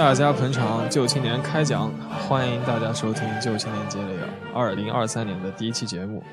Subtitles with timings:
[0.00, 4.14] 大家捧场，旧青年开讲，欢迎大家收听旧青年接力
[4.54, 6.24] 二零二三年的第一期节目。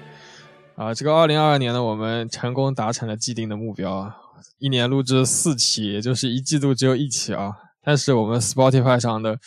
[0.77, 4.09] 啊，这个二零二二年呢，我们成功达成了既定的目标，
[4.57, 7.51] 一年录制四期，也就是一季度只有一期啊。
[7.83, 9.37] 但是我们 Spotify 上的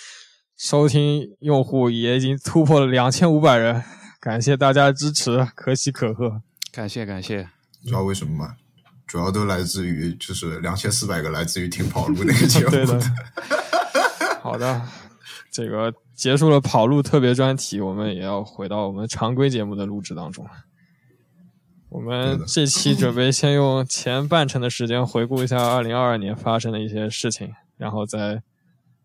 [0.55, 3.83] 收听用户也已经突破了两千五百人，
[4.21, 6.43] 感谢大家的支持，可喜可贺。
[6.71, 7.49] 感谢感谢，
[7.83, 8.57] 知道为什么吗？
[9.07, 12.69] 主要都来自于就是两千四百个来自于听跑路那个节目。
[12.71, 13.01] 对的。
[14.51, 14.83] 好的，
[15.53, 20.45] 这个结束了跑路特别专题，我们也要回到我们常规节目的录制当中。
[21.89, 28.43] 我们这期准备先用前半程的时间回顾一下二零二二年发生的一些事情，然后再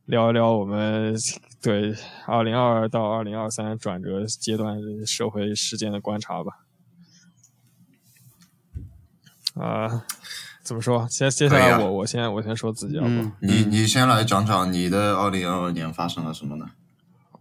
[0.05, 1.15] 聊一聊我们
[1.61, 1.93] 对
[2.25, 6.53] 二零二二到二零二三转折阶段社会事件的观察吧。
[9.53, 10.05] 啊，
[10.65, 11.07] 怎么说？
[11.07, 13.05] 先接下来我我先我先说自己啊，
[13.39, 16.71] 你你先来讲讲你的二零二二年发生了什么呢？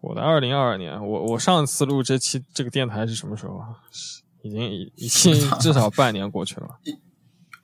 [0.03, 3.81] 我的二零二二年，我我上次录这期这个电台是什么时候啊？
[4.43, 6.69] 已经已已经 至少半年过去了。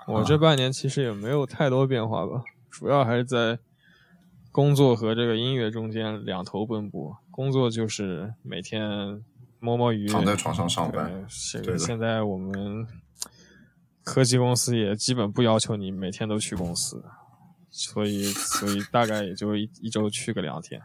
[0.06, 3.58] 我这半年其实也没有太多变化吧，主要还是在
[4.50, 7.18] 工作和这个音乐中间两头奔波。
[7.30, 9.22] 工作就是每天
[9.58, 11.26] 摸摸鱼，躺在床上上班。
[11.62, 12.86] 对，现在我们。
[14.12, 17.04] 科技公司也基本不要求你每天都去公司，
[17.70, 20.82] 所以所以大概也就一一周去个两天。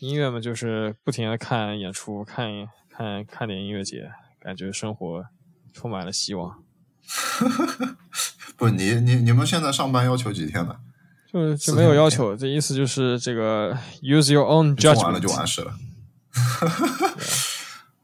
[0.00, 2.46] 音乐嘛，就是不停的看演出，看
[2.90, 5.24] 看看点音乐节，感觉生活
[5.72, 6.62] 充满了希望。
[8.58, 10.76] 不，你你你们现在上班要求几天呢？
[11.32, 15.74] 就就没有要求，这意思就是这个 use your own judgment，完了就完事了。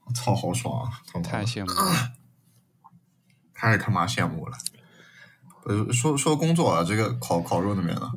[0.06, 1.02] 我 操，好爽啊！
[1.22, 2.12] 太羡慕了。
[3.60, 4.56] 太他妈羡慕了！
[5.66, 8.10] 呃，说说工作啊，这个烤烤肉那边呢？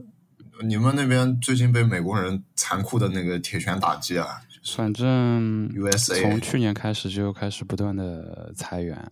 [0.64, 4.42] 你们那边最近被美国人残酷的那个铁拳打击啊？
[4.64, 9.12] 反正 USA 从去年开始就开始不断的裁员，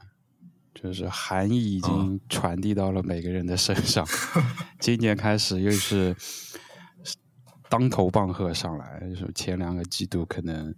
[0.74, 4.08] 就是含义已经传递到了每个人的身上。
[4.80, 6.16] 今年开始又是
[7.68, 10.74] 当头棒喝上来，就是前两个季度可能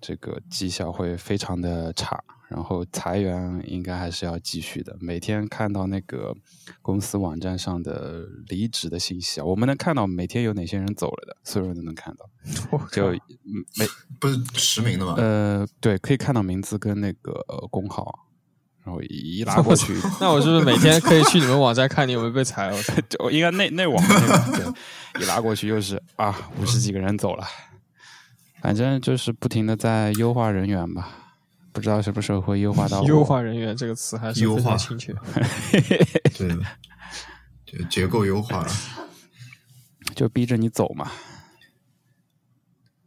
[0.00, 2.22] 这个绩效会非常的差。
[2.48, 4.96] 然后裁员应该还是要继续的。
[5.00, 6.34] 每天看到那个
[6.82, 12.28] 公司网站上的离职的信息啊，我们能看到每天有哪些人走了的，所有人都能看到。
[12.90, 13.12] 就
[13.78, 13.86] 每
[14.18, 15.14] 不是实名的吗？
[15.16, 17.34] 呃，对，可以看到名字跟那个
[17.70, 18.26] 工号，
[18.82, 19.94] 然后一拉过去。
[20.20, 22.72] 那我是不是每天可以去你们网站看你有没有被裁？
[23.22, 27.46] 我应该内内网对一拉过去又是啊，五十几个人走了。
[28.62, 31.16] 反正就是不停的在优化人员吧。
[31.72, 35.14] 不知道什么时候会优化到优化人员这个词还是优化精确，
[36.36, 36.58] 对的，
[37.64, 38.72] 就结构优化了，
[40.16, 41.12] 就逼着你走嘛。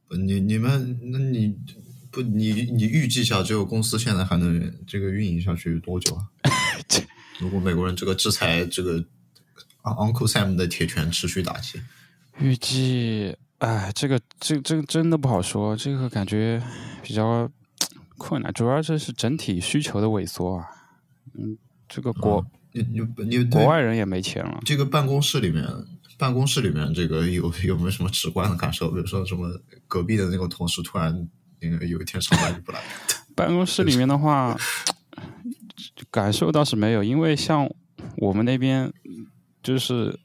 [0.10, 1.58] 你你们那你
[2.10, 6.24] 不你你预计一下，这个公司现在还能这个运营下去多久啊？
[7.40, 9.04] 如果美国人这个制裁这个
[9.82, 11.82] Uncle Sam 的铁拳持续打击，
[12.40, 16.62] 预计哎，这个这这真的不好说，这个感觉
[17.02, 17.50] 比较。
[18.16, 20.66] 困难，主要这是整体需求的萎缩啊。
[21.34, 21.58] 嗯，
[21.90, 24.62] 这个国你你你国外人也没钱了。
[24.64, 25.68] 这个办公室里面，
[26.18, 28.90] 办公室里面这个有有没有什么直观的感受？
[28.92, 29.50] 比如说什么
[29.90, 31.28] 隔壁的那个同事突然
[31.60, 32.80] 那个有一天上班就不来。
[33.36, 34.56] 办公室里面的话，
[36.10, 37.70] 感受倒是没有，因为像
[38.18, 38.94] 我们那边
[39.62, 40.18] 就是。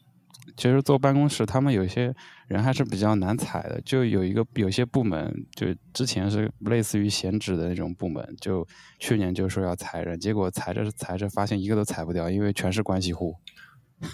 [0.57, 2.13] 其实坐办公室，他们有些
[2.49, 3.81] 人还是比较难踩的。
[3.83, 8.67] 就有一个有些部门，就之前是类似于闲职的那种部门，就
[8.99, 13.37] 去年就说要裁人，结果裁着裁着发现一个都裁不掉，因为全是关系户。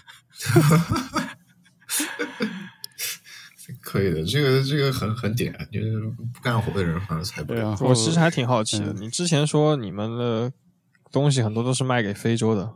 [3.80, 6.00] 可以的，这个这个很很点，就是
[6.32, 7.74] 不干活的人反而裁不掉。
[7.80, 10.52] 我其实还挺好奇的，你之前说你们的
[11.10, 12.74] 东西很多都是卖给非洲的。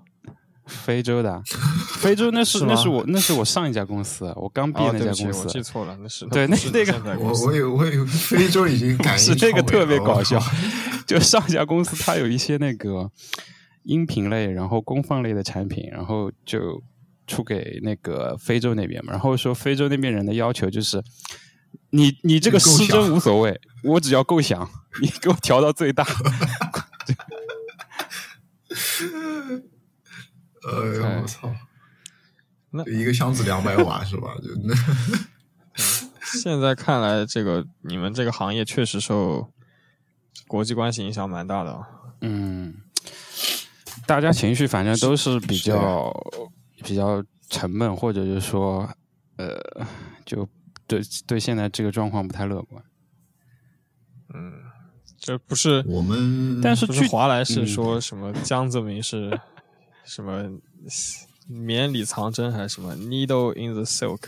[0.68, 1.42] 非洲的，
[1.98, 10.40] 非洲那是那是我那是我上一家公司，我刚毕业那家公司，我记错了，那是对那那个我我有我有非洲已经感 是这个特别搞笑，
[11.06, 13.10] 就上一家公司它有一些那个
[13.84, 16.82] 音频类，然后功放类的产品，然后就
[17.26, 21.02] 出给那个非洲那边嘛，然后说非洲那边人的要求就是，
[21.90, 24.68] 你你这个失真无所谓，我只要够响，
[25.00, 26.06] 你给我调到最大。
[30.68, 31.54] 哎呀，我操！
[32.70, 34.34] 那一个箱子两百瓦 是吧？
[34.42, 34.74] 就那。
[36.42, 39.50] 现在看来，这个你们这个行业确实受
[40.46, 41.86] 国际关系影响蛮大的。
[42.20, 42.74] 嗯，
[44.06, 46.12] 大家情绪反正都是比较
[46.84, 48.86] 比较沉闷，或者是说，
[49.36, 49.58] 呃，
[50.26, 50.46] 就
[50.86, 52.84] 对对现在这个状况不太乐观。
[54.34, 54.52] 嗯，
[55.16, 59.40] 这不是我们，但是据华莱士嗯说什么江泽民是
[60.08, 60.43] 什么
[61.46, 64.22] 绵里藏针还是什么 needle in the silk？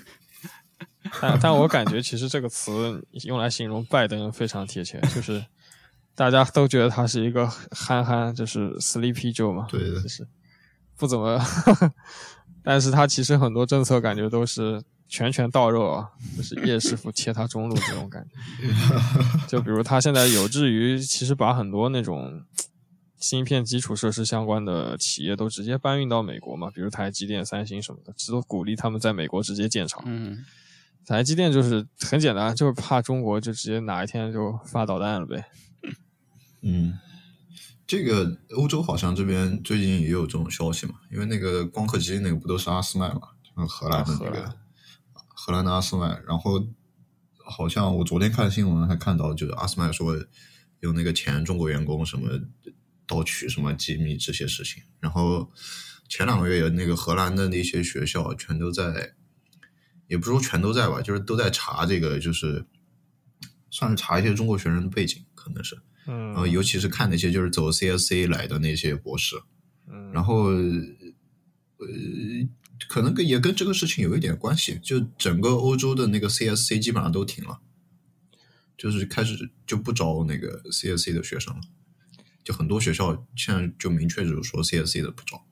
[1.21, 5.45] 但但我感觉其实这个词用来形容拜登非常贴切，就是
[6.15, 10.29] 大家都觉得他是一个憨憨，就是 sleepy Joe 嘛，对的就是
[10.97, 11.43] 不怎么，
[12.63, 18.37] 但是他其实很多政策感觉都是拳拳到肉啊，就是叶师傅切他中路这种感觉。
[19.49, 22.45] 就比如他现在有志于，其实把很多那种
[23.21, 30.03] 芯片基础设施相关的企业都直接搬运到美国嘛，比如台积电、三星什么的，只都鼓励他们在美国直接建厂。
[30.07, 30.45] 嗯，
[31.07, 35.45] 台积电就是很简单，就是怕中国就直接哪一天就发导弹了呗。
[36.63, 36.99] 嗯，
[37.87, 44.57] 这个欧洲好像这边最近也有这种消息嘛，因为那个光刻机那个不都是阿斯麦嘛，就是荷兰的那个、啊荷兰
[45.43, 46.67] 荷兰的阿斯麦，然后
[47.37, 50.15] 好像我昨天看新闻还看到，就是阿斯麦说
[50.81, 52.29] 有那个前中国员工什么
[53.11, 55.51] 盗取什么机密这些事情，然后
[56.09, 59.15] 前两个月那个荷兰的那些学校全都在，
[60.07, 62.65] 也不是说全都在吧，就是都在查这个，就是
[63.69, 65.77] 算是查一些中国学生的背景，可能是。
[66.07, 66.29] 嗯。
[66.29, 69.37] 然后尤其是看那些就是走 CSC 来的那些博士，
[69.89, 70.45] 嗯，然后
[71.79, 71.87] 呃，
[72.89, 77.61] 可能跟也跟这个事情有一点关系，就整个欧洲的那个 CSC 基本上都停了，
[78.79, 81.61] 就是开始就不招那个 CSC 的学生了，
[82.45, 85.43] 就很多学校现在就明确就是说 CSC 的不招。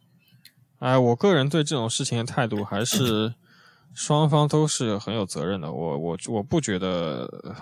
[0.79, 3.35] 哎，我个人对这种事情的态度还是
[3.95, 5.73] 双方都是很有责任的。
[5.73, 7.55] 我我我不觉得呃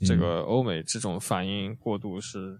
[0.00, 2.58] 这个欧美这种反应过度是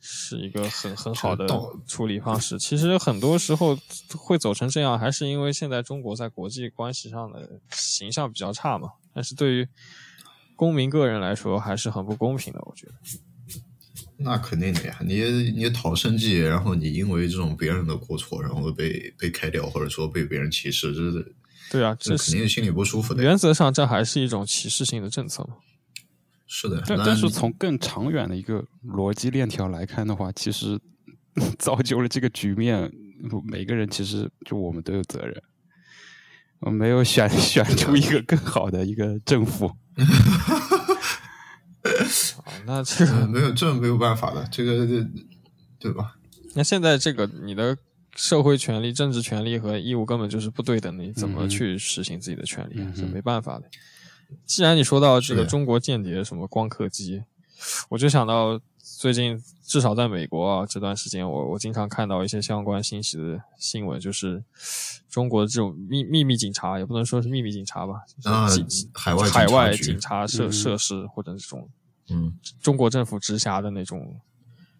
[0.00, 1.46] 是一个很很好的
[1.86, 2.58] 处理方式。
[2.58, 3.78] 其实很多时候
[4.16, 8.88] 会走成这样，还是因为现在中国在国际关系上的形象比较差嘛。
[9.14, 9.68] 但是对于
[10.56, 12.60] 公民个人来说，还是很不公平的。
[12.64, 12.94] 我觉得。
[14.22, 21.34] 那肯定的呀，你你讨生计，然后你因为这种别人的过错，然后被被开掉，或者说被别人歧视，这是
[21.70, 23.22] 对啊，这肯定心里不舒服的。
[23.22, 25.56] 原则上这还是一种歧视性的政策嘛。
[26.46, 30.78] 是的，但但是从更长远的一个逻辑链条来看的话，其实
[31.58, 32.92] 造就了这个局面，
[33.50, 35.42] 每个人其实就我们都有责任。
[36.60, 39.74] 我没有选选出一个更好的一个政府，啊，
[42.66, 44.86] 那这个呃没有这没有办法的，这个
[45.78, 46.16] 对吧？
[46.54, 47.76] 那现在这个你的
[48.14, 52.74] 社会权利、政治权利和义务根本就是不对等的，你怎么去实行自己的权利？
[52.76, 53.64] 嗯是没办法的。
[54.46, 57.22] 既然你说到这个中国间谍什么光刻机，
[57.88, 64.42] 我就想到最近至少在美国啊这段时间我，我经常看到一些相关信息的新闻，就是
[65.10, 71.68] 中国的这种秘秘密警察，也不能说是秘密警察吧，啊就是警、海外海外警警察设嗯设施或者这种
[72.08, 74.20] 嗯，中国政府直辖的那种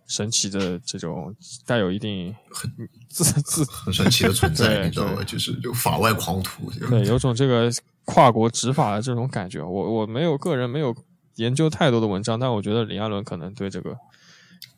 [0.06, 1.34] 神奇的这种
[1.64, 2.70] 带有一定很
[3.08, 5.22] 自自很神奇的存在，你知道吗？
[5.24, 7.70] 就是就法外狂徒，对有种这个
[8.04, 9.62] 跨国执法的这种感觉。
[9.62, 10.94] 我我没有个人没有
[11.36, 13.96] 研究太多的文章，但我觉得李亚伦可能对这个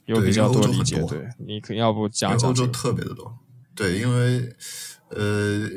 [0.05, 1.03] 有比较因为欧洲理解。
[1.09, 2.73] 对你可要不讲讲这个？
[2.73, 3.37] 特别的多。
[3.75, 4.55] 对，因为
[5.11, 5.69] 呃，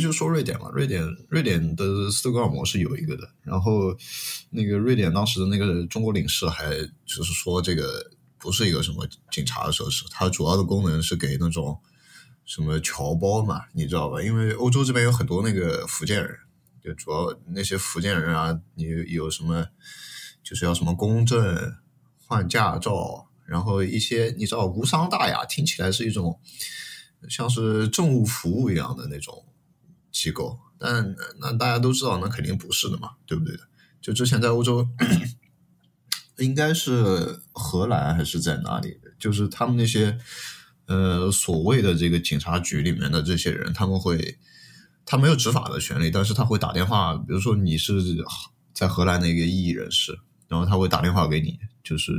[0.00, 3.96] 就说瑞典嘛，瑞典瑞典的斯德哥尔摩是有一个的，然后
[4.50, 6.76] 那个瑞典当时的那个中国领事还
[7.06, 11.78] 就是说这个不是一个什么警察的设施，它主要的功能是给那种
[12.44, 14.20] 什么侨胞嘛，你知道吧？
[14.20, 16.36] 因为欧洲这边有很多那个福建人，
[16.84, 19.66] 就主要那些福建人啊，你有什么
[20.42, 21.74] 就是要什么公证、
[22.26, 26.38] 换驾照，然后一些你知道无伤大雅，听起来是一种
[27.28, 29.44] 像是政务服务一样的那种
[30.10, 33.56] 机构，但那大家都知道，那肯定不是的嘛，对不对？
[34.00, 34.88] 就之前在欧洲，
[36.38, 38.98] 应该是荷兰还是在哪里？
[39.18, 40.18] 就是他们那些
[40.86, 44.38] 呃所谓的这个警察局里面的这些人，他们会
[45.04, 48.02] 他没有执法的权利，但是他会打电话，比如说你是
[48.72, 52.12] 在荷兰的一个异议人士，然后他会打电话给你，就是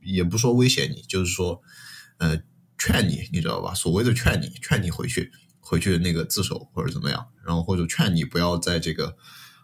[0.00, 1.60] 也不说威胁你，就是说
[2.18, 2.40] 呃
[2.80, 3.72] 劝你，你知道吧？
[3.72, 9.16] 所谓的劝你，劝你回去回去那个自首或者怎么样，然后或者劝你不要在这个。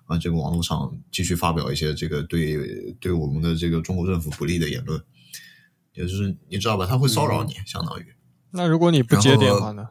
[0.08, 5.02] 啊，这个网络上继续发表一些这个对对我们的这个中国政府不利的言论，
[5.94, 6.87] 也就是你知道吧？
[6.87, 8.06] 他会骚扰你，相当于
[8.52, 9.88] 那如果你不接电话呢？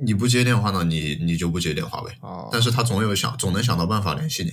[0.00, 2.16] 你不接电话呢，你你就不接电话呗。
[2.22, 4.52] 哦，但是他总有想总能想到办法联系你。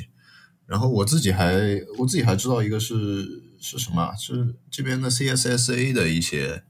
[0.65, 4.13] 然后我自己还我自己还知道一个是是什么啊？
[4.17, 6.65] 是这边的 CSSA 的一些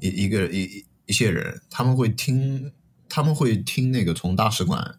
[0.00, 2.72] 一一个一一些人，他们会听
[3.08, 4.98] 他们会听那个从大使馆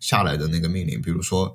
[0.00, 1.54] 下来的那个命令，比如说，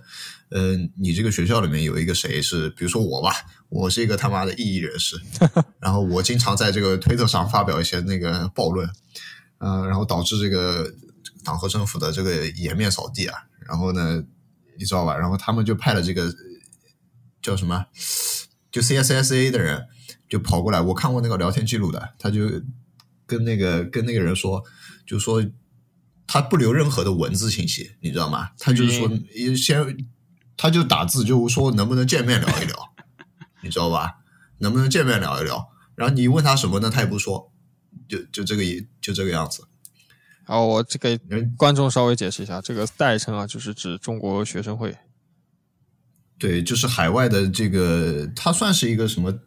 [0.49, 3.31] 呃，你这个学校里面有一个谁是，比如说我吧，
[3.69, 5.15] 我是一个他妈的异议人士，
[5.79, 8.89] 然后我经常在这个推特上发表一些那个暴论，
[9.59, 10.91] 嗯、然后导致这个
[11.43, 14.23] 党和政府的这个颜面扫地啊，然后呢，
[14.77, 15.15] 你知道吧？
[15.15, 16.33] 然后他们就派了这个
[17.41, 17.85] 叫什么，
[18.71, 19.87] 就 CSSA 的人
[20.27, 22.49] 就跑过来，我看过那个聊天记录的，他就
[23.31, 24.61] 跟那个跟那个人说，
[25.05, 25.41] 就说
[26.27, 28.49] 他不留任何的文字信息，你知道吗？
[28.59, 29.09] 他就是说
[29.55, 30.05] 先，
[30.57, 32.75] 他就打字就说能不能见面聊一聊，
[33.63, 34.17] 你知道吧？
[34.57, 35.69] 能不能见面聊一聊？
[35.95, 36.89] 然后你问他什么呢？
[36.89, 37.53] 他也不说，
[38.09, 38.63] 就就这个
[38.99, 39.63] 就这个样子。
[40.45, 41.17] 然后我这给
[41.55, 44.97] 观众稍微解释一下，这个代称啊，就是指中国学生会。
[46.37, 49.37] 对，就是海外的这个，它算是一个什么呃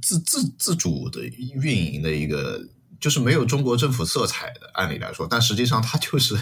[0.00, 2.60] 自自自主的运营的一个，
[2.98, 4.70] 就是没有中国政府色彩的。
[4.74, 6.36] 按理来说，但实际上它就是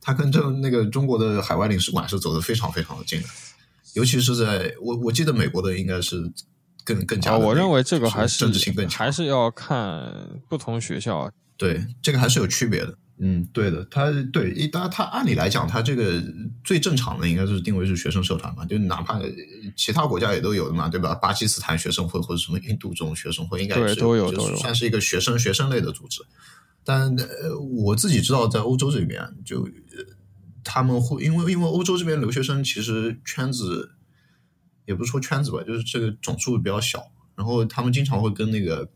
[0.00, 3.28] 它跟这那个中国的海外领事馆是走的非常非常的近的，
[3.94, 6.30] 尤其是在我我记得美国的应该是
[6.84, 11.30] 更更加我认为这个还是政治性更强，还是要看不同学校。
[11.56, 12.96] 对，这个还是有区别的。
[13.18, 16.22] 嗯，对的，他对一，当然他按理来讲，他这个
[16.62, 19.18] 最正常的应该是定位是学生社团嘛，就哪怕
[19.74, 21.14] 其他国家也都有的嘛，对吧？
[21.14, 26.22] 巴基斯坦学生会或者什么印度这种学生会，应该是都有都有算是一个学生学生类的组织。
[26.84, 30.04] 但呃，我自己知道，在欧洲这边就、呃
[30.62, 33.92] 他们会因为因为欧洲这边留学生其实圈子
[34.84, 38.90] 也不是说圈子吧，就是这个总数比较小，然后他们经常会跟那个。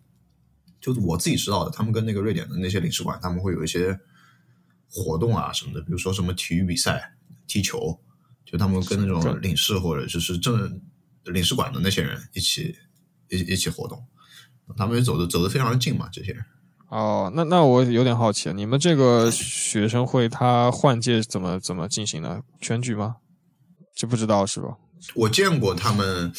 [0.80, 4.00] 就是我自己知道的，他们跟那个瑞典的那些领事馆，他们会有一些
[4.90, 7.14] 活动啊什么的，比如说什么体育比赛、
[7.46, 7.98] 踢球，
[8.44, 10.80] 就他们跟那种领事或者就是政
[11.24, 12.74] 领事馆的那些人一起
[13.28, 14.04] 一一起活动，
[14.76, 16.44] 他们也走的走的非常近嘛，这些人。
[16.88, 22.42] 哦，那那我有点好奇，你们这个学生会他换届怎么怎么进行的？
[22.60, 23.16] 选举吗？
[23.94, 24.76] 这不知道是吧？
[25.14, 26.32] 我见过他们，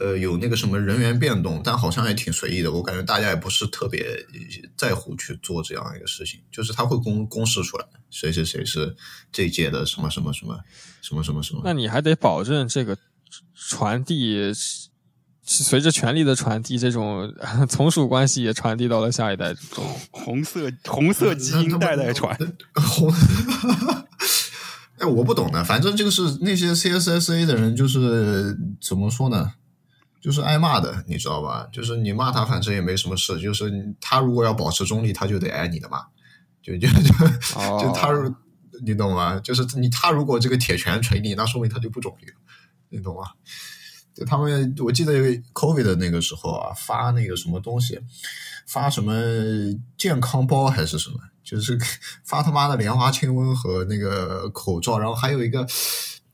[0.00, 2.70] 呃，有那个什么人员变动，但好像也挺随意的。
[2.70, 4.06] 我感觉大家也不是特别
[4.76, 8.94] 在乎去做这样一个事情，就是他会公公示出来，谁谁谁是
[9.32, 10.58] 这一届的什么什么什么
[11.02, 11.62] 什么什么什么。
[11.64, 12.96] 那你还得保证这个
[13.54, 14.52] 传递，
[15.44, 17.34] 随着权力的传递，这种
[17.68, 19.84] 从属关系也传递到了下一代中。
[20.10, 22.38] 红色红色基因代代传，
[22.74, 23.12] 红。
[24.98, 29.52] 哎，我不懂的，反正这个是那些 CSSA 的人，就是怎么说呢，
[30.20, 31.68] 就是挨骂的，你知道吧？
[31.72, 33.38] 就是你骂他，反正也没什么事。
[33.40, 36.00] 就是他如果要保持中立，他就得挨你的骂，
[36.62, 37.24] 就就就
[37.56, 38.08] 哦就他，
[38.84, 39.38] 你懂吗？
[39.40, 42.34] 就是你他如果这个铁拳捶你，那说明他就不中立了，
[42.88, 43.22] 你懂吗？
[44.14, 45.12] 就他们，我记得
[45.52, 48.00] COVID 的那个时候啊，发那个什么东西，
[48.66, 49.12] 发什么
[49.96, 51.78] 健康包还是什么，就是
[52.26, 55.64] 发他妈的莲花清瘟和那个口罩，然后还有一个，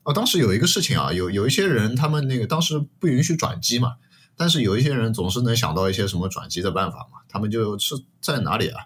[0.05, 3.95] 哦，当时有一个事情啊，有有一些人他们那个当时不允许转机嘛，
[4.37, 8.85] 但是有一些人总是能想到一些什么转机的办法嘛，他们就是在哪里啊？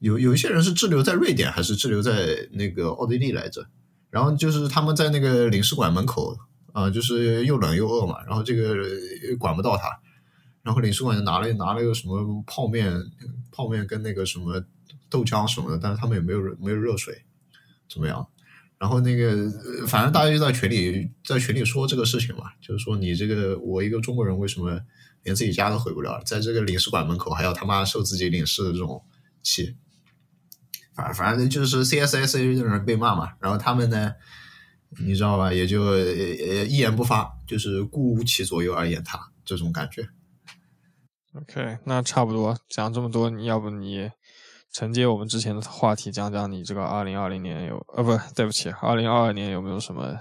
[0.00, 3.66] 有有一些人是滞留在瑞典，还是滞留在那个奥地利来着？
[4.10, 6.36] 然后就是他们在那个领事馆门口。
[6.72, 8.76] 啊、就是又冷又饿嘛，然后这个
[9.38, 9.88] 管不到他，
[10.62, 12.92] 然后领事馆就拿了拿了个什么泡面，
[13.50, 14.62] 泡面跟那个什么
[15.08, 17.24] 豆浆什么的，但是他们也没有没有热水，
[17.90, 18.28] 怎么样？
[18.78, 19.50] 然后那个
[19.86, 24.80] 反正大家就在群里在群里说这个事情嘛，就是说你这个我一个中国人为什么
[25.22, 29.02] 连自己家都回不了，在这个领事馆门口还要他妈受自己领事的这种
[29.42, 29.76] 气，
[30.94, 34.12] 反反正就是 CSSA 的人被骂嘛，然后他们呢。
[35.04, 35.52] 你知道吧？
[35.52, 40.08] 也就呃一言不发，就是顾其左右而言他这种感觉。
[41.34, 44.08] OK，那差不多讲这么多，你要不你
[44.76, 50.14] 承接我们之前的话题，讲讲你这个二零二零年有呃不对不起，二零二二年有没有什么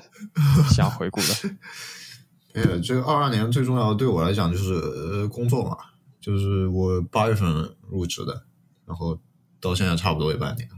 [0.69, 1.27] 想回顾的？
[2.63, 5.75] 呃，这个二二年最重要的对我来讲就是呃工作嘛，
[6.21, 8.45] 就是我八月份入职的，
[8.85, 9.19] 然后
[9.59, 10.69] 到现在差不多有半年，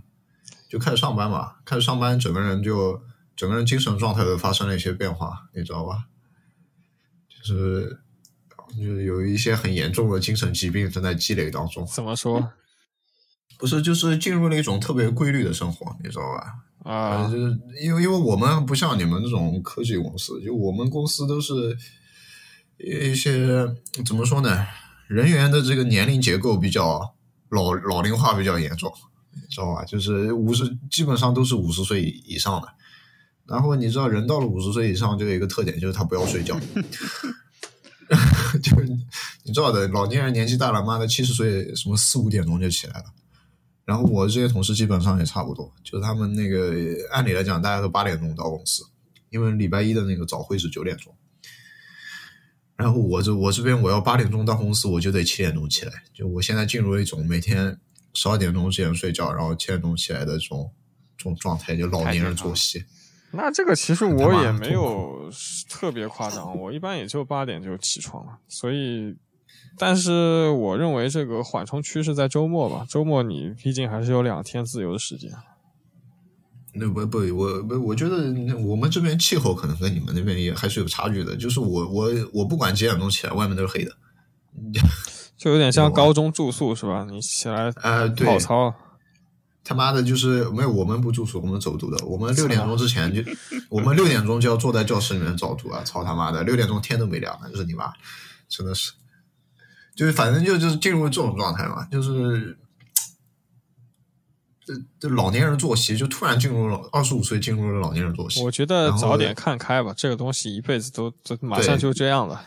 [0.67, 2.99] 就开始上班嘛，开始上班，整个人就。
[3.35, 6.05] 整个人精神状态都发生了一些变化，你知道吧？
[7.29, 7.99] 就是
[8.75, 11.85] 就是有一些很严重的精神疾病正在积累当中。
[11.85, 12.51] 怎么说？
[13.57, 16.91] 不是，就是进入了一种特别规律的生活，你知道吧？
[16.91, 21.77] 啊，就是因为因为我们不像你们这种科技公司，就我们公司都是
[22.77, 23.67] 一些
[24.05, 24.65] 怎么说呢？
[25.07, 27.15] 人员的这个年龄结构比较
[27.49, 28.93] 老老龄化比较严重，
[29.33, 29.83] 你知道吧？
[29.85, 32.67] 就是五十基本上都是五十岁以上的。
[33.45, 36.59] 然后你知道，人到了五十岁以上，就有一个特点，就是他不要睡觉。
[38.63, 38.87] 就是
[39.43, 43.05] 你知道的，老年人年纪大了，妈的七十岁什么四五点钟就起来了，
[43.87, 46.73] 然后我这些同事基本上也差不多，就是他们那个
[47.09, 48.83] 按理来讲，大家都八点钟到公司，
[49.29, 51.15] 因为礼拜一的那个早会是九点钟。
[52.75, 55.93] 然后我这我这边我要八点钟到公司，我就得七点钟起来。
[56.13, 57.79] 就我现在进入一种每天
[58.13, 60.69] 十二点钟之前睡觉，然后七点钟起来的这种
[61.17, 62.83] 这种状态，就老年人作息。
[63.31, 65.31] 那这个其实我也没有
[65.69, 68.37] 特别夸张，我一般也就八点就起床了。
[68.47, 69.15] 所以，
[69.77, 75.31] 但是我认为这个缓冲区是在周末吧，周末你毕竟还是有两天自由的时间。
[76.73, 78.17] 那不不，我不，我觉得
[78.59, 81.35] 我们这边气候可能跟你们那边也还是有差距的。
[81.35, 83.91] 就是我我我不管几点钟起来，外面都是黑的，
[85.37, 87.05] 就有点像高中住宿是吧？
[87.09, 88.73] 你起来呃跑操，
[89.63, 92.05] 他妈的，就是没有我们不住宿，我们走读的。
[92.05, 93.21] 我们六点钟之前就，
[93.69, 95.83] 我们六点钟就要坐在教室里面早读啊！
[95.83, 97.91] 操他妈的，六点钟天都没亮呢，日你妈，
[98.47, 98.91] 真的是，
[99.97, 102.57] 就是反正就就是进入这种状态嘛，就是。
[104.67, 108.43] 这这老年人作息就突然进入了二十五岁进入了老年人作息。
[108.43, 112.43] 我觉得早点看开吧，这个东西一辈子都都马上就这样了。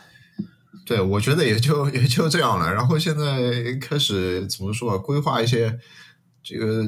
[0.85, 2.71] 对，我觉得也就也就这样了。
[2.71, 4.97] 然后现在开始怎么说啊？
[4.99, 5.79] 规划一些
[6.43, 6.83] 这个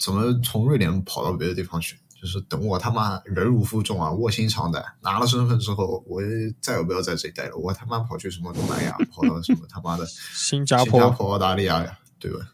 [0.00, 1.96] 怎么从瑞典跑到别的地方去？
[2.22, 6.22] 就是等我他妈忍辱负重啊，卧薪尝胆，拿了身份之后，我
[6.60, 7.56] 再也不要在这里待了。
[7.56, 12.46] 我他妈跑去什么东南亚，跑到什么他妈的新加坡、澳大利亚呀，对吧？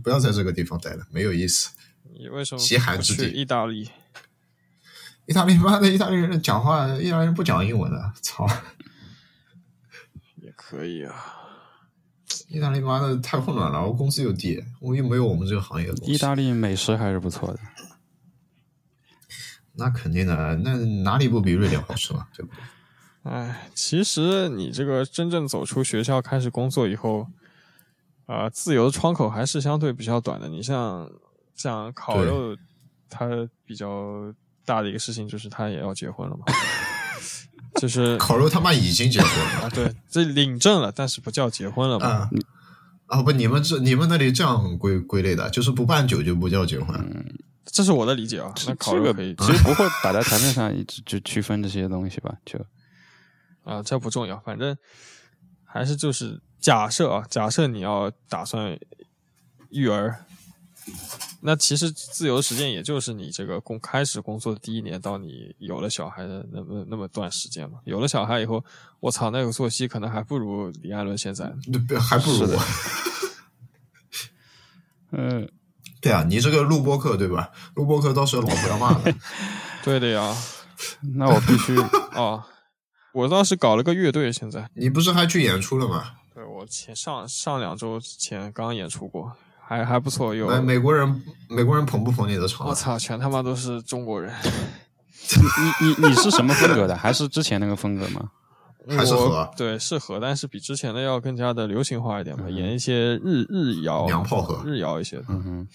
[0.00, 1.70] 不要在这个地方待了，没有意思。
[2.16, 3.28] 你为什么极寒之地？
[3.32, 3.90] 意大利？
[5.26, 8.46] 意大利妈的，意大利人讲话，意大利人不讲英文的，操！
[10.36, 11.12] 也可以啊。
[12.48, 15.94] 意大利妈的太混乱了，我工资又低，我又没有我们这个行业的。
[16.04, 17.58] 意大利美食还是不错的。
[19.76, 22.26] 那肯定的，那哪里不比瑞典好吃嘛？
[22.36, 22.60] 对不对？
[23.32, 27.28] 哎，其实你这个真正走出学校开始工作以后。
[28.26, 30.48] 啊，自由的窗口还是相对比较短的。
[30.48, 31.08] 你像
[31.54, 32.56] 像烤肉，
[33.08, 34.34] 它比较
[34.64, 36.44] 大的一个事情就是他也要结婚了嘛，
[37.80, 39.70] 就是烤肉他妈已经结婚了 啊！
[39.72, 42.28] 对，这领证了，但是不叫结婚了嘛？
[43.06, 47.36] 啊不，你们这你们那里这样归归类的，就是不办酒就不叫结婚？
[47.66, 48.54] 这是我的理解啊。
[48.66, 52.34] 那烤肉可以，其实不会摆在台面上就就区分这些东西吧？
[52.44, 52.58] 就
[53.64, 54.76] 啊，这不重要，反正
[55.64, 56.40] 还是就是。
[56.58, 58.76] 假设啊，假设你要打算
[59.68, 60.24] 育儿，
[61.42, 67.78] 那其实自由时间也就是你这个工开始工作的第一年到你有了小孩的那么那么段时间嘛。
[67.84, 68.64] 有了小孩以后，
[68.98, 71.52] 我操，那个作息可能还不如李艾伦现在，
[72.00, 72.58] 还不如。
[75.12, 75.48] 嗯，
[76.06, 77.50] 对啊，你这个录播课对吧？
[77.74, 79.12] 录播课到时候老婆要骂的。
[79.82, 80.34] 对的呀，
[81.16, 81.76] 那我必须
[82.12, 82.46] 啊，
[83.12, 86.04] 我倒是搞了个乐队，现在你不是还去演出了吗？
[86.32, 89.32] 对，我前上上两周前刚演出过，
[89.66, 90.32] 还还不错。
[90.32, 92.68] 有美国人，美国人捧不捧你的场？
[92.68, 94.32] 我操，全他妈都是中国人。
[95.80, 96.96] 你你你是什么风格的？
[96.96, 98.30] 还是之前那个风格吗？
[98.88, 99.50] 还是和？
[99.56, 105.16] 对，是和，但是比之前的要更加的流行化一点吧，演一些日日谣、娘炮和、日谣一些。
[105.28, 105.68] 嗯哼。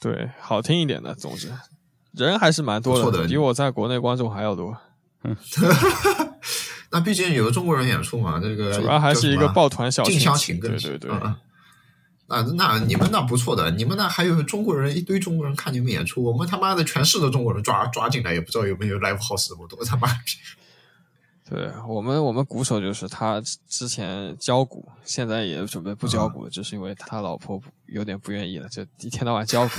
[0.00, 1.14] 对，好听一点的。
[1.14, 1.52] 总之，
[2.12, 4.76] 人还是蛮多的，比我在国内观众还要多。
[5.24, 5.36] 嗯。
[6.90, 11.10] 那毕竟有个中国人演出嘛，这个主要还是一个抱团小近乡情更对对对。
[12.28, 20.32] 那那你们那不错的，你们那还有中国人一堆中国人看你们演出，我们他妈的全市的中国人抓抓进来，也不知道有没有 live house 这么多，他妈逼。
[21.48, 29.74] 对我们，我们鼓手就是他之前教鼓，现在也准备不教鼓了，就是因为他老婆有点不愿意了，就一天到晚教鼓，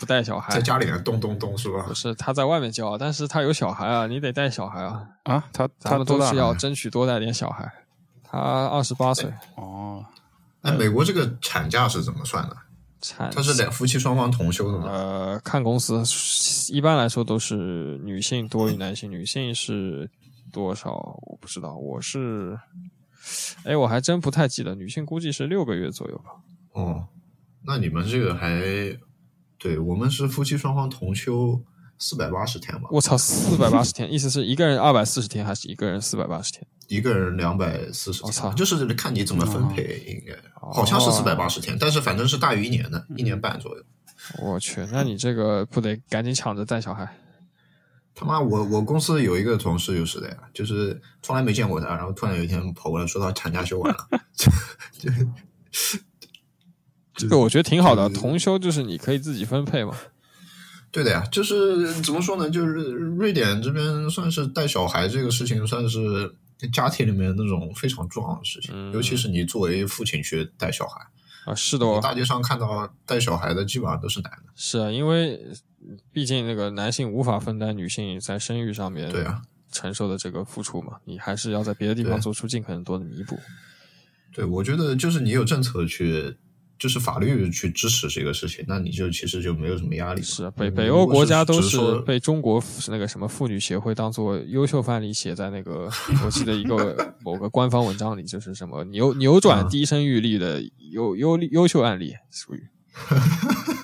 [0.00, 1.84] 不带小孩，在家里面咚咚咚是吧？
[1.86, 5.44] 不是，他在外面教，但是他有小孩啊，你得带小孩啊啊！
[5.52, 7.72] 他他们都是要争取多带点小孩。
[8.24, 10.04] 他二十八岁哦。
[10.62, 12.56] 哎，美国这个产假是怎么算的？
[13.00, 14.88] 产他是两夫妻双方同休的吗？
[14.90, 16.02] 呃，看公司，
[16.72, 17.54] 一般来说都是
[18.02, 20.10] 女性多于男性，女性是。
[20.52, 22.58] 多少我不知道，我是，
[23.64, 26.30] 哎，我还真不太记得，女性估计是六个月左右吧。
[26.72, 27.08] 哦，
[27.64, 28.60] 那你们这个还，
[29.58, 31.60] 对我们是夫妻双方同休
[31.98, 32.88] 四百八十天吧？
[32.90, 36.66] 我操，四百八十天，意思是一个人二百四十天，还是一个人四百八十天？
[36.88, 38.24] 一个人两百四十。
[38.24, 43.82] 我操，就是看你怎么分配，应该好像是四百八十天，但是反正是大于一年的，一年半左右。
[44.40, 47.12] 我去，那你这个不得赶紧抢着带小孩？
[48.18, 54.08] 他妈，我我公司有一个同事就是的呀，就是从来没见过他，然后突然有一天跑过来说他产假休完了，
[54.98, 55.10] 这
[57.14, 59.94] 这个我觉得挺好的，同休就是你可以自己分配嘛。
[60.90, 62.48] 对的呀，就是怎么说呢？
[62.48, 66.34] 就是瑞典这边算是带小孩这个事情，算是
[66.72, 71.00] 家庭里面那种非常重要的事情，尤其是你作为父亲去带小孩，
[71.44, 74.52] 啊，是的哦，大街上看到带小孩的基本上都是男的。
[74.54, 75.38] 是啊，因为
[76.12, 83.38] 毕竟那个男性无法分担女性在生育上面对啊承受的这个付出嘛，你还是要在别的地方对做出尽可能多的弥补。
[84.32, 86.36] 对，我觉得就是你有政策去，
[86.78, 90.20] 就是法律去支持这个事情，那你就其实就没有什么压力。
[90.22, 95.90] 是啊，北嗯北欧国家都是是被中国那个什么妇女协会当做优秀范例写在那个
[96.24, 103.16] 我记得一个某个官方文章里，就是什么扭 扭转嗯低生育率的优优优秀案例，属于他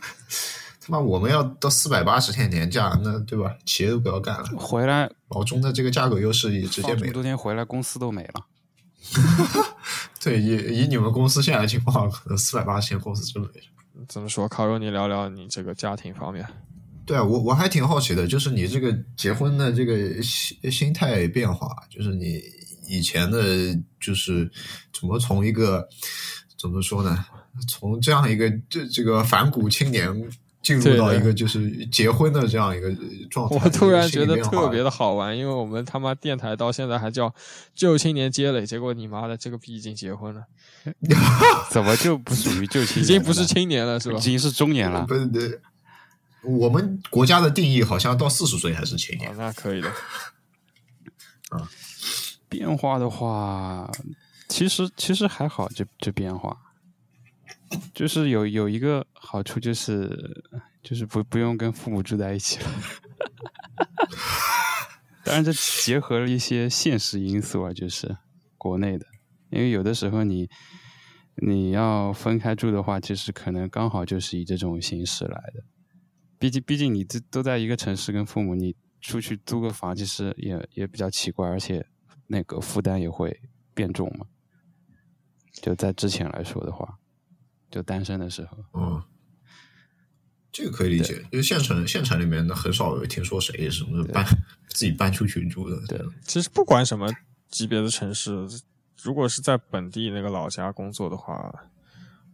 [0.92, 3.56] 妈我们要到四百八十天年假，那对吧？
[3.64, 7.06] 企业都不要干了，回来老中的这个价格优势也直接没了。
[7.06, 8.46] 么多天回来，公司都没了。
[10.22, 14.04] 对，以以你们公司现在的情况，可能四百八十天公司真没了。
[14.06, 14.46] 怎么说？
[14.46, 16.46] 烤肉，你聊聊你这个家庭方面。
[17.06, 22.40] 对啊，我我还挺好奇的，就是你这个结婚的这个心心态变化，就是你
[22.86, 23.40] 以前的，
[23.98, 24.50] 就是
[24.92, 25.88] 怎么从一个
[26.58, 27.24] 怎么说呢，
[27.66, 30.06] 从这样一个这这个反骨青年
[30.62, 32.88] 进入到一个就是结婚的这样一个
[33.28, 37.34] 状态，我突然觉得特别的好玩，因为我们他妈电台到现在还叫
[37.74, 40.44] 旧青年积累，结果你妈的这个逼已经结婚了，
[41.70, 43.04] 怎么就不属于旧青年？
[43.04, 44.20] 已经不是青年了，是吧已？
[44.20, 45.04] 经是中年了。
[45.06, 45.60] 不是对
[46.42, 49.88] 我们国家的定义好像到四十岁还是青啊年，，那可以的。
[51.50, 51.68] 啊
[52.48, 53.90] 变化的话，
[54.46, 56.54] 其实其实还好，这这变化，
[57.94, 60.44] 就是有有一个好处就是
[60.82, 62.70] 就是不不用跟父母住在一起了。
[65.24, 68.16] 当然，这结合了一些现实因素啊，就是
[68.58, 69.06] 国内的，
[69.50, 70.50] 因为有的时候你
[71.36, 75.62] 你要分开住的话，其实可能刚好就是以这种形式来的。
[76.38, 81.86] 毕竟毕竟你这都在一个城市跟父母，你出去租个房，其实也也比较奇怪，而且
[82.26, 83.40] 那个负担也会
[83.72, 84.26] 变重嘛。
[85.52, 86.98] 就在之前来说的话，
[87.70, 89.02] 就单身的时候，嗯，
[90.52, 94.22] 这个可以理解，因为县城县城里面的很少有听说谁什么搬
[94.68, 97.10] 自己搬出去住的，对其实不管什么
[97.48, 98.46] 级别的城市，
[99.02, 101.50] 如果是在本地那个老家工作的话，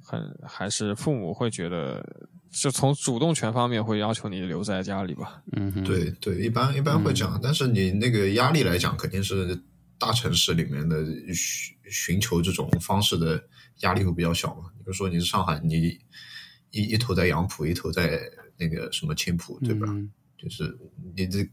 [0.04, 2.04] 很还是父母会觉得，
[2.50, 5.42] 就从主动权方面会要求你留在家里吧。
[5.52, 9.60] 嗯，对对，一般一般会这样，但是你那个压力来讲，肯定是
[9.96, 13.42] 大城市里面的寻寻求这种方式的
[13.80, 14.64] 压力会比较小嘛。
[14.78, 15.98] 比如说你是上海，你
[16.70, 18.20] 一一头在杨浦，一头在
[18.56, 19.86] 那个什么青浦，对吧？
[19.90, 20.78] 嗯就是
[21.16, 21.44] 你这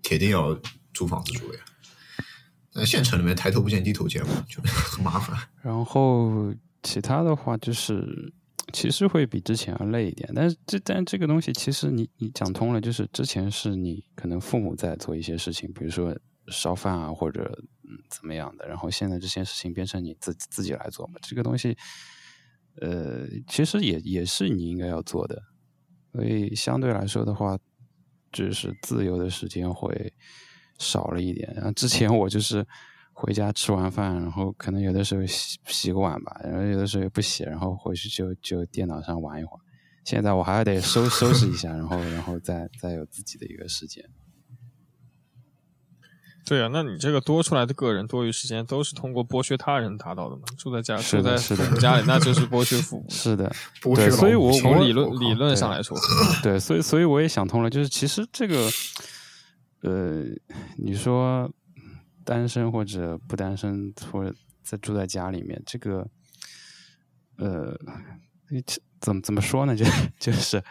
[0.00, 0.56] 铁定要
[0.92, 1.60] 租房子住呀。
[2.72, 5.36] 那县城里面抬头不见低头见嘛，就 很麻烦。
[5.62, 8.32] 然后其他的话就是，
[8.72, 16.16] 其实会比之前要累一点，但是这但这个东西其实你你讲通了，就是之前是你可能父母在做一些事情，比如说
[16.48, 17.52] 烧饭啊或者
[17.82, 21.76] 嗯怎么样的，然后现在这些事情变成你自自己来做嘛，这个东西，
[22.80, 25.42] 呃，其实也也是你应该要做的，
[26.12, 27.58] 所以相对来说的话，
[28.32, 30.12] 就是自由的时间会
[30.78, 31.52] 少了一点。
[31.54, 32.66] 然后之前我就是
[33.12, 39.60] 回家吃完饭，然后可能有的时候洗洗个碗吧，然后有的时候也不洗，然后回去就就电脑上玩一会儿。
[40.04, 44.04] 现在我还得收收拾一下，然后然后再再有自己的一个时间。
[46.44, 50.42] 对啊，那你这个多出来的个人多余时间都是通过剥削他人达到的嘛？
[50.58, 53.06] 住在家住在是的是的父母家里，那就是剥削父母。
[53.10, 55.96] 是的，剥削对，所以我从理论理论上来说，
[56.42, 58.68] 对，所以所以我也想通了，就是其实这个，
[59.80, 60.22] 呃，
[60.76, 61.50] 你说
[62.24, 66.06] 单身或者不单身，或者在住在家里面，这个，
[67.38, 67.74] 呃，
[69.00, 69.74] 怎么怎么说呢？
[69.76, 69.84] 就
[70.18, 70.62] 就是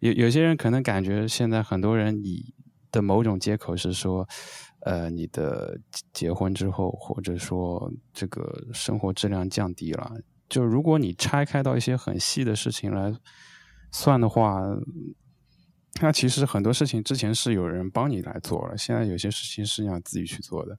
[0.00, 2.54] 有有些人可能感觉现在很多人以
[2.90, 4.28] 的某种借口是说，
[4.84, 5.78] 呃，你的
[6.12, 10.20] 结婚之后，或者说这个生活质量降低了。
[10.48, 13.14] 就如果你拆开到一些很细的事情来
[13.90, 14.60] 算的话，
[16.00, 20.78] 那其实很多事情之前是有人帮你来做了，现在有些事情是你要自己去做的。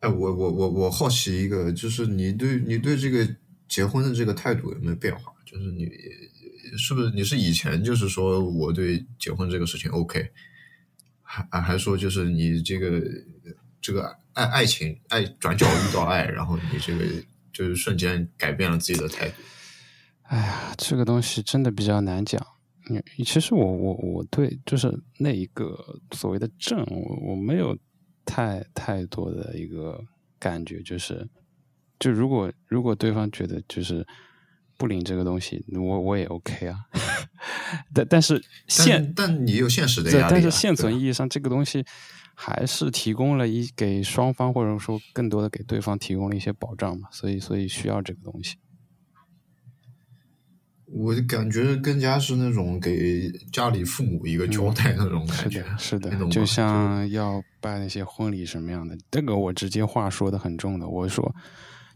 [0.00, 3.28] 哎，我我我我好奇一个，就是你对你对这个
[3.68, 5.34] 结婚的这个态度有没有变化？
[5.44, 5.84] 就是你
[6.78, 10.30] 是不是你是以前就是说我对结婚这个事情 OK，
[11.32, 13.00] 还还说就是你这个
[13.80, 17.04] 这个爱爱情爱转角遇到爱，然后你这个
[17.52, 19.34] 就是瞬间改变了自己的态度。
[20.22, 22.44] 哎呀，这个东西真的比较难讲。
[22.88, 27.78] 你，其实我我我对就是那一个所谓的正，我我没有
[28.24, 30.02] 太太多的一个
[30.38, 31.28] 感觉，就是
[32.00, 34.04] 就如果如果对方觉得就是
[34.76, 36.80] 不领这个东西，我我也 OK 啊。
[37.94, 41.84] 但但是现但但你有现实的对压，力、啊，但是现存意义上，这个东西
[42.34, 48.56] 还是提供了一给双方或者说更多的给对方提供了一些保障嘛，所以所以需要这个东西。
[50.92, 61.32] 我感觉更加是那种给家里父母一个交代那种感觉，是的，就像要办那些婚礼什么样的，这个我直接话说的很重的，我说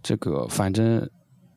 [0.00, 1.10] 这个反正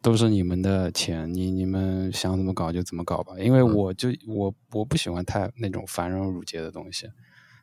[0.08, 7.10] 都是你们的钱，你你们想怎么搞就怎么搞吧，因为我就我我不喜欢太那种繁荣缛节的东西，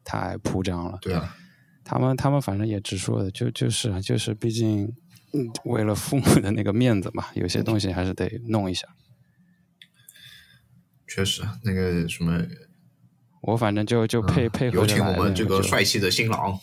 [0.05, 0.99] 太铺张了。
[1.01, 1.35] 对啊，
[1.83, 4.93] 他们他们反正也直说的，就就是就是，毕竟
[5.33, 8.87] 嗯，为了父母的那个面子嘛，有些东西还是得弄一下。
[11.09, 12.43] 确实那个什么，
[13.41, 16.61] 我反正就就配、配合有请我们这个帅气的新郎，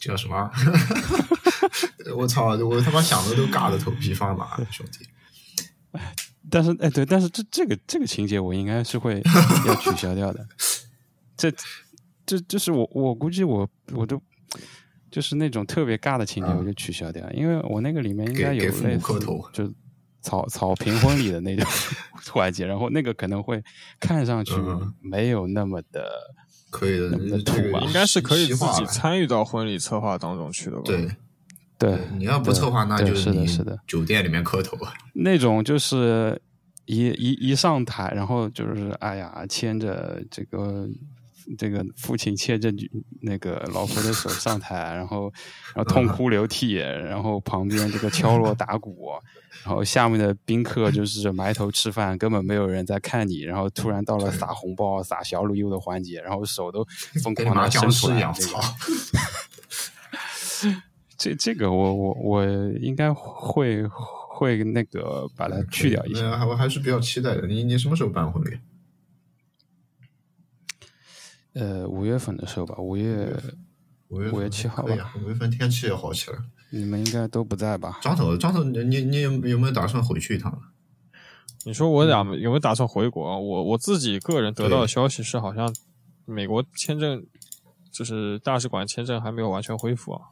[0.00, 0.50] 叫什么？
[2.16, 2.56] 我操！
[2.56, 5.06] 我他妈想的都尬的头皮发麻，兄弟。
[6.50, 9.22] 但是哎，对，但是这这个这个情节我应该是会
[9.66, 10.46] 要取消掉的。
[11.36, 11.52] 这
[12.26, 14.20] 这就是我我估计我我都
[15.10, 19.72] 就是那种特别尬的情节我就取消掉，因为我那个里面应该有给给父母类似磕头就
[20.20, 21.66] 草草坪婚礼的那种
[22.32, 23.62] 环节，然后那个可能会
[23.98, 26.10] 看上去嗯没有那么的
[26.70, 30.82] 可以的，那么的这个土吧应该是可以自己参与到婚礼策划当中去的吧？
[30.84, 31.08] 对，
[31.82, 34.92] 对你要不策划，那就是你的是的酒店里面磕头啊。
[35.14, 36.40] 那种就是
[36.84, 40.88] 一一一上台，然后就是哎呀，牵着这个
[41.58, 42.88] 这个父亲牵着女
[43.22, 45.32] 那个老婆的手上台，然后
[45.74, 49.10] 然后痛哭流涕，然后旁边这个敲锣打鼓，
[49.64, 56.86] 然后下面的宾客就是埋头吃饭，根本没有人在看你，然后突然到了撒红包、撒小礼物的环节，然后手都
[57.24, 58.60] 疯狂的伸出来这个操！
[61.22, 62.44] 这这个我我我
[62.80, 66.44] 应该会会那个把它去掉一下。
[66.44, 67.46] 我还是比较期待的。
[67.46, 68.58] 你你什么时候办婚礼？
[71.52, 73.40] 呃，五月份的时候吧，五月
[74.08, 76.38] 五月五月七号吧五月份天气也好起来。
[76.70, 78.00] 你们应该都不在吧？
[78.02, 80.60] 张总，张总，你你你有有没有打算回去一趟？
[81.64, 83.38] 你说我俩有没有打算回国啊？
[83.38, 85.72] 我我自己个人得到的消息是，好像
[86.24, 87.24] 美国签证
[87.92, 90.22] 就是大使馆签证还没有完全恢复啊，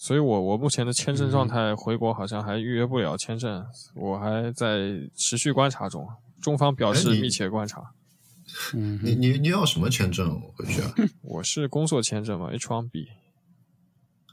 [0.00, 6.08] 所以我我目前的签证状态回国好像还预约不了签证，我还在持续观察中，
[6.40, 7.82] 中方表示密切观察。
[8.72, 10.94] 嗯你你你要什么签证回去啊？
[11.20, 13.08] 我是工作签证嘛，H1B，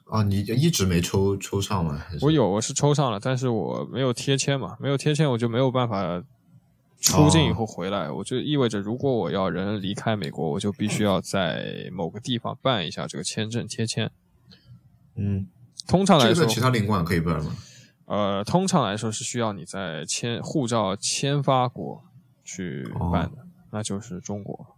[0.06, 2.02] 啊， 你一直没抽抽上吗？
[2.22, 6.24] 我有我是抽上了，但是我没有贴签嘛，没有贴签我就没有办法
[7.02, 14.12] 出境以后回来，我就意味着如果我要人离开美国，我就必须要在某个地方办一下这个签证贴签。
[15.18, 15.48] 嗯，
[15.88, 17.56] 通常来说其他领馆可以办吗？
[18.06, 22.04] 呃，通常来说是需要你在签护照签发国
[22.44, 24.76] 去办的，那就是中国。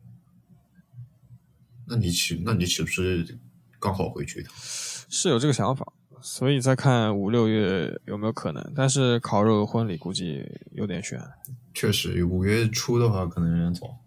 [1.86, 3.38] 那你岂那你岂不是
[3.80, 4.54] 刚好回去一趟？
[4.58, 5.86] 是有这个想法，
[6.22, 8.74] 所以再看五六月有没有可能。
[8.76, 11.22] 但是烤肉婚礼估计有点悬。
[11.74, 14.00] 确实，五月初的话可能有点早。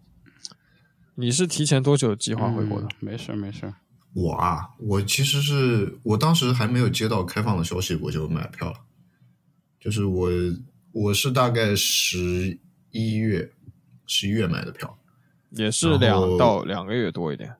[1.15, 2.87] 你是提前多久计划回国的？
[2.87, 3.73] 嗯没事没事。
[4.13, 8.77] 我啊，我其实是我当时还没有接到开放的消息，我就买票了。
[9.79, 10.29] 就是我
[10.91, 12.59] 我是大概十
[12.91, 13.51] 一月
[14.05, 14.99] 十一月买的票，
[15.51, 17.55] 也是两到两个月多一点。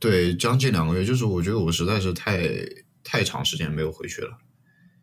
[0.00, 1.04] 对，将近两个月。
[1.04, 2.40] 就是我觉得我实在是太
[3.04, 4.38] 太长时间没有回去了，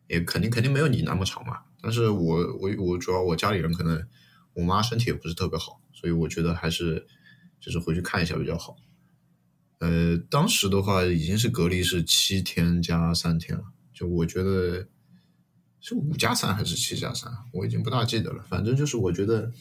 [0.07, 1.59] 也肯定肯定没有你那么长嘛。
[1.81, 4.03] 但是我我我主要我家里人可能
[4.53, 7.05] 我妈身体也不是特别好，所以我觉得还是
[7.59, 8.75] 就是回去看一下比较好。
[9.83, 14.87] 呃，当时的话已经是隔离是七天加三天了，就我觉得
[15.81, 18.41] 是五加三还是七加三，我已经不大记得了。
[18.47, 19.51] 反正就是我觉得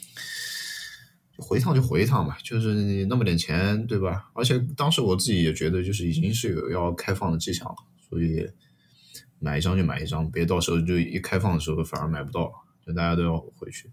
[1.38, 4.30] 回趟就回一趟吧，就是你那么点钱，对吧？
[4.32, 7.74] 而且当时我自己也觉得就是已经是有要开放的迹象了，
[8.08, 8.48] 所以
[9.40, 12.52] 买一张就买一张，别到时候就一开放的时候反而买不到了，
[12.86, 13.90] 就大家都要回去。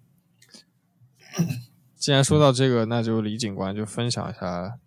[1.95, 4.77] 既然说到这个，那就李警官就分享一下，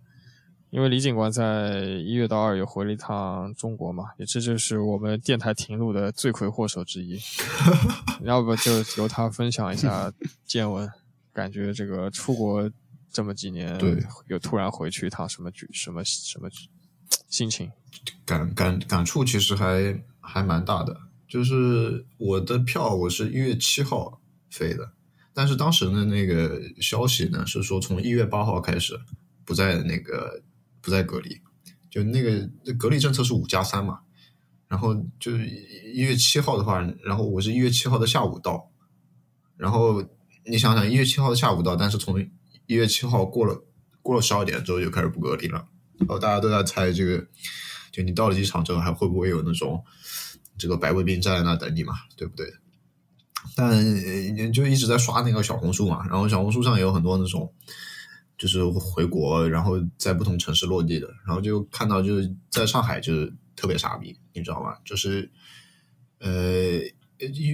[0.72, 7.20] 因为李警官在一月到二月回了一趟中国嘛，也这就是我们电台停录的罪魁祸首之一。
[8.24, 10.10] 要不就由他分享一下
[10.46, 10.90] 见闻，
[11.30, 12.70] 感觉这个出国
[13.12, 16.48] 这么几年，对，又突然回去一趟，什么举什么什么
[17.28, 17.70] 心情？
[18.24, 20.98] 感感感触其实还还蛮大的。
[21.28, 24.92] 就是我的票我是一月七号飞的，
[25.34, 28.98] 但是当时的那个消息呢是说从一月八号开始
[29.44, 30.40] 不在那个
[30.82, 31.40] 不再隔离，
[31.88, 32.46] 就那个
[32.78, 34.00] 隔离政策是五加三嘛，
[34.68, 35.46] 然后就是
[35.94, 38.70] 一月七号的话，然后我是一月七号的下午到，
[39.56, 40.04] 然后
[40.44, 42.20] 你想想一月七号的下午到，但是从
[42.66, 43.64] 一月七号过了
[44.02, 45.68] 过了十二点之后就开始不隔离了。
[45.98, 47.24] 然后大家都在猜这个，
[47.92, 49.84] 就你到了机场之后还会不会有那种
[50.58, 52.52] 这个白卫兵站在那等你嘛，对不对？
[53.54, 57.52] 但就一直在刷那个小红书嘛，然后小红书上也有很多那种，
[58.42, 64.76] 就是回国然后在不同城市落地的，然后就看到就是在上海就是特别傻逼，你知道吗？
[64.84, 65.30] 就是
[66.18, 66.80] 呃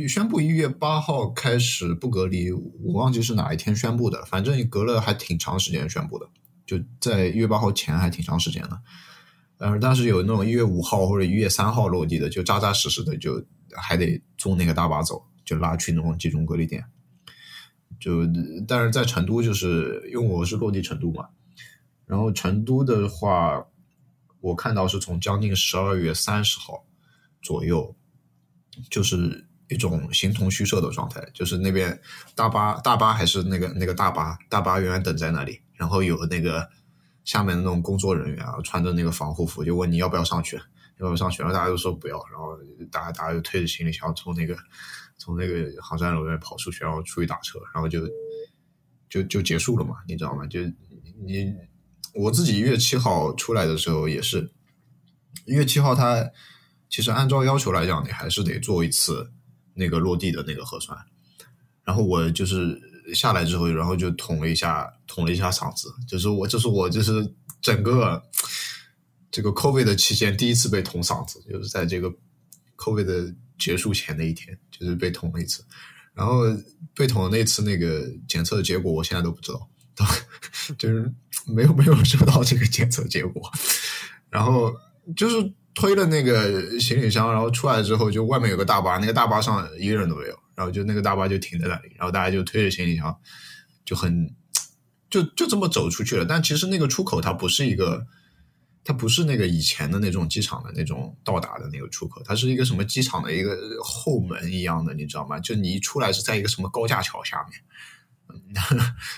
[0.09, 6.27] 宣布一月八号开始不隔离，我忘记是哪一天宣布的，反正隔了还挺长时间宣布的，
[6.65, 8.81] 就在一月八号前还挺长时间的。
[9.59, 13.45] 呃，但是有那种一月五号或者一月三号落地的，就扎扎实实的，就
[13.77, 16.83] 还得坐那个大巴走，就拉去那种集中隔离点。
[18.01, 18.23] 就
[18.67, 21.29] 但是在成都，就是因为我是落地成都嘛，
[22.07, 23.65] 然后成都的话，
[24.41, 26.85] 我看到是从将近十二月三十号
[27.43, 27.95] 左右，
[28.91, 32.01] 就是一种形同虚设的状态，就是那边
[32.35, 36.69] 大巴大巴还是那个那个大巴大巴远远等在那里，然后有那个。
[37.25, 40.57] 下面的那种工作人员啊，穿着那个防护服，就问你要不要上去，
[40.97, 42.57] 要不要上去，然后大家都说不要，然后
[42.91, 44.57] 大家大家就推着行李箱从那个
[45.19, 48.09] 从那个航站楼那跑出去，然后出去打车，然后就
[49.11, 50.47] 就就结束了嘛，你知道吗？
[50.47, 50.61] 就
[51.27, 51.53] 你
[52.15, 54.51] 我自己一月七号出来的时候也是，
[55.45, 56.31] 一月七号他
[56.89, 59.31] 其实按照要求来讲，你还是得做一次
[59.75, 60.99] 那个落地的那个核酸，
[61.85, 62.81] 然后我就是。
[63.15, 68.23] 下来之后，然后就捅了一下，捅了一下嗓子，就是我，就是我，就是整个
[69.31, 72.13] 这个 COVID 的期间第一次被捅嗓子，就是在这个
[72.77, 75.65] COVID 的结束前的一天，就是被捅了一次。
[76.15, 76.43] 然后
[76.95, 79.69] 被捅的那次那个检测的结果，我现在都不知道，
[80.77, 81.13] 就是
[81.47, 83.51] 没有没有收到这个检测结果。
[84.29, 84.73] 然后
[85.17, 90.39] 就是推了那个行李箱，然后出来之后，就外面有个大巴，那个大巴上一个人都没有。
[90.57, 93.17] 然后就那个大巴就停在那里，然后大家就推着行李箱，
[93.85, 94.35] 就很
[95.09, 96.25] 就就这么走出去了。
[96.25, 98.05] 但其实那个出口它不是一个，
[98.85, 105.39] 它不是那个以前的那种机场的那种到达的那个出口，它是一个什么机场的一个后门一样的，你知道吗？
[105.41, 107.61] 就你一出来是在一个什么高架桥下面，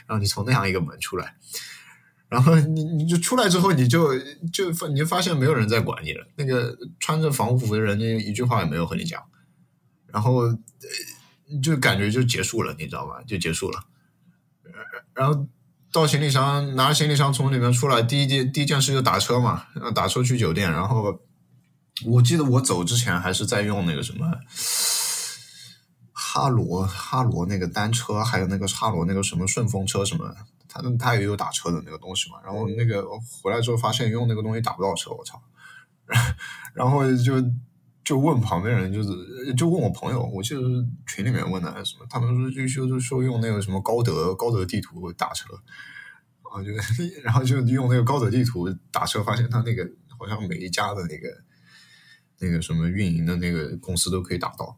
[0.07, 1.37] 然后你从那样一个门出来，
[2.29, 4.18] 然后你你就出来之后，你就
[4.53, 6.27] 就你就发现没有人在管你了。
[6.37, 9.23] 那个穿着防护服的人，那一句话也没有和你讲，
[10.07, 10.57] 然后。
[11.64, 13.20] 就感觉就结束了，你知道吧？
[13.27, 13.85] 就结束了。
[15.12, 15.49] 然后
[15.92, 20.70] 到行李箱，拿行李箱从里面出来，第一件第一件事就打车嘛，打车去酒店。
[20.70, 21.20] 然后
[22.07, 24.31] 我记得我走之前还是在用那个什么
[26.12, 30.35] 哈罗哈罗那个单车，还有那个哈罗那个什么顺风车什么，
[30.68, 32.37] 他他也有打车的那个东西嘛。
[32.44, 33.05] 然后那个
[33.42, 35.42] 回来之后发现用那个东西打不到车，我操！
[36.74, 37.35] 然后就。
[38.11, 40.61] 就问旁边人，就是就问我朋友，我记得
[41.07, 45.55] 群里面问的还是什么，他们说就就说用那个什么高德高德地图打车，
[46.42, 46.73] 啊就
[47.23, 51.29] 然后就用那个高德地图打车，发现他那个好像每一家的那个
[52.40, 54.77] 那个什么运营的那个公司都可以打到，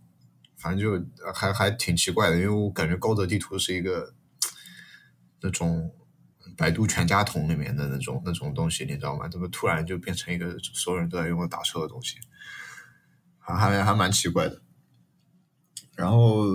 [0.58, 4.12] 反正就还还挺奇怪的，因为我感觉高德地图是一个
[5.40, 5.90] 那种
[6.54, 9.26] 百度全家桶里面的那种那种东西，你知道吗？
[9.26, 12.18] 怎么突然就变成一个所有人都在用的打车的东西？
[13.44, 14.62] 还还还蛮奇怪的，
[15.96, 16.46] 然后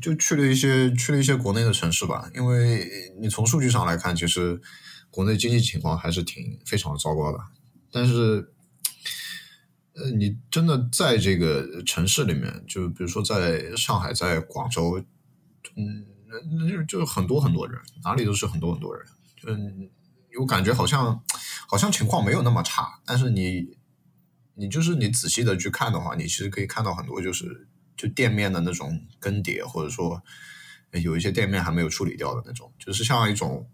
[0.00, 2.86] 就去了一些去了一些国内的城市吧，因为
[3.18, 4.60] 你从数据上来看，其实
[5.10, 7.38] 国内经济情况还是挺非常糟糕的。
[7.90, 8.52] 但是，
[9.94, 15.02] 呃，你真的在这个城市里面，就比如说在上海、在广州，
[15.76, 16.06] 嗯，
[16.58, 19.06] 那就就是很多很多人，哪里都是很多很多人，
[19.46, 19.88] 嗯，
[20.38, 21.22] 我感觉好像
[21.66, 23.75] 好像情况没有那么差，但是你。
[24.58, 30.22] 你就是你仔细的去看的话，你其实可以看到很多就是就店面的那种更迭，或者说
[30.92, 33.68] 有一些店面还没有处理掉的那种，就是像一种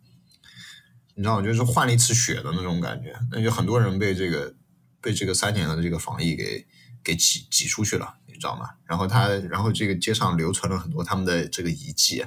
[1.15, 3.17] 你知道，就是换了一次血的那种感觉。
[3.31, 4.53] 那就很多人被这个
[5.01, 6.67] 被这个三年的这个防疫给
[7.05, 8.69] 给挤挤出去了，你知道吗？
[8.85, 12.25] 然后他然后这个街上留存了很多他们的这个遗迹，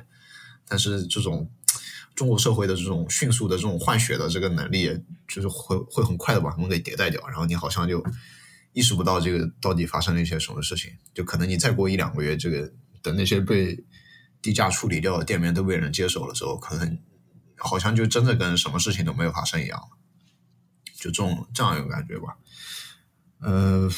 [0.66, 1.52] 但是这种
[2.16, 4.98] 中国社会的这种迅速的这种换血的这个能力，
[5.28, 8.02] 就是会会很快的把他们给迭代掉，然后你好像就。
[8.76, 12.70] 意识不到这个到底发生了一些什么事情，就可能你再过一两个月，这个
[13.02, 13.82] 等那些被
[14.42, 17.00] 低价处理掉的店面都被人接手了之后，可能
[17.56, 19.82] 好像就真的跟什么事情都没有发生一样，
[20.94, 22.36] 就这种这样一个感觉吧。
[23.40, 23.90] 呃，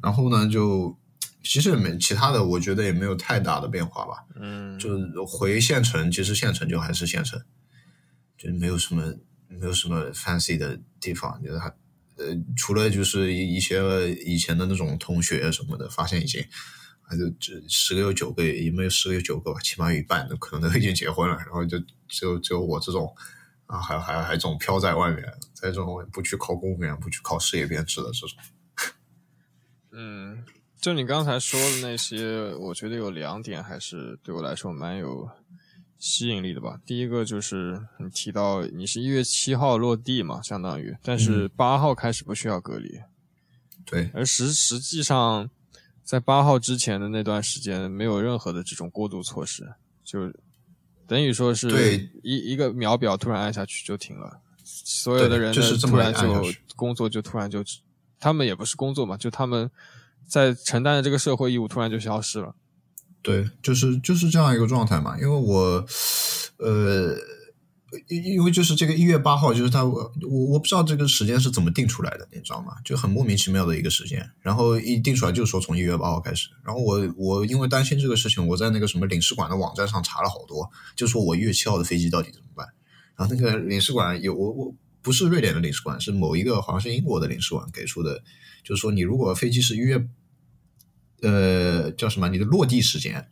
[0.00, 0.96] 然后呢，就
[1.42, 4.24] 其实也没其他的，我觉得也没有太大的变化吧。
[4.36, 7.42] 嗯，就回县城，其实县城就还是县城，
[8.38, 9.12] 就没有什么
[9.48, 11.74] 没有什么 fancy 的地方，就是它。
[12.20, 16.44] 呃，除了就是一一些以前的那种同学什么的，发现已经，
[17.00, 23.12] 还是这十个有九个，也没有十个有九个吧，起码有一半的可能都已经结婚了，然后就只有只有我这种
[23.66, 28.38] 啊，还还还这种飘在外面，在这种不去考公务员、不去考事业编制的这种。
[29.92, 30.44] 嗯，
[30.80, 35.28] 就你刚才说的那些，我觉得有两点还是对我来说蛮有
[36.00, 36.80] 吸引力的吧。
[36.84, 42.98] 第一个就是你提到你是一月七号落地嘛，相当于，但是八号开始不需要隔离，
[43.84, 45.48] 对，而实实际上
[46.02, 50.32] 在八号之前的那段时间没有任何的这种过渡措施，就
[51.06, 56.44] 等于说是对一一个秒表突然按下去就停了，所有的人就是突然就
[56.74, 57.62] 工作就突然就，
[58.18, 59.70] 他们也不是工作嘛，就他们
[60.26, 62.54] 在承担的这个社会义务突然就消失了。
[63.22, 65.14] 对，就是就是这样一个状态嘛。
[65.20, 65.84] 因为我，
[66.56, 67.14] 呃，
[68.08, 72.72] 因因为就是这个一月八号，就是他我我不知道这个时间是怎么定出来的，你知道吗？
[72.82, 76.48] 就很莫名其妙的一个时间，然后一定出来就是说从一月八号开始。
[76.64, 82.66] 然后我我因为担心这个事情，我在那个什么领事馆的网站上查了好多，就说我一月七号的飞机到底怎么办。
[83.16, 88.22] 然后那个领事馆有我我不是瑞典的领事馆，是某一个好像是英国的领事馆给出的，
[88.64, 90.08] 就是说你如果飞机是一月。
[91.22, 92.28] 呃，叫什么？
[92.28, 93.28] 你的落地时间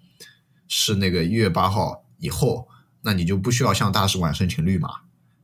[0.66, 2.68] 是那个一月八号以后，
[3.03, 4.89] 那你就不需要向大使馆申请绿码。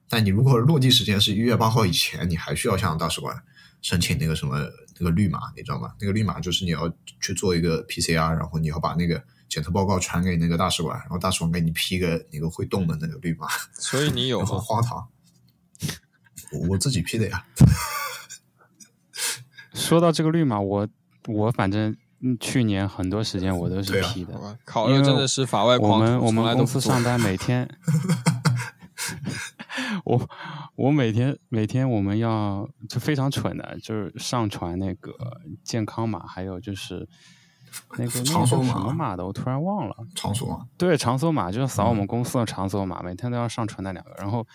[0.08, 3.42] 但你如果落地时间是一月八号以前，你还需要向大使馆
[3.82, 4.58] 申请那个什么
[4.98, 5.94] 那个绿码，你知道吗？
[6.00, 13.48] 那个绿码就是你要去做一个 PCR，然后你要把那个检测报告传给那个大使馆，然后大使馆给你批个那个会动的那个绿码。
[13.72, 14.60] 所以你有很？
[14.60, 15.08] 荒唐。
[16.52, 17.46] 我我自己批的呀。
[19.74, 20.88] 说到这个绿码，我
[21.26, 27.68] 我反正嗯去年很多时间我都是批的好，吧，烤肉真的是法外我狂徒，们我们公司上班 每天，
[30.04, 30.28] 我
[30.76, 35.12] 我每天每天我们要就非常蠢的，就是上传那个
[35.62, 37.06] 健康码，还有就是
[37.98, 39.94] 那个那个叫场所码什么码的，我突然忘了。
[40.14, 44.12] 场所码，对，场所码就是扫我嗯们公司的场所码，每天都要上传那两个。
[44.16, 44.46] 然后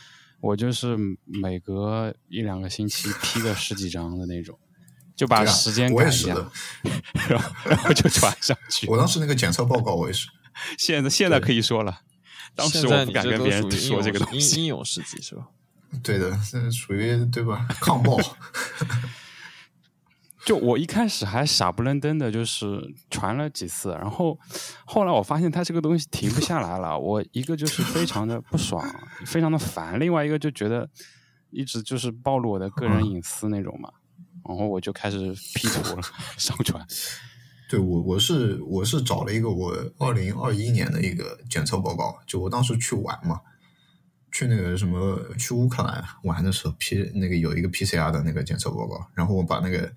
[0.42, 4.58] 我就是每隔一两个星期批个十几张的那种，
[5.20, 6.52] 就把时间我改一下，也是的。
[7.28, 8.88] 然后 然后就传上去。
[8.88, 10.30] 我当时那个检测报告我也是。
[10.80, 12.00] 现在现在可以说了，
[12.56, 14.56] 当时现在我不敢跟别人说这个东西。
[14.56, 15.48] 英英勇事迹是吧？
[16.02, 17.68] 对的，这属于对吧？
[17.82, 18.18] 抗暴，
[20.46, 24.40] 就我一开始还傻不愣登的，就是传了几次，然后
[24.86, 26.98] 后来我发现他这个东西停不下来了。
[26.98, 28.82] 我一个就是非常的不爽，
[29.26, 30.90] 非常的烦；另外一个就觉得
[31.50, 33.90] 一直就是暴露我的个人隐私那种嘛。
[34.48, 36.02] 然后我就开始 P 图了，
[36.38, 36.86] 上传。
[37.70, 43.42] 对我我是我是找了一个我二零二一年的一个检测报告，就我当时去玩嘛，
[44.32, 49.92] 去那个什么去乌克兰玩的时候，P 那个有一个 PCR 的那个检测报告，然后我把那个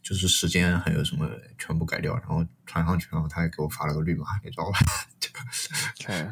[0.00, 1.28] 就是时间还有什么
[1.58, 4.78] 全部改掉，然后传上去，然后他还给我发了个绿码，你知道吧
[6.00, 6.28] ？OK，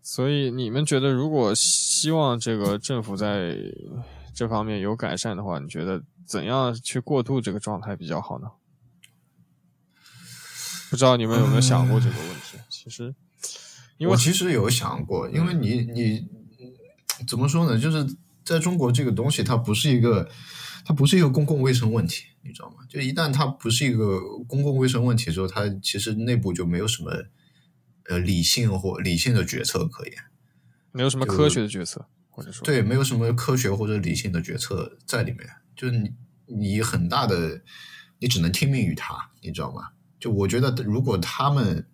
[0.00, 3.56] 所以你们觉得，如果希望这个政府在
[4.36, 8.48] 这方面有改善的话，你觉得怎样去过渡这个状态比较好呢？
[10.90, 12.58] 不知道你们有没有想过这个问题？
[12.68, 13.14] 其实，
[13.96, 16.28] 因为我其实有想过，因为你你
[17.26, 17.80] 怎么说呢？
[17.80, 18.06] 就是
[18.44, 20.28] 在中国这个东西，它不是一个，
[20.84, 22.84] 它不是一个公共卫生问题，你知道吗？
[22.90, 27.10] 就一旦它不是一个公共卫生问题之后，它其实内部就没有什么
[28.10, 30.14] 呃理性或理性的决策可言。
[30.92, 32.06] 没有什么科学的决策，
[32.36, 36.12] 或者说对，没有什么科学或者理性的决策在里面，就是你
[36.44, 37.62] 你很大的，
[38.18, 39.88] 你只能听命于他，你知道吗？
[40.20, 41.86] 就我觉得，如果他们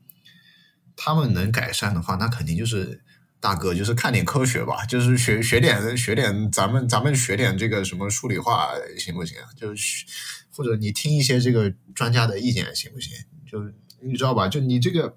[0.97, 3.01] 他们能改善的话，那肯定就是
[3.39, 9.39] 大哥，就是看点科学吧，就是学学点学点咱们咱们学点这个什么数理化行不行？
[9.57, 10.05] 就是
[10.51, 13.17] 或者你听一些这个专家的意见行不行？
[13.49, 14.49] 就是你知道吧？
[14.49, 15.17] 就你这个。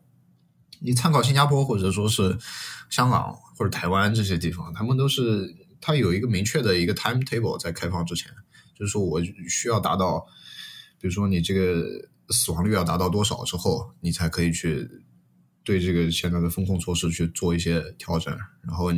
[0.86, 2.38] 你参考新加坡或者说是
[2.90, 8.32] 香港或者台湾这些地方，他们都是它有一个明确的一个 timetable 在开放之前，
[8.78, 9.20] 就是说我
[9.50, 10.26] 需要达到，
[11.00, 11.84] 比如说你这个
[12.30, 14.88] 死亡率要达到多少之后，你才可以去
[15.64, 18.32] 对这个现在的风控措施去做一些调整，
[18.62, 18.92] 然后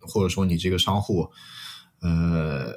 [0.00, 1.30] 或者说你这个商户，
[2.00, 2.72] 呃，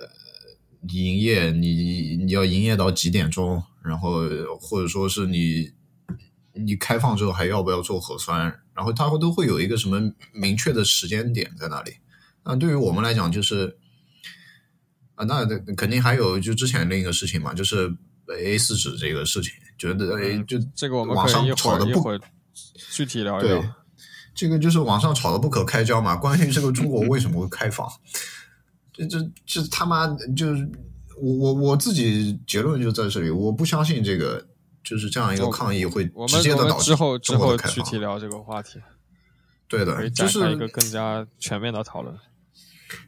[0.89, 4.27] 营业你你要营业到几点钟，然后
[4.59, 5.76] 或者说是你。
[6.57, 8.61] 你开放之后还要不要做核酸？
[8.73, 9.99] 然后它会都会有一个什么
[10.33, 11.93] 明确的时间点在那里。
[12.43, 13.77] 那对于我们来讲，就是
[15.15, 15.45] 啊，那
[15.75, 17.91] 肯定还有就之前另一个事情嘛，就是
[18.39, 22.19] A 四纸这个事情，觉得哎，就这个我们网上可以一会吵的不
[22.91, 23.75] 具体聊一对聊。，
[24.35, 26.15] 这个就是网上吵得不可开交嘛。
[26.15, 27.89] 关于这个中国为什么会开放，
[28.93, 30.69] 这这这他妈就是
[31.19, 34.47] 我我我自己结论就在这里，我不相信这个。
[34.87, 37.75] 就是这样一个抗议会直接的导致之后之后中国的开放。
[37.75, 38.79] 具体聊这个话题，
[39.67, 42.17] 对的，就是一个更加全面的讨论。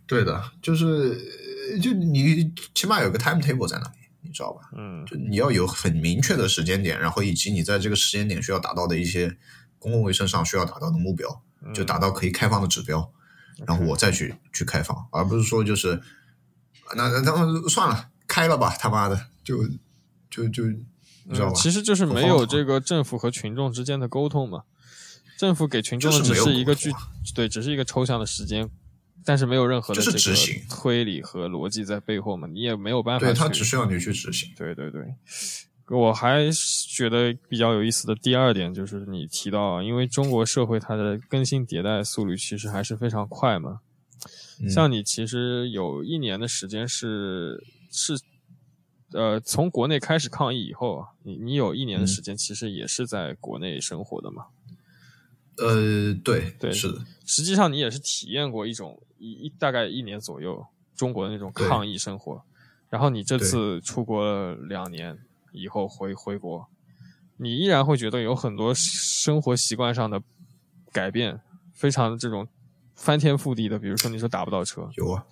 [0.06, 4.70] 对的，就是就你起码有个 timetable 在那里，你知道吧？
[4.76, 9.38] 嗯就你要有很明确的时间点，然后以及你在这个时间点需要达到的一些
[9.78, 13.10] 公共卫生上需要达到的目标，嗯就达到可以开放的指标，
[13.66, 16.02] 然后我再去去开放，而不是说就是
[16.98, 19.58] 那那他们算了，开了吧，他妈的，就
[20.30, 20.64] 就就
[21.30, 21.54] 你知道吧？
[21.54, 24.64] 嗯，其实就是没有这个政府和群众之间的沟通嘛。
[25.38, 26.92] 政府给群众的只是一个具
[27.34, 28.70] 对，只是一个抽象的时间，
[29.24, 30.20] 但是没有任何的这个
[30.70, 33.40] 推理和逻辑在背后嘛，你也没有办法对去。
[33.40, 34.52] 他只需要你去执行。
[34.58, 35.02] 对对对，
[35.88, 36.50] 我还
[36.90, 43.80] 觉得比较有意思的第二点就是你提到啊，因为中国社会它的更新迭代速率其实还是非常快嘛。
[44.62, 48.20] 嗯像你其实有一年的时间是是
[49.14, 54.48] 呃从国内开始抗疫以后啊，你你有一年的嗯时间其实也是在国内生活的嘛。
[55.58, 62.42] 呃，对对是的，实际上你也是体验过一种一一大概一年左右中国的那种抗疫生活，
[62.90, 65.20] 然后你这次出国了两年
[65.52, 66.66] 以后回回国，
[67.36, 70.22] 你依然会觉得有很多生活习惯上的
[70.94, 71.42] 改变，
[71.74, 72.48] 非常这种
[72.96, 75.26] 翻天覆地的，比如说你说打不到车，有啊，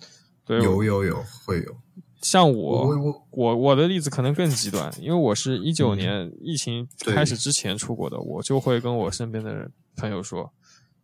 [0.44, 1.76] 对，有有有会有。
[2.20, 10.52] 像我我我的例子可能更极端，因为我是一九年疫情开始之前出国的，我就会跟我身边的人朋友说，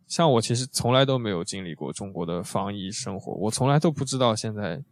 [0.07, 4.83] 像我其实从来都没有经历过中国的防疫生活，我从来都不知道现在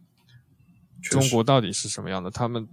[1.02, 2.66] 中国到底是什么样的，他们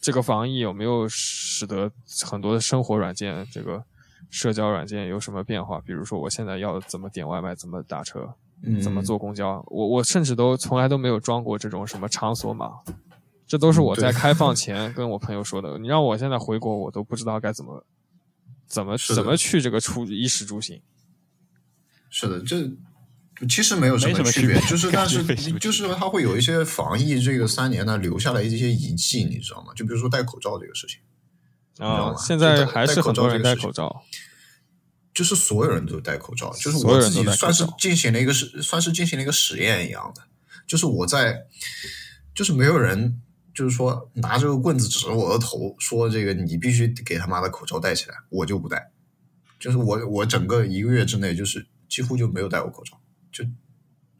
[0.00, 1.90] 这个防疫有没有使得
[2.24, 3.84] 很多的生活软件、这个
[4.30, 5.80] 社交软件有什么变化？
[5.80, 8.34] 比如说我现在要怎么点外卖，怎么打车，嗯
[8.82, 12.70] 怎么坐公交，我我甚至都从来都没有装过这种什么场所码，
[13.46, 15.78] 这都是我在开放 前跟我朋友说的。
[15.78, 17.86] 你让我现在回国，我都不知道该怎么
[18.66, 20.80] 怎么怎么去这个出衣食住行。
[22.10, 22.68] 是的，这
[23.48, 25.22] 其实没有什么区别，区别就是但是
[25.60, 29.72] 就是它会有一些防疫这个三年呢留下来一些遗迹，你知道吗？
[29.76, 30.98] 就比如说戴口罩这个事情，
[31.74, 34.02] 知道啊，吗现在还是很多人戴口罩，
[35.18, 40.22] 就是所有人都戴口罩，就是我自己算是进行了一个实，算是进行了一个实验一样的，
[40.64, 41.44] 就是我在，
[42.32, 43.20] 就是没有人。
[43.52, 48.92] 就是说，拿这个棍子指着我的头，说这个你必须给他妈的口罩戴起来，我就不戴。
[49.58, 53.00] 就是我，我整个一个月之内，就是几乎就没有戴过口罩，
[53.32, 53.44] 就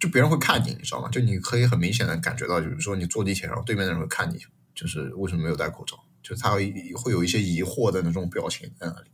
[0.00, 1.08] 就别人会看你，你知道吗？
[1.08, 4.40] 就你可以很明显的感觉到，就是说你坐地铁，然后对面的人会看你，
[4.74, 9.10] 就是为什么没有戴口罩，就是他会会有一些疑惑的那种表情在那里。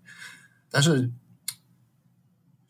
[0.70, 1.12] 但是，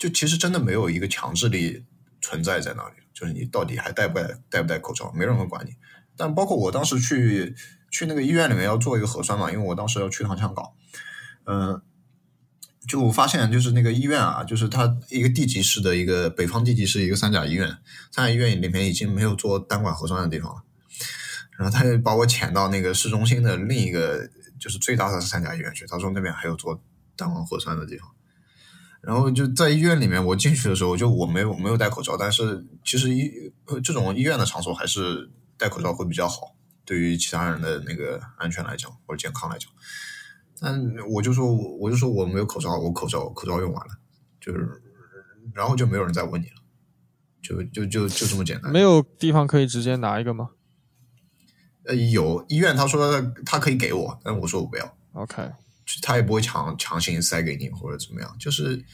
[0.04, 1.82] 就其实真的没有一个强制力
[2.20, 5.70] 存在在那里，就是你到底还戴不戴戴不戴口罩，没人会管你。
[6.14, 7.54] 但包括我当时去
[7.90, 10.72] 去那个医院里面要做一个核酸嘛，因为我当时要去趟香港，
[11.46, 11.80] 嗯、
[12.86, 17.66] 就我发现就是那个医院啊，就是它一个地级市的一个北方地级市一个三甲医院，
[18.12, 20.62] 三甲医院里面已经没有做单管核酸的地方了。
[21.56, 24.28] 然后他就把我遣到那个市中心的另一个
[24.60, 26.78] 就是最大的三甲医院去，他说那边还有做
[27.16, 28.10] 单管核酸的地方。
[29.06, 33.30] 然后就在医院里面，我进去的时候就我没有没有戴口罩，但是其实医
[33.66, 39.70] 呃这种医院的场所还是戴口罩会比较好，对于其他人的那个安全来讲或者健康来讲。
[40.60, 43.94] 但我就说我就说我没有口罩，我口罩口罩用完了，
[44.40, 44.82] 就是
[45.52, 46.62] 然后就没有人再问你了，
[47.42, 48.72] 就就就就这么简单。
[48.72, 50.50] 没有地方可以直接拿一个吗
[51.86, 55.50] 呃，有医院他说他可以给我，但我说我不要，？OK，
[56.02, 58.84] 他也不会强强行塞给你或者怎么样，就是。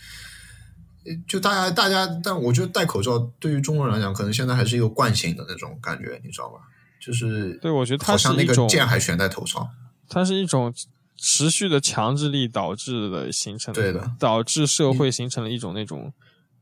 [1.02, 6.60] 呃就大家，大家，但我觉得戴口罩对于中国人来讲，可能现在还是一个惯性的那种感觉，你知道吧？
[7.00, 9.66] 就是对我觉得它好像那个是一种剑还悬在头上，
[10.10, 10.72] 它是一种
[11.16, 16.12] 持续的强制力导致的形成对的导致社会形成了一种那种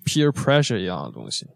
[0.05, 1.49] peer pressure 一样的东西。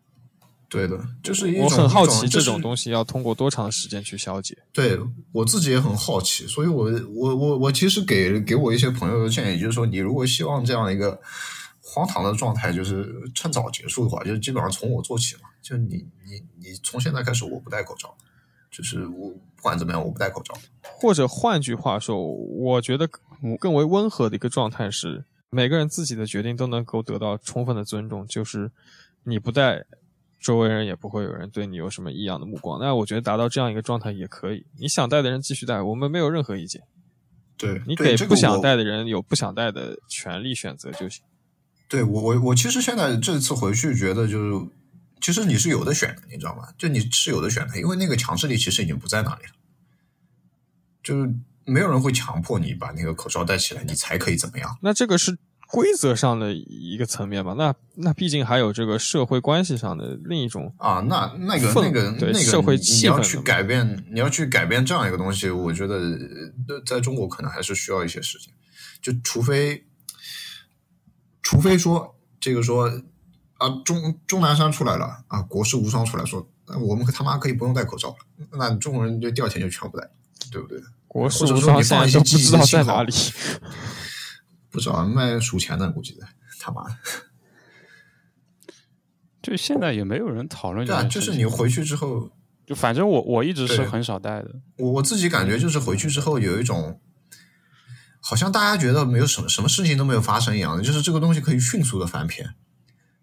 [0.73, 4.57] 对的，就是一种我很好奇这种种东西要通过多长时间去消解。
[4.73, 4.99] 对
[5.31, 11.21] 我自己也很好奇，所以我我我我其实给给我一些朋友的建议，就是说，你如果希望这样一个
[11.83, 18.17] 荒唐的状态就是趁早结束的话，就基本上从我做起嘛，就你你你从现在开始我不戴口罩，
[18.71, 23.07] 就是我不管怎么样我不戴口罩，或者换句话说，我觉得
[23.61, 28.71] 更为温和的一个状态是，每个人自己的决定都能够得到充分的尊重，就是
[29.25, 29.85] 你不戴，
[30.43, 32.79] 周围人也不会有人对你有什么异样的目光。
[32.81, 36.83] 那我觉得达到这样一个状态也可以，你想带的人继续带，我们没有任何意见。
[37.57, 41.23] 对你给不想对这个我戴的人有不想带的权利选择就行。
[41.89, 44.67] 对我我我其实现在这次回去觉得就是，
[45.21, 46.69] 其实你是有的选的，你知道吗？
[46.77, 49.53] 就你是有的选的，因为那个强制力其实已经不在那里了，
[51.03, 51.33] 就是
[51.65, 54.79] 没有人会强迫你把那个口罩戴起来，你才可以怎么样。
[54.81, 55.39] 那这个是
[55.73, 57.55] 规则上的一个层面吧。
[57.57, 68.53] 那那毕竟还有这个社会关系上的另一种啊，那那个那个对那个，社会你你要去改变，你要去改变这样一个东西，我觉得呃在中国可能还是需要一些时间，
[69.01, 69.87] 就除非
[71.43, 72.87] 除非说这个说
[73.55, 76.47] 啊，钟钟南山出来了啊，国士无双出来说，
[76.87, 78.17] 我们他妈可以不用戴口罩了，
[78.59, 80.07] 那中国人就第二天就全部戴，
[80.51, 80.79] 对不对？
[81.09, 83.13] 国士无双你放一现在都不知道在哪里。
[84.73, 86.27] 不知道卖数钱的，估计的，
[86.59, 86.97] 他妈的，
[89.43, 91.09] 就现在也没有人讨论这对。
[91.11, 92.33] 就是你回去之后，
[92.67, 94.63] 就反正我我一直是很少带的。
[94.79, 97.01] 我我自己感觉就是回去之后有一种，
[98.21, 102.55] 好像大家觉得没有什么什么事情都没有发生一样的，就是这个东西可以迅速的翻篇，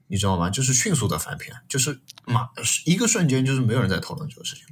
[0.08, 0.50] 你知道吗？
[0.52, 2.50] 就是迅速的翻篇，就是马
[2.86, 4.66] 一个瞬间就是没有人在讨论这个事情。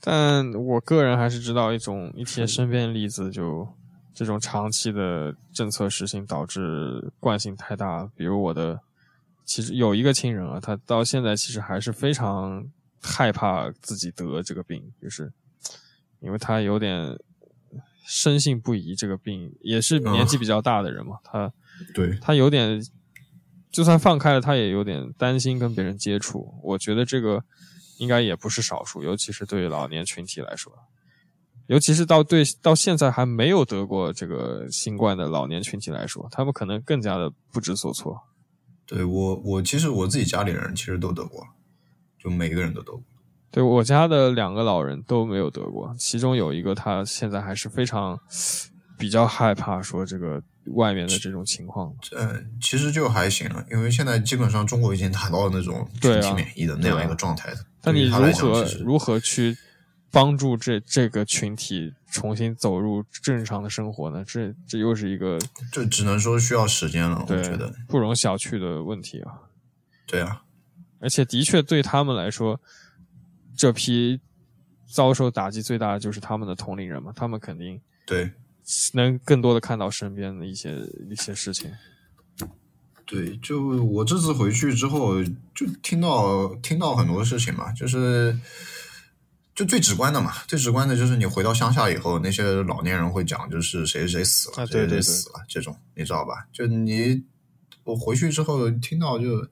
[0.00, 3.68] 但我个人还是知道一种一些身边例子，就
[4.18, 8.04] 这种长期的政策实行导致惯性太大。
[8.16, 8.80] 比如我的，
[9.44, 12.66] 其实有一个亲人啊，他到现在其实还是非常
[13.00, 15.32] 害怕自己得这个病，就是
[16.18, 17.16] 因为他有点
[18.08, 21.52] 深信不疑，这个病也是年纪比较大的人嘛，他
[21.94, 22.84] 对，他有点，
[23.70, 26.58] 就算放开了，他也有点担心跟别人接触。
[26.64, 27.44] 我觉得这个
[27.98, 30.72] 应该也不是少数，尤其是对于老年群体来说，
[31.68, 38.22] 尤其是到对到现在还没有得过这个新冠的老年群体来说，他们可能更加的不知所措。
[38.86, 41.46] 对我我其实我自己家里人其实都得过，
[42.18, 43.02] 就每个人都得过。
[43.50, 48.18] 对我家的两个老人都没有得过，其中有一个他现在还是非常
[48.98, 50.42] 比较害怕说这个
[50.74, 51.94] 外面的这种情况。
[52.12, 57.58] 呃，其实就还行了，因为现在基本上中国已经达到了那种群体免疫的那样一个状态的。
[57.82, 59.56] 但你如何如何去
[60.10, 64.24] 帮助这这个群体重新走入正常的生活呢？
[64.26, 65.38] 这这又是一个
[65.70, 67.72] 这只能说需要时间了，我觉得。
[67.86, 69.32] 不容小觑的问题啊！
[70.06, 70.42] 对啊，
[71.00, 72.58] 而且的确对他们来说，
[73.54, 74.20] 这批
[74.90, 78.32] 遭受打击最大的就是他们的同龄人嘛，他们肯定对
[78.94, 80.74] 能更多的看到身边的一些
[81.10, 81.70] 一些事情。
[83.04, 85.22] 对，就我这次回去之后，
[85.54, 88.38] 就听到听到很多事情嘛，就是
[89.58, 96.46] 就最直观的嘛，最直观的就是你回到乡下以后，那些老年人会讲，就是谁谁谁死了，啊对对对谁谁死了这种，你知道吧？
[96.52, 97.24] 就你
[97.82, 99.48] 我回去之后听到就。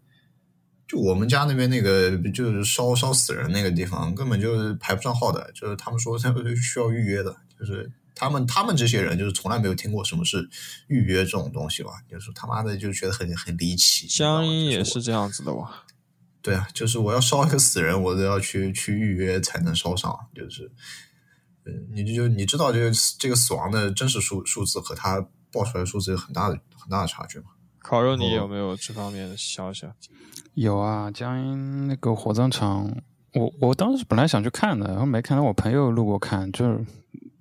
[0.88, 5.50] 就我们家那边那个，就是烧烧死人那个地方，根本就是排不上号的。
[5.52, 10.48] 就是他们说他们需要预约的，就是他们他们这些人就是从来没有听过什么是
[10.86, 14.06] 预约这种东西吧，就是他妈的就觉得很很离奇。
[14.06, 15.68] 江阴也是这样子的哇，
[16.46, 20.70] 对啊，就是我要烧一个死人，我都要去去预约才能烧上，就是，
[21.64, 25.20] 嗯，你就你知道这个这个死亡的真实数数字和他
[25.50, 27.46] 报出来的数字有很大的很大的差距吗？
[27.80, 29.94] 烤肉，你哦有没有这方面的消息啊？
[30.54, 32.96] 有啊，江阴那个火葬场，
[33.34, 36.86] 我我当时本来想去看的，然后没看到，我朋友路过看，就是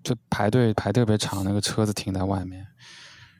[0.03, 2.65] 就排队排特别长，那个车子停在外面，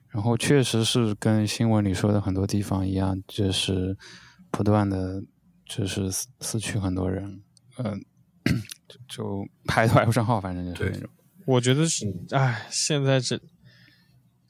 [0.10, 3.98] 然后确实是跟新闻里说的很多地方一样，就是
[4.52, 5.24] 不断的
[5.66, 7.42] 就是死死去很多人，
[7.78, 8.06] 嗯、
[8.88, 11.10] 就 就排都排不上号，反正就是对那种。
[11.46, 13.40] 我觉得是，哎，现在这，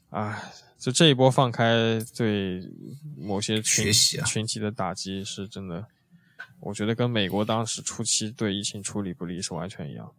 [0.10, 2.62] 哎，就这一波放开对
[3.18, 5.88] 某些群学习啊群体的打击是真的，
[6.60, 10.14] 我觉得跟美国当时初期对疫情处理不力是完全一样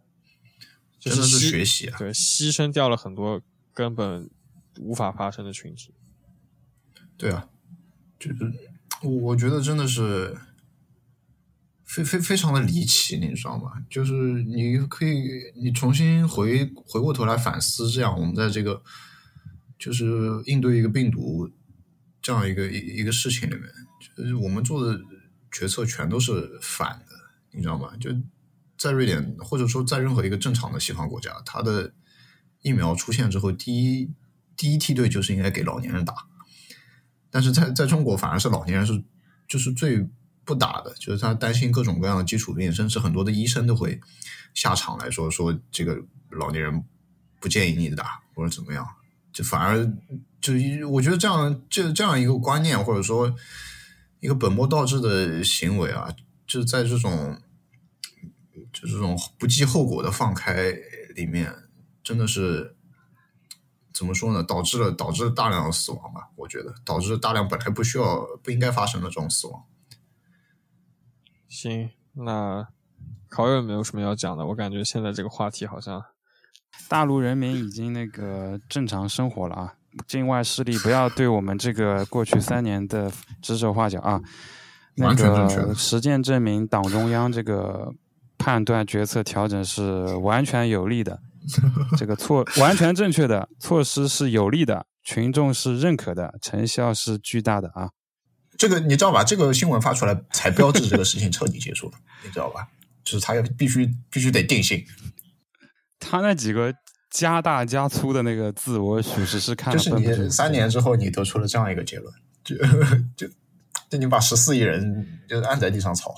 [0.98, 1.98] 真的是学习啊！
[1.98, 3.40] 对，牺牲掉了很多
[3.72, 4.28] 根本
[4.78, 5.94] 无法发生的群体。
[7.16, 7.48] 对啊，
[8.18, 8.52] 就是
[9.02, 10.36] 我我觉得真的是
[11.86, 13.72] 非非非常的离奇，你知道吗？
[13.88, 14.12] 就是
[14.42, 15.24] 你可以
[15.54, 18.82] 你重新回回过头来反思，这样我们在这个
[19.78, 20.04] 就是
[20.46, 21.48] 应对一个病毒
[22.20, 23.62] 这样一个一一个事情里面，
[24.16, 25.00] 就是我们做的
[25.52, 27.14] 决策全都是反的，
[27.52, 27.92] 你知道吗？
[28.00, 28.10] 就
[28.76, 31.94] 在瑞典，或者说在任何一个正常的西方国家，它的
[32.62, 34.10] 疫苗出现之后，第一
[34.56, 36.14] 第一梯队就是应该给老年人打。
[37.30, 39.04] 但是在在中国反而是老年人是
[39.46, 40.06] 就是最
[40.46, 44.00] 不打的，就是他担心各种各样的基础病，甚至很多的医生都会
[44.54, 46.84] 下场来说说这个老年人
[47.40, 48.86] 不建议你打或者怎么样，
[49.32, 49.86] 就反而
[50.40, 53.34] 就一我觉得这样这这样一个观念或者说
[54.20, 56.08] 一个本末倒置的行为啊，
[56.46, 57.38] 就是在这种
[58.72, 60.72] 就这种不计后果的放开
[61.14, 61.52] 里面，
[62.02, 62.72] 真的是。
[63.98, 64.42] 怎么说呢？
[64.42, 69.64] 导致了导致了大量的死亡吧，我觉得导致了大量本来不需要不应该发生的这种死亡。
[71.56, 72.68] 行，那
[73.30, 74.44] 烤肉有没有什么要讲的？
[74.44, 76.04] 我感觉现在这个话题好像
[76.86, 79.74] 大陆人民已经那个正常生活了啊，
[80.06, 84.20] 境外势力不要对我们这个过去三年的指手画脚啊。
[84.96, 87.90] 那个实践证明，党中央这个
[88.36, 91.20] 判断决策调整是完全有利的，
[91.96, 97.92] 这个措完全正确的措施是有利的，群众是认可的，成效是巨大的啊。
[98.58, 99.22] 这个你知道吧？
[99.22, 102.66] 这个新闻发出来才标志这个事情彻底结束了，你知道吧？
[103.04, 104.84] 就是他要必须必须得定性。
[106.00, 106.74] 他那几个
[107.10, 109.78] 加大加粗的那个字，我属实是看了。
[109.78, 112.12] 就是你三年之后，你得出了这样一个结论，
[112.44, 112.56] 就
[113.16, 113.32] 就
[113.88, 116.12] 就你把十四亿人就按在地上炒，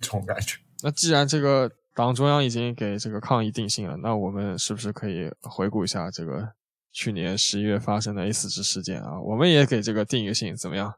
[0.00, 0.56] 这种感觉。
[0.82, 6.52] 那既然这个党中央已经给这个抗议定性了，那我们是不是可以回顾一下这个
[6.92, 9.18] 去年十一月发生的 A 四纸事件啊？
[9.20, 10.94] 我们也给这个定一个性，怎么样？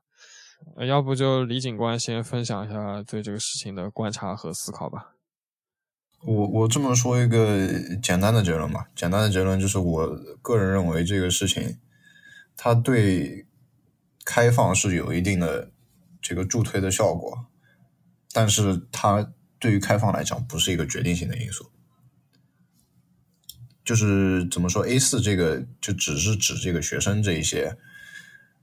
[0.77, 5.15] 呃要不就李警官先分享一下对这个事情的观察和思考吧。
[6.23, 7.69] 我我这么说一个
[8.03, 10.07] 简单的结论吧，简单的结论就是我
[10.43, 11.79] 个人认为这个事情，
[12.57, 13.47] 它对
[14.25, 15.71] 开放是有一定的
[16.21, 17.47] 这个助推的效果，
[18.33, 21.71] 但是它对于开放来讲不是一个决定性的因素。
[23.85, 27.77] 就是怎么说，A 四这个就只是指这个学生这一些，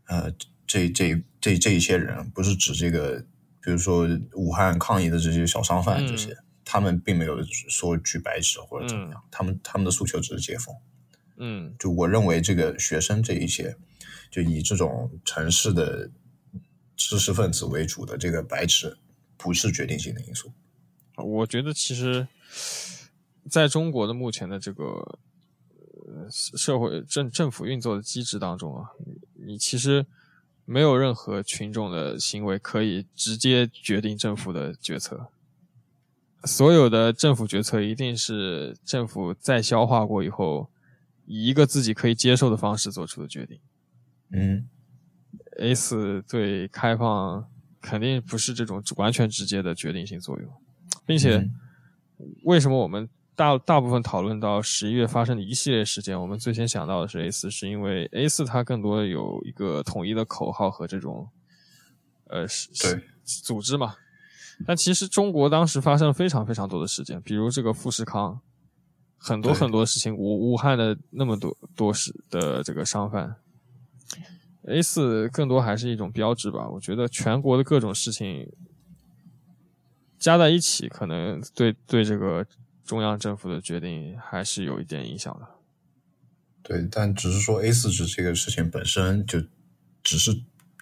[0.07, 0.31] 呃。
[0.75, 3.17] 这这这这一些人不是指这个，
[3.61, 10.75] 比如说武汉抗议的这些小商贩这些，他们并没有说举白纸或者怎么样，他们他们的诉求只是解封。
[11.37, 13.77] 嗯，就我认为这个学生这一些，
[14.29, 16.11] 就以这种城市的
[16.97, 18.97] 知识分子为主的这个白纸，
[19.37, 20.51] 不是决定性的因素。
[21.15, 22.27] 我觉得其实
[23.49, 24.83] 在中国的目前的这个
[26.05, 28.89] 呃社会政政府运作的机制当中啊，
[29.35, 30.05] 你其实。
[30.65, 35.29] 没有任何群众的行为可以直接决定政府的决策，
[36.43, 40.69] 所有的政府决策一定是政府在消化过以后，
[41.25, 43.59] 以一个自己可以接受的方式做出的决定。
[44.31, 44.67] 嗯
[45.75, 47.47] 四对开放
[47.79, 50.51] 肯定不是这种完全直接的决定性作用，
[51.05, 51.47] 并且
[52.43, 53.07] 为什么我们？
[53.35, 61.27] 大大部分讨论到十一月发生的一系列事件，我们最先想到的是 A 四，是因为 A 四它更多有一个统一的口号和这种，
[62.27, 62.45] 呃，
[62.81, 63.95] 对组织嘛。
[64.65, 68.39] 但其实中国当时发生了非常非常多的事件，比如这个富士康，
[69.17, 73.35] 很多很多事情，武武汉的那么多多事的这个商贩
[74.63, 76.69] ，A 四更多还是一种标志吧。
[76.69, 78.49] 我觉得全国的各种事情
[80.17, 82.47] 加在一起，可能对对这个。
[82.85, 85.47] 中央政府的决定还是有一点影响的，
[86.61, 89.41] 对，但只是说 A 四纸这个事情本身就
[90.03, 90.31] 只是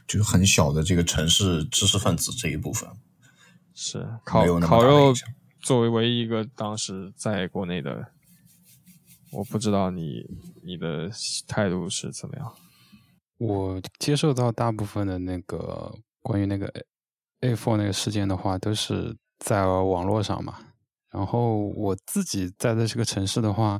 [0.05, 2.89] 就是很小的这个城市知识分子这一部分，
[3.73, 5.13] 是烤烤肉
[5.61, 8.07] 作为唯一一个当时在国内的，
[9.31, 10.25] 我不知道你
[10.61, 11.09] 你的
[11.47, 12.53] 态度是怎么样。
[13.37, 16.69] 我接受到大部分的那个关于那个
[17.39, 20.59] A four 那个事件的话，都是在网络上嘛。
[21.13, 23.79] 然后我自己在的这个城市的话，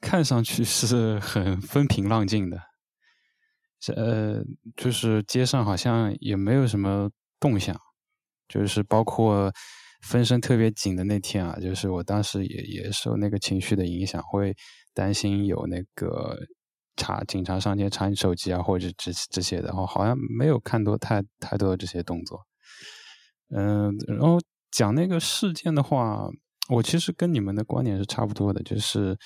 [0.00, 2.58] 看上去是很风平浪静的，
[3.96, 4.40] 呃，
[4.76, 7.10] 就是街上好像也没有什么
[7.40, 7.76] 动向，
[8.48, 9.52] 就是包括
[10.00, 14.54] 分身特别紧的那天啊，就是我当时也也受那个情绪的影响，会
[14.94, 16.38] 担心有那个
[16.96, 22.40] 查警察上街查你手机啊，或者这这些的，然后好像没有看多太太多的这些动作，
[23.54, 24.38] 嗯，然后
[24.70, 26.30] 讲那个事件的话。
[26.70, 29.18] 我其实跟你们的观点是差不多的，就是，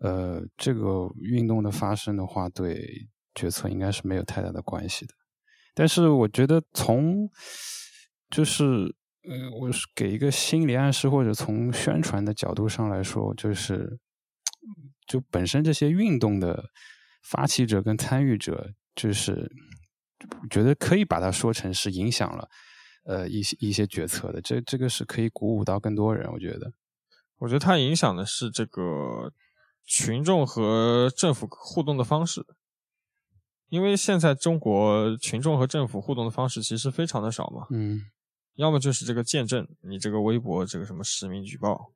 [0.00, 5.14] 呃，这个运动的发生的话，对决策应该是没有太大的关系的。
[5.74, 7.30] 但是我觉得从，
[8.28, 13.98] 就是，呃，我是给一个心理暗示，或者从宣传的角度上来说，就是，
[15.06, 16.70] 就本身这些运动的
[17.22, 19.48] 发起者跟参与者，就是，
[20.50, 22.48] 觉得可以把它说成是影响了。
[23.08, 26.30] 呃，一些一些决策的，这这个是可以鼓舞到更多人。
[26.30, 26.74] 我觉得，
[27.38, 29.32] 我觉得它影响的是这个
[29.86, 32.44] 群众和政府互动的方式，
[33.70, 37.66] 因为现在中国群众和政府互动的方式其实非常的少嘛。
[37.70, 38.02] 嗯，
[38.56, 41.92] 要么就是这个见证，你这个微博这个什么实名举报，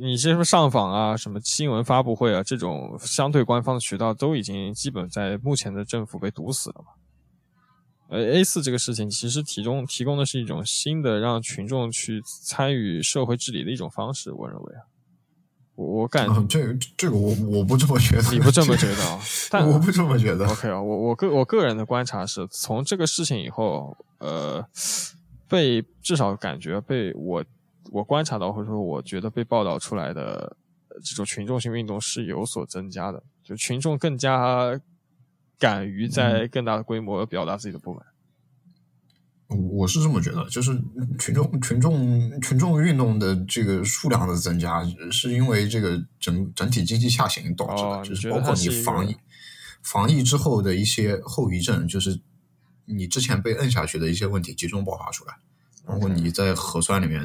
[0.00, 6.94] 你这什么上访啊，什么新闻发布会啊，这种相对官方的渠道都已经基本在目前的政府被堵死了嘛。
[8.12, 14.84] 呃，A 四这个事情其实提供提供的是一种新的让群众去参与社会治理的一种方式，我认为啊，
[15.76, 19.18] 我我感觉这个这个我我不这么觉得，你不这么觉得啊？
[19.50, 20.46] 但我不这么觉得。
[20.46, 24.62] OK 啊，我我个我个人的观察是从这个事情以后，呃，
[25.48, 27.42] 被至少感觉被我
[27.92, 30.54] 我观察到或者说我觉得被报道出来的
[31.02, 34.78] 这种群众性运动是有所增加的，就群众更加
[35.62, 38.04] 敢于在更大的规模表达自己的不满。
[39.46, 40.76] 我是这么觉得，就是
[41.20, 49.16] 群众群众群众运动的这个数量的增加，是因为这个整整体经济下行导致的，哦就是包括你防疫
[49.82, 52.20] 防疫之后的一些后遗症，就是
[52.86, 55.34] 你之前被摁下去的一些问题集中爆发出来，
[55.86, 57.20] 然后你在核酸里面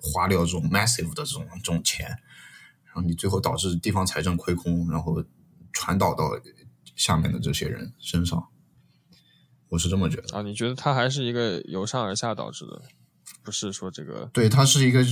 [0.00, 2.08] 花掉这种 massive 的这种这种钱，
[2.86, 5.22] 然后你最后导致地方财政亏空，然后
[5.74, 6.30] 传导到
[6.96, 8.48] 下面的这些人身上，
[9.68, 10.36] 我是这么觉得。
[10.36, 12.82] 啊，你觉得他还是一个由上而下导致的，
[13.42, 15.02] 不是说这个对，他是一个，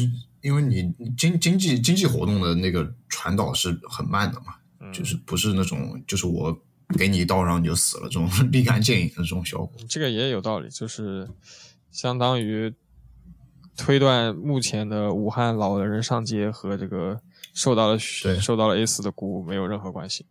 [0.41, 6.57] 因为你经经济经济活动的那个传导是很慢的嘛，嗯就是不是那种就是我
[6.97, 9.73] 给你一刀然后你就死了这种 立竿见影的这种效果。
[9.89, 11.29] 这个也有道理，就是
[11.91, 12.73] 相当于
[13.77, 17.21] 推断目前的武汉老人上街和这个
[17.55, 20.27] 受到了对受到了 A 四的鼓舞没有任何关系。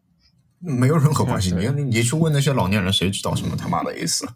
[0.59, 1.51] 没有任何关系。
[1.55, 4.27] 对你你去问那些老年人，谁知道什么他妈的 A 四？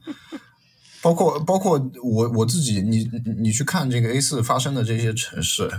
[1.01, 5.69] 包括包括我我自己，你你你去看这个 A 四发生的这些城市，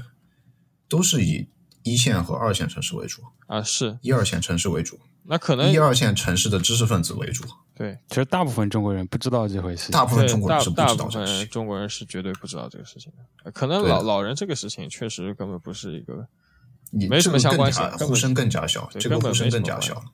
[0.86, 1.48] 都是以
[1.82, 9.90] 一线和二线城市为主，啊，是，一二线城市为主，那可能一二线城市的知识分子为主，对其实大部分中国人不知道这回事。
[9.92, 11.38] 大部分中国人是不知道这个事情。
[11.38, 13.24] 分中国人是绝对不知道这个事情的。
[13.44, 16.28] 呃可能老老人这个事情确实根本不是一个，
[16.90, 20.04] 你没什么关性根本加呼声更加小，这个呼声更加小。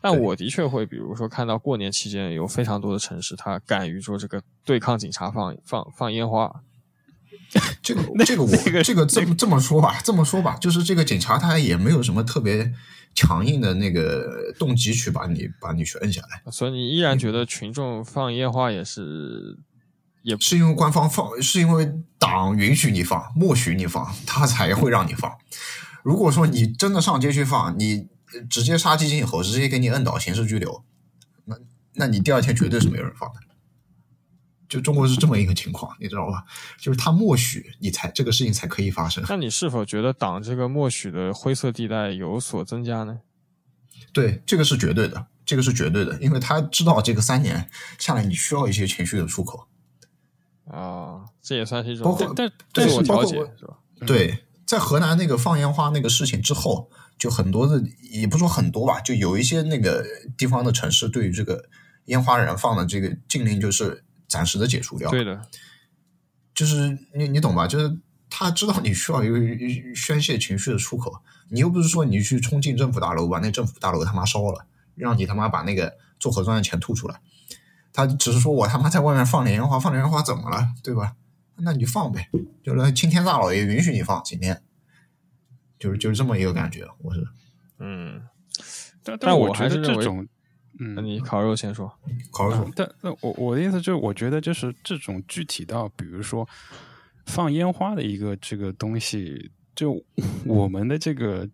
[0.00, 6.62] 但我的确会，比如说看到过年期间有非常多的城市，他敢于说这个对抗警察放放放烟花，
[7.82, 12.72] 这个这个我那个这个这么这么说吧，这么说吧，就是这个警察他也没有什么特别
[13.14, 19.58] 强硬的那个动机去把你把你去摁下来，所以你依然觉得群众放烟花也是
[20.22, 25.32] 也是因为官方放，是因为党允许你放，默许你放，他才会让你放。
[26.02, 30.84] 如果说你真的上街去放，你呃直接杀鸡儆猴，直接给你摁倒，刑事拘留，
[31.44, 31.56] 那
[31.94, 33.40] 那你第二天绝对是没有人放的。
[34.68, 36.44] 就中国是这么一个情况，你知道吧？
[36.78, 39.24] 就是他默许你才这个事情才可以发生。
[39.28, 43.18] 那你是否觉得党这个默许的灰色地带有所增加呢？
[44.12, 47.68] 对，这个是绝对的，这个是绝对的，因为他知道这个三年
[47.98, 49.66] 下来，你需要一些情绪的出口。
[50.70, 53.76] 啊，这也算是一种包括但对自我调包括我节是吧？
[54.06, 56.88] 对，在河南那个放烟花那个事情之后，
[57.20, 60.04] 就很多的，也不说很多吧，就有一些那个
[60.38, 61.66] 地方的城市对于这个
[62.06, 65.10] 烟花燃放的这个禁令，就是暂时的解除掉。
[65.10, 65.42] 对的，
[66.54, 67.68] 就是你你懂吧？
[67.68, 67.98] 就是
[68.30, 69.38] 他知道你需要一个
[69.94, 71.12] 宣泄情绪的出口，
[71.50, 77.20] 你又不是说你去冲进政府大楼把那政府大楼他妈烧了，让你他妈把那个做核酸的钱吐出来。
[77.92, 81.16] 他只是说我他妈在外面放点烟花，放点烟花怎么了，对吧？
[81.58, 82.30] 那你就放呗，
[82.64, 84.62] 就是青天大老爷允许你放，今天
[85.80, 86.86] 就是就是这么一个感觉。
[86.98, 87.26] 我是
[87.80, 88.22] 嗯，
[89.02, 90.28] 但但我还是认为得这种，
[90.78, 91.90] 嗯，那你烤肉先说。
[92.30, 96.46] 考虑说，但那我我的意思就是，我觉得就是这种具体到，比如说
[97.24, 100.04] 放烟花的一个这个东西，就
[100.44, 101.48] 我们的这个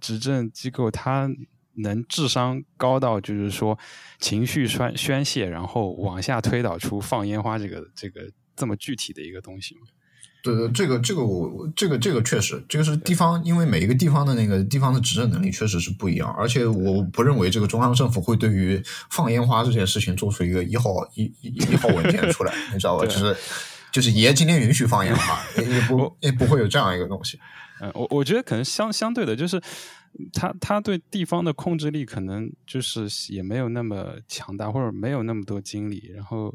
[0.00, 1.28] 执政机构，它
[1.74, 3.76] 能智商高到就是说
[4.20, 9.80] 情绪宣宣泄，然后往下推导出放烟花这个这个这么具体的一个东西吗？
[10.42, 23.04] 对对，这个这个我我这个这个确实，这个是地方，因为每一个地方的那个地方的执政能力确实是不一样，而且我不认为这个中央政府会对于放烟花这件事情做出一个一号一一一号文件出来， 你知道吧？
[23.04, 23.36] 就是
[23.90, 27.40] 就是爷今天允许放烟花，也也不也不会有这样一个东西。
[27.82, 29.60] 嗯，我我觉得可能相相对的，就是
[30.32, 36.54] 他他对地方的控制力可能就是也没有那么强大，或者没有那么多精力，然后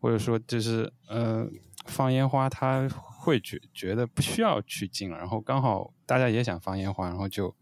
[0.00, 1.46] 或者说就是呃
[1.86, 7.54] 放烟花，他会觉觉得不需要去禁了，然后刚好大家也想放烟花，然后就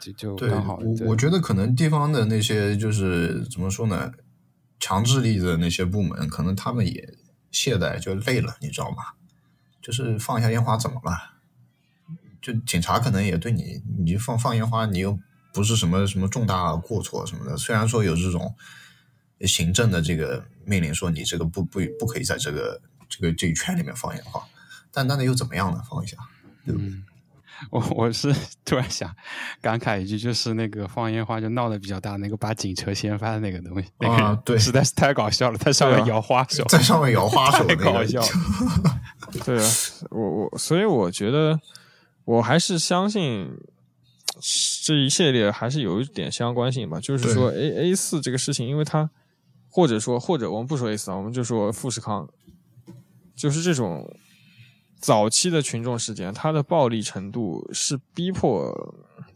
[0.00, 4.12] 就就，刚好我我觉得可能地方的那些就是怎么说呢，
[4.78, 7.14] 强制力的那些部门，可能他们也
[7.50, 8.96] 懈怠就累了，你知道吗？
[9.82, 11.34] 就是放一下烟花怎么了？
[12.40, 15.18] 就警察可能也对你，你放放烟花，你又
[15.52, 17.56] 不是什么什么重大过错什么的。
[17.56, 18.54] 虽然说有这种
[19.40, 24.42] 行政的这个命令，说你这个不不不可以在这个这个这一圈里面放烟花，
[24.92, 25.82] 但那又怎么样呢？
[25.88, 26.16] 放一下，
[26.64, 26.88] 对不对？
[26.88, 27.04] 嗯，
[27.70, 28.34] 我我是
[28.64, 29.14] 突然想
[29.60, 38.28] 感慨一句，就是那个放烟花就闹得比较大，那个把警车掀翻的那个东西，那个啊对实在是太搞笑了，在上面摇花手，在上面摇花手太，搞笑了。
[39.44, 39.70] 对啊，
[40.10, 41.58] 我我所以我觉得
[42.24, 43.48] 我还是相信
[44.84, 47.00] 这一系列还是有一点相关性吧。
[47.00, 49.10] 就是说，A A 四这个事情，因为它
[49.74, 52.28] 或者说或者我们不说 A 四啊，我们就说富士康，
[53.34, 54.08] 就是这种
[55.00, 58.72] 早期的群众事件，它的暴力程度是逼迫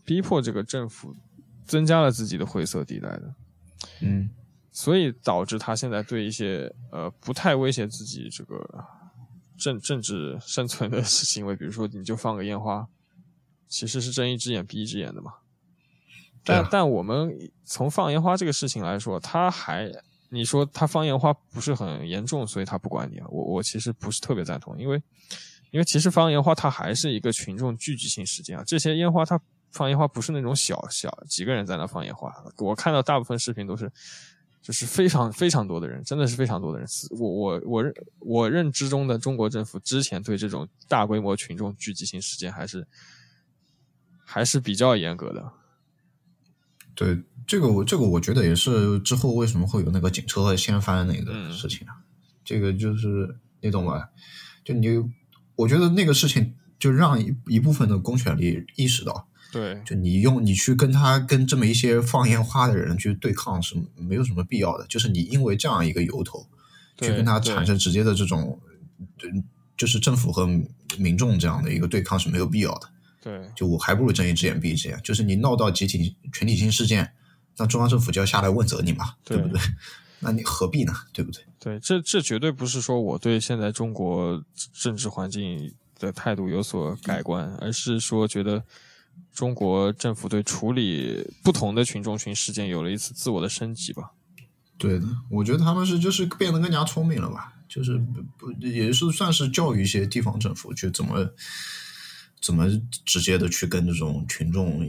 [0.04, 1.12] 逼迫这个政府
[1.66, 3.34] 增加了自己的灰色地带的。
[4.00, 4.30] 嗯，
[4.70, 8.84] 所以导致他现在对一些呃不太威胁自己这个
[9.58, 12.86] 政政治生存的行为，比如说你就放个烟花，
[13.66, 15.32] 其实是睁一只眼闭一只眼的嘛。
[16.44, 19.90] 但、啊但我们从放烟花这个事情来说，他还
[20.30, 23.26] 你说他放烟花不是很严重，所以他不管你啊。
[23.30, 25.02] 我我其实不是特别赞同，因为
[25.70, 28.62] 因为其实放烟花它还是一个群众聚集性事件啊。
[28.66, 29.40] 这些烟花它
[29.72, 33.90] 放烟花不是那种小小几个人在那放烟花，我看到大部分视频都是
[34.62, 36.88] 就是非常非常多的人，真的是非常多的人。
[37.18, 42.86] 我我我认我认知中的中国政府之前对这种大规模群众聚集性事件还是
[44.24, 45.52] 还是比较严格的。
[46.98, 51.94] 对，这个我这个我觉得也是之后为什么会有那个警车掀翻那个事情啊，
[52.44, 54.08] 这个就是你懂吧？
[54.64, 54.88] 就你，
[55.54, 66.44] 我觉得那个事情就让一一部分的公权力意识到，对，就你用你去跟他跟这么一些放烟花的人去对抗是没有什么必要的，就是你因为这样一个由头
[67.00, 68.60] 去跟他产生直接的这种，
[69.16, 69.28] 就
[69.76, 70.48] 就是政府和
[70.98, 72.90] 民众这样的一个对抗是没有必要的。
[73.22, 75.00] 对，就我还不如睁一只眼闭一只眼。
[75.02, 77.12] 就是你闹到集体群体性事件，
[77.56, 79.60] 那中央政府就要下来问责你嘛，对对不对？
[80.20, 80.92] 那你何必呢？
[81.12, 81.44] 对不对？
[81.60, 84.42] 对，这这绝对不是说我对现在中国
[84.72, 88.64] 政治环境的态度有所改观，而是说觉得
[89.32, 94.10] 中国政府对处理不同的群众群事件有了一次自我的升级吧。
[94.76, 101.28] 对的，我觉得他们是就是变得更加聪明了吧，就是不不也是算是教育一些地方政府去怎么
[102.40, 102.66] 怎么
[103.04, 104.80] 直接的去跟这种群众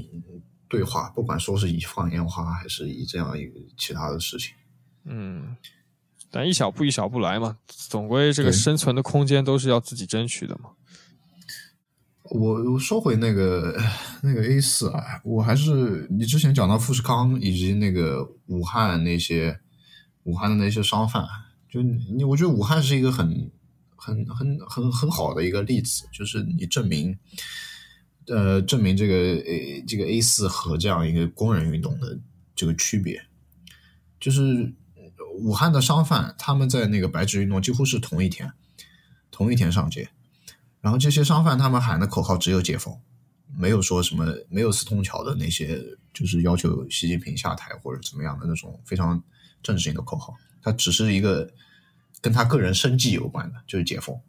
[0.67, 4.53] 对话，不管说是以放烟花还是以这样一个其他的事情。
[5.05, 5.55] 嗯，
[6.29, 10.71] 但一小步一小步来嘛，总归这个生存的空间都是要自己争取的嘛。
[12.31, 13.75] 我我说回那个
[14.21, 19.59] 那个 A 四啊，我还是你之前讲到富士康以及那个武汉那些
[20.23, 21.25] 武汉的那些商贩，
[21.67, 23.49] 就你我觉得武汉是一个很
[23.99, 27.17] 很很很很好的一个例子，就是你证明
[28.27, 32.17] 呃证明这个呃这个 A 四和这样一个工人运动的
[32.55, 33.21] 这个区别，
[34.19, 34.73] 就是
[35.39, 38.51] 武汉的商贩他们在那个白纸运动几乎是同一天
[39.31, 40.09] 同一天上街。
[40.81, 42.97] 然后这些商贩他们喊的口号只有解封，
[43.57, 45.77] 没有说什么没有四通桥的那些，
[46.13, 49.21] 就是要求习近平下台或者怎么样的那种非常
[49.61, 50.33] 政治性的口号。
[50.61, 51.51] 它只是一个
[52.21, 54.19] 跟他个人生计有关的，就是解封，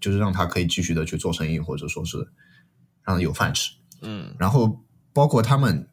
[0.00, 2.18] 就是让他可以继续的去做生意，或者说是
[3.02, 3.72] 让他有饭吃。
[4.02, 5.88] 嗯然后包括他们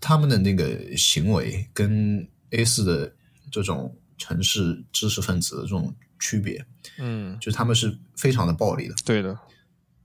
[0.00, 3.14] 他们的那个行为跟 A 四的
[3.50, 6.64] 这种城市知识分子的这种区别，
[6.98, 8.94] 嗯，就是他们是非常的暴力的。
[9.04, 9.38] 对的，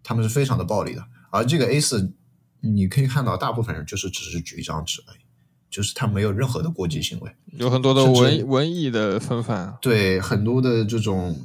[0.04, 1.06] 他们是非常的暴力的。
[1.32, 2.14] 而这个 A 四，
[2.62, 5.20] 你可以看到，大部分人就是只是举一张纸而已，
[5.70, 7.32] 就是他没有任何的过激行为。
[7.54, 9.78] 有很多的文文艺的风范。
[9.82, 11.40] 对很多的这种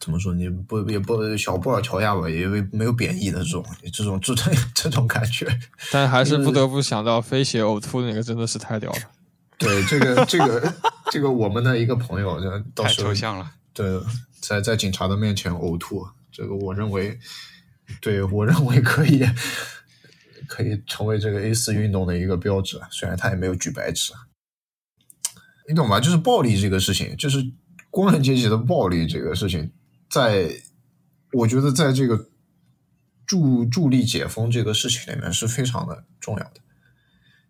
[0.00, 5.46] 怎么说，你不也不小布尔乔亚吧，也没有贬义的这种这种这种 这种感觉。
[5.90, 8.98] 但还是不得不想到飞血呕吐那个真的是太屌了。
[9.56, 10.74] 对这个这个
[11.10, 12.38] 这个， 我们的一个朋友，
[12.74, 13.50] 到太时候抽象了。
[13.72, 13.98] 对，
[14.40, 17.18] 在在警察的面前呕吐，这个我认为，
[18.02, 19.24] 对我认为可以，
[20.48, 22.80] 可以成为这个 A 四运动的一个标志。
[22.90, 24.12] 虽然他也没有举白纸，
[25.68, 25.98] 你懂吧？
[25.98, 27.44] 就是暴力这个事情，就是
[27.90, 29.70] 工人阶级的暴力这个事情，
[30.10, 30.50] 在
[31.32, 32.28] 我觉得在这个
[33.26, 36.60] 助助力解封这个事情里面是非常的重要的。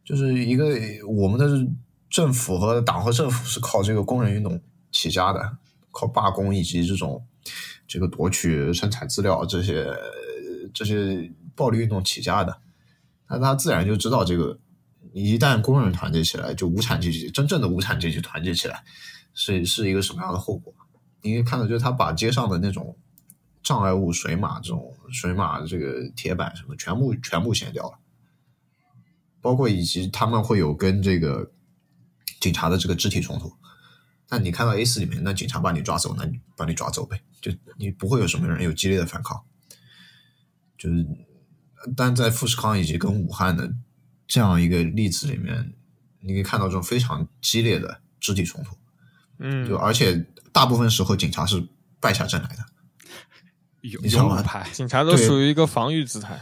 [0.04, 0.66] 就是一个
[1.08, 1.66] 我们的
[2.10, 4.60] 政府和党和政府是靠这个工人运动
[4.92, 5.58] 起家的，
[5.90, 7.26] 靠罢工以及这种
[7.88, 9.92] 这个夺取生产资料这些
[10.72, 12.60] 这些暴力运动起家的，
[13.28, 14.58] 那他自然就知道这个，
[15.12, 18.84] 一旦工人团结起来，就无产阶级真正的无产阶级团结起来，
[19.32, 20.74] 是是一个什么样的后果？
[21.22, 22.96] 你可以看到，就是他把街上的那种
[23.62, 27.98] 障碍物、水马这种水马这个铁板什么，全部全部掀掉了。
[29.40, 31.50] 包括以及他们会有跟这个
[32.40, 33.52] 警察的这个肢体冲突。
[34.30, 39.38] 那你看到 A 四里面，那警察把你抓走，那你把你抓走呗，就你不会有什么人有激烈的反抗。
[40.78, 41.06] 就是，
[41.96, 43.72] 但在富士康以及跟武汉的
[44.26, 45.72] 这样一个例子里面，
[46.20, 48.76] 你可以看到这种非常激烈的肢体冲突。
[49.38, 51.66] 嗯就而且大部分时候警察是
[52.00, 52.64] 败下阵来的，
[53.82, 56.40] 勇你知道吗勇武派，警察都属于一个防御姿态。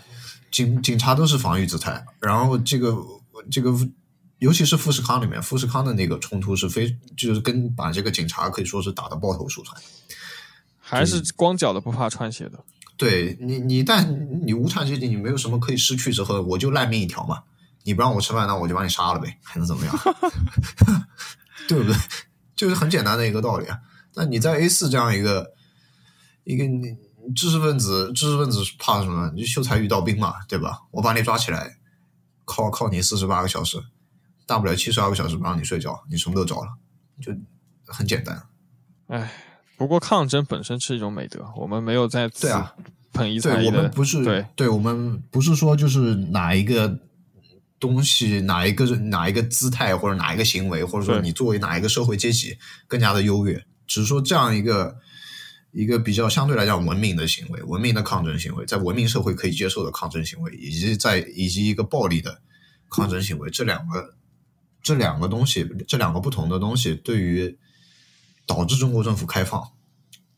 [0.51, 2.95] 警警察都是防御姿态，然后这个
[3.51, 3.72] 这个，
[4.38, 9.80] 尤其是富士康里面，富士康的那个冲突是非就是跟把这个警察可以说是打得抱头鼠窜。
[10.78, 12.62] 还是光脚的不怕穿鞋的。
[12.97, 17.43] 对你，你但你无产阶级，你没有什么可以失去之后，我就烂命一条嘛。
[17.84, 19.99] 你不让我吃饭，那我就把你杀了呗，还能怎么样？
[21.68, 21.95] 对不对？
[22.55, 23.80] 就是很简单的一个道理啊。
[24.14, 25.53] 那你在 A 四这样一个
[26.45, 26.97] 一个你
[27.34, 29.32] 知识分子，知识分子怕什么？
[29.34, 30.82] 你就秀才遇到兵嘛，对吧？
[30.93, 31.78] 我把你抓起来，
[32.45, 33.82] 靠靠你四十八个小时，
[34.47, 36.68] 大不了七十二个小时不让你睡觉，你什么都着了，
[37.20, 37.32] 就
[37.86, 38.47] 很简单。
[39.09, 42.74] 哎，不过抗争本身是一种美德，我们没有在此对啊
[43.12, 46.98] 捧一踩对一的，我们不是对对我们不是说就是哪一个
[47.80, 52.56] 东西哪一个哪一个姿态或者哪一个行为，或者说你作为哪一个社会阶级
[52.86, 54.96] 更加的优越，只是说这样一个
[55.72, 62.40] 一个比较相对来讲文明的行为，文明的抗争行为，在文明社会可以接受的抗争行为，以及在以及一个暴力的
[62.88, 64.14] 抗争行为，这两个
[64.82, 67.58] 这两个东西，这两个不同的东西，对于
[68.53, 69.66] 导致中国政府开放。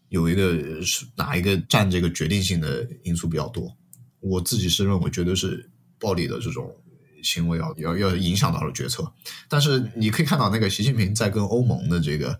[0.08, 3.76] 有一个是哪一个占这个决定性的因素比较多？
[4.20, 6.72] 我自己是认为，绝对是暴力的这种
[7.20, 9.12] 行为要要要影响到了决策。
[9.48, 12.38] 但是你可以看到，那个习近平在跟欧盟的这个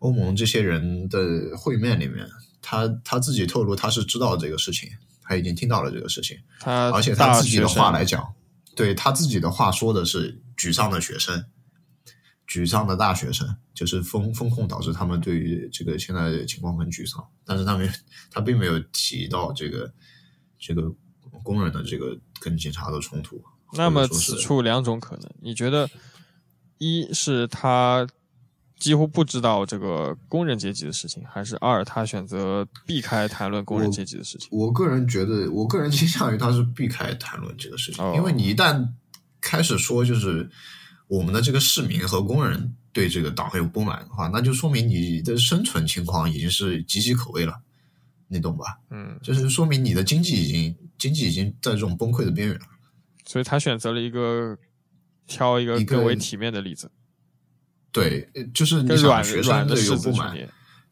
[0.00, 2.28] 欧盟这些人的会面里面，
[2.60, 4.90] 他他自己透露他是知道这个事情，
[5.22, 8.22] 他已经听到了这个事情，他而且他自己的话来讲，
[8.76, 11.46] 对他自己的话说的是沮丧的学生，
[12.50, 17.88] 沮丧的大学生，就是风风控导致他们对于这个现在的情况很沮丧，但是他们
[18.28, 19.92] 他并没有提到这个
[20.58, 20.92] 这个
[21.44, 23.40] 工人的这个跟警察的冲突。
[23.74, 25.88] 那么此处两种可能，你觉得
[26.78, 28.04] 一是他
[28.80, 34.48] 几乎不知道这个工人阶级的事情，还是二他选择避开谈论工人阶级的事情？
[34.50, 38.88] 我个人觉得，我个人倾向于他是避开谈论这个事情，哦因为你一旦
[39.40, 40.50] 开始说就是
[41.10, 47.60] 我们的这个市民和工人对这个党有不满的话，那就说明你的生存情况已经是岌岌可危了，
[48.28, 48.78] 你懂吧？
[48.90, 52.66] 嗯，就是说明你的经济已经经济已经在这种崩溃的边缘了。
[53.26, 54.56] 所以他选择了一个
[55.26, 56.88] 挑一个更为体面的例子，
[57.90, 60.36] 对，呃就是你想学生软的有不满，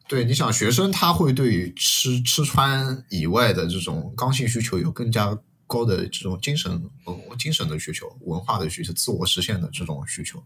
[0.09, 5.37] 对，你想学生他会对于吃吃穿以外的这种刚性需求有更加
[5.69, 10.43] 高的这种精神呃精神的需求、文化的需求、自我实现的这种需求，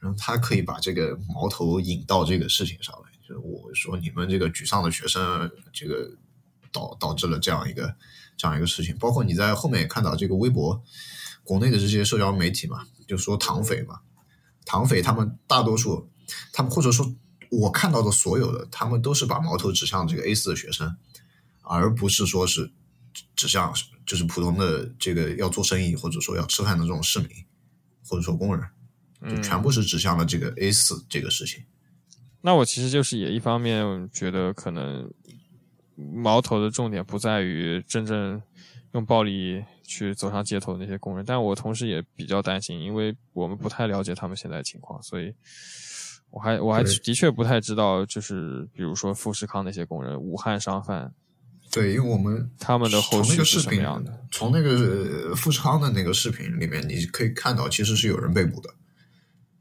[0.00, 6.10] 然后他可以把这个矛头引到这个事情上来，就是我说你们这个沮丧的学生，这个
[6.72, 7.94] 导导致了这样一个
[8.36, 10.82] 这样一个事情，包括你在后面也看到这个微博
[11.44, 14.00] 国内的这些社交媒体嘛，就说唐匪嘛，
[14.64, 16.10] 唐匪他们大多数，
[16.52, 17.14] 他们或者说
[17.50, 20.96] 我看到的所有的，他们都是把矛头指向这个 A 四的学生，
[21.62, 22.72] 而不是说是
[23.36, 27.28] 指向什么就是普通的这个要做生意或者说要吃饭的这种市民，
[28.06, 28.64] 或者说工人，
[29.20, 31.64] 就嗯，全部是指向了这个 A 四这个事情。
[32.40, 35.08] 那我其实就是也一方面觉得可能
[35.94, 38.42] 矛头的重点不在于真正
[38.92, 45.32] 用暴力去走上街头的那些工人，但我同时也比较担心，因为我们不太了解他们现在的情况，所以
[46.30, 51.14] 我还我还的确不太知道，就是比如说富士康那些工人、武汉商贩
[51.72, 53.82] 对，因为我们他们的后从那个视频
[54.30, 58.68] 从那个呃富士康的那个视频里面，你可以看到，其实是有人被捕的，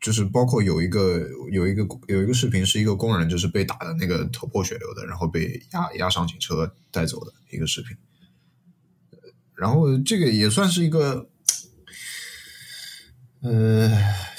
[0.02, 7.96] 就是包括有一个有一个有一个视频是一个工人，就是被打的那个头破血流的，然后被押押上警车带走的一个视频。
[9.56, 11.30] 然后这个也算是一个，
[13.42, 13.90] 呃，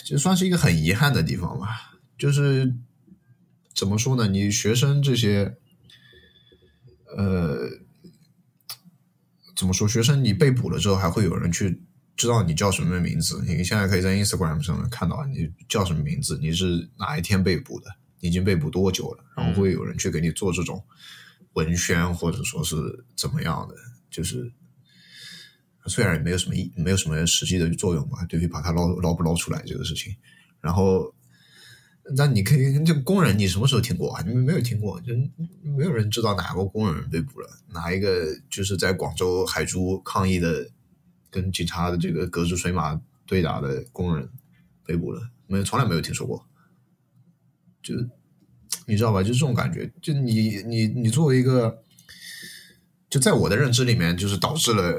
[0.04, 1.94] 就算是一个很遗憾的地方吧。
[2.18, 2.74] 就是
[3.74, 4.28] 怎么说呢？
[4.28, 5.56] 你学生这些，
[7.16, 7.68] 呃，
[9.56, 9.86] 怎么说？
[9.86, 11.82] 学生你被捕了之后，还会有人去
[12.16, 13.42] 知道你叫什么名字？
[13.46, 17.86] 你现在可以在 Instagram 上面看到你叫什么名字，你是哪一天被捕的，
[18.20, 19.24] 你已经被捕多久了？
[19.36, 20.84] 然后会有人去给你做这种
[21.52, 22.76] 文宣，或者说是
[23.16, 23.74] 怎么样的？
[24.10, 24.52] 就是
[25.86, 30.14] 虽然也没有什么意，没有什么实际的作用吧，对于把它捞捞不捞出来这个事情，
[30.60, 31.14] 然后。
[32.16, 34.22] 那你可以，这工人你什么时候听过啊？
[34.26, 35.14] 你们没有听过，就
[35.62, 40.68] 没有人知道哪个工人被捕了，哪一个就是在广州海珠抗议的，
[41.30, 44.28] 跟警察的这个隔着水马对打的工人
[44.84, 46.44] 被捕了，没有，从来没有听说过。
[47.80, 47.94] 就
[48.86, 49.22] 你知道吧？
[49.22, 51.84] 就这种感觉，就你你你作为一个，
[53.08, 54.98] 就在我的认知里面，就是导致了，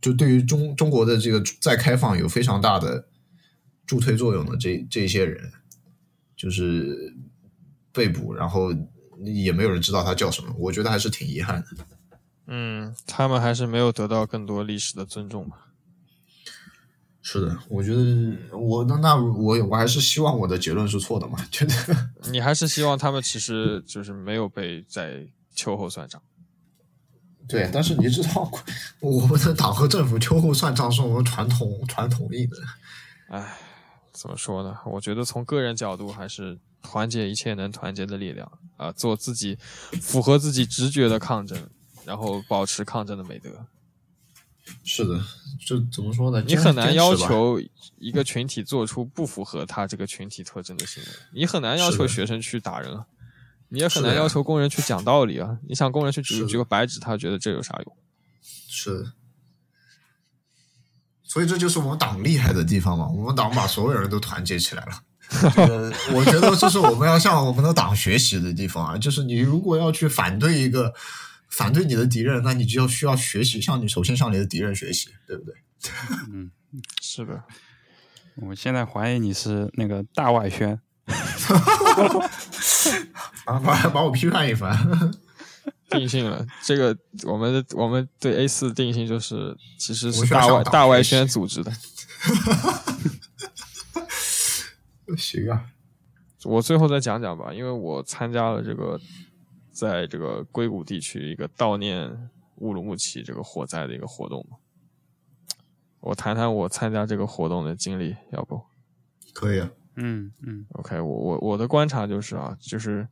[0.00, 3.08] 就对于中中国的这个再开放有非常大的
[3.84, 5.50] 助推作用的这这些人。
[6.36, 7.14] 就是
[7.92, 8.68] 被捕，然后
[9.24, 11.86] 也没有人知道他叫什么，我觉得还是挺遗憾的。
[12.46, 15.68] 嗯，他们还是没有得到更多历史的尊重吧。
[17.22, 18.02] 是的，我觉得
[18.56, 21.74] 我那那我我还是希望我的结论是错的嘛，觉得
[22.30, 26.22] 你还是希望他们其实就是没有被在秋后算账。
[27.48, 28.48] 对，但是你知道，
[29.00, 32.56] 我们的党和政府秋后算账是我们传统传统硬的。
[33.30, 33.58] 唉，
[34.16, 34.76] 怎么说呢？
[34.86, 39.58] 我觉得从个人角度，还是团结一切能团结的力量啊，做自己
[40.00, 41.68] 符合自己直觉的抗争，
[42.04, 43.66] 然后保持抗争的美德。
[44.82, 45.20] 是的，
[45.64, 46.42] 就怎么说呢？
[46.46, 47.60] 你很难要求
[47.98, 53.06] 一个群体做出不符合他这个群体特征的行为，你很难要求学生去打人啊，
[53.68, 55.58] 你也很难要求工人去讲道理啊。
[55.68, 57.96] 你想工人去举举个白纸，他觉得这有啥用？
[58.68, 59.12] 是的。
[61.26, 64.92] 所以这就是我们党厉害的地方嘛， 我们党把所有人都团结起来了。
[66.14, 70.94] 我觉得这是我们要向我们的党学习的地方啊， 就是你如果要去反对一个
[71.50, 75.54] 反对你的敌人，那你就要需要学习，向你首先向你的敌人学习，对不对？
[76.32, 76.50] 嗯，
[77.02, 77.42] 是的。
[78.36, 80.78] 我现在怀疑你是那个大外宣，
[83.46, 84.78] 啊，把把我批判一番。
[85.88, 91.72] 定性了，这个我们的我们对 A 四定性就是其实是大外大外宣组织的。
[95.16, 95.66] 行啊，
[96.44, 99.00] 我最后再讲讲吧，因为我参加了这个
[99.70, 104.56] 在这个硅谷地区一个悼念乌鲁木齐这个火灾的一个活动嘛。
[106.00, 108.60] 我谈谈我参加这个活动的经历，要不？
[109.32, 113.06] 可以啊，嗯嗯，OK，我我我的观察就是啊，就是。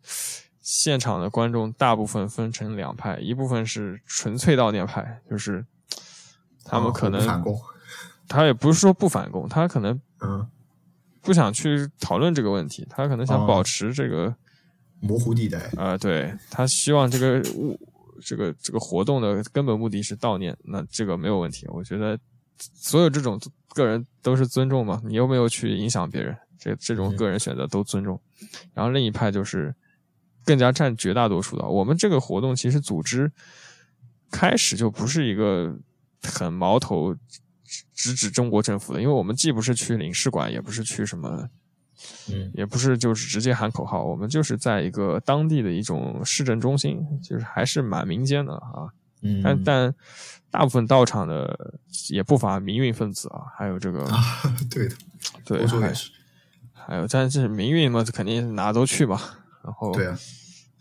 [0.64, 5.64] 现场的观众大部分分成两派，一部分是纯粹悼念派，就是
[6.64, 7.56] 他们可能反攻，
[8.26, 10.48] 他也不是说不反攻，他可能嗯。
[11.20, 14.36] 不想去讨论这个问题，他可能想保持这个
[15.00, 15.58] 模糊地带。
[15.74, 17.80] 啊，对他希望这个物
[18.22, 22.18] 这个这个活动的根本目的是悼念，那这个没有问题，我觉得
[22.58, 28.20] 所有这种个人都是尊重嘛，你又没有去影响别人，这这种个人选择都尊重，
[28.74, 29.74] 然后另一派就是。
[30.44, 31.66] 更加占绝大多数的。
[31.66, 33.30] 我们这个活动其实组织
[34.30, 35.76] 开始就不是一个
[36.22, 37.14] 很矛头
[37.94, 41.48] 直指中国政府的，因为我们既不是去领事馆，也不是去什么，
[42.30, 48.92] 嗯，也不是就是直接喊口号，我们就是在一个当地的一种市政中心，就是还是蛮民间的啊。
[49.22, 49.94] 嗯，但但
[50.50, 51.78] 大部分到场的
[52.10, 54.06] 也不乏民运分子啊，还有这个，
[54.70, 54.96] 对的，
[55.44, 56.10] 对，还是
[56.72, 59.18] 还有，但是民运嘛，肯定哪都去嘛。
[59.64, 60.14] 然后，对啊，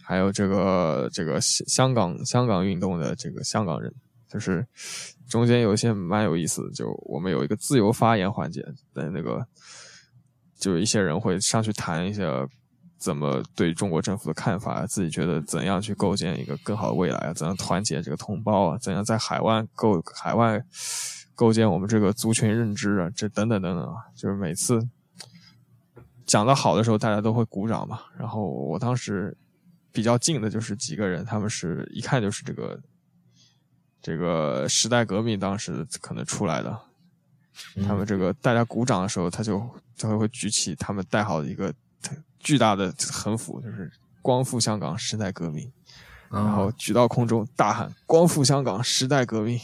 [0.04, 3.94] 还有这个这个香港香港运动的这个香港人，
[4.28, 4.68] 就是
[5.30, 8.62] 中间有一些蛮有意思的，就我们有一个自由发言环节
[8.94, 9.48] 的那个，
[10.60, 12.46] 就一些人会上去谈一下
[13.00, 20.62] 怎么对中国政府的看法，自己觉得怎样去构建一个更好的未来啊，怎样团结这个同胞啊，怎样在海外构海外
[21.36, 24.86] 构建我们这个族群认知啊，这等等等等啊，就是每次。
[26.26, 28.02] 讲的好的时候，大家都会鼓掌嘛。
[28.18, 29.36] 然后我当时
[29.92, 32.80] 比较近的就是几个人，他们是一看就是这个
[34.02, 36.80] 这个时代革命当时可能出来的。
[37.86, 39.60] 他们这个大家鼓掌的时候，他就
[39.96, 41.72] 他会会举起他们带好的一个
[42.40, 43.92] 巨大的横幅，就是
[44.24, 45.72] “光复香港时代革命”，
[46.32, 49.60] 然后举到空中大喊“光复香港时代革命”，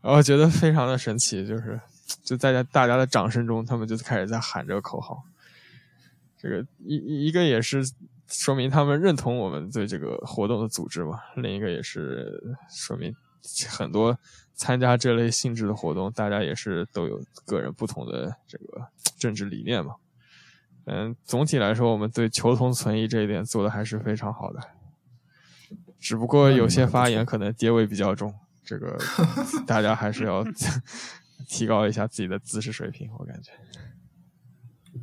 [0.00, 1.78] 然后觉得非常的神奇，就是
[2.24, 5.22] 就在大家的掌声中，他们就开始在喊这个口号。
[6.42, 7.84] 这个一一个也是
[8.26, 13.14] 说明他们认同我们对这个活动的组织嘛，另一个也是说明
[13.68, 14.18] 很多
[14.52, 19.94] 参加这类性质的活动，大家也是都有个人不同的这个政治理念嘛。
[20.86, 24.60] 嗯，总体来说，我们对求同存异这一点做的还是非常好的，
[26.00, 28.98] 只不过有些发言可能跌位比较重，这个
[29.64, 30.44] 大家还是要
[31.46, 33.52] 提高一下自己的姿势水平，我感觉。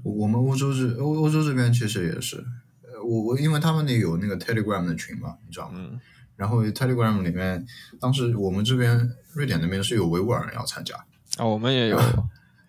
[0.03, 2.37] 我们欧洲这欧欧洲这边其实也是，
[2.83, 5.79] 呃，我我因为他们那有那个 Telegram 的群嘛，你知道吗？
[5.79, 5.99] 嗯。
[6.35, 7.65] 然后 Telegram 里面，
[7.99, 10.95] 当时我们这边瑞典那边是有维吾尔人要参加
[11.35, 11.99] 啊，我们也有，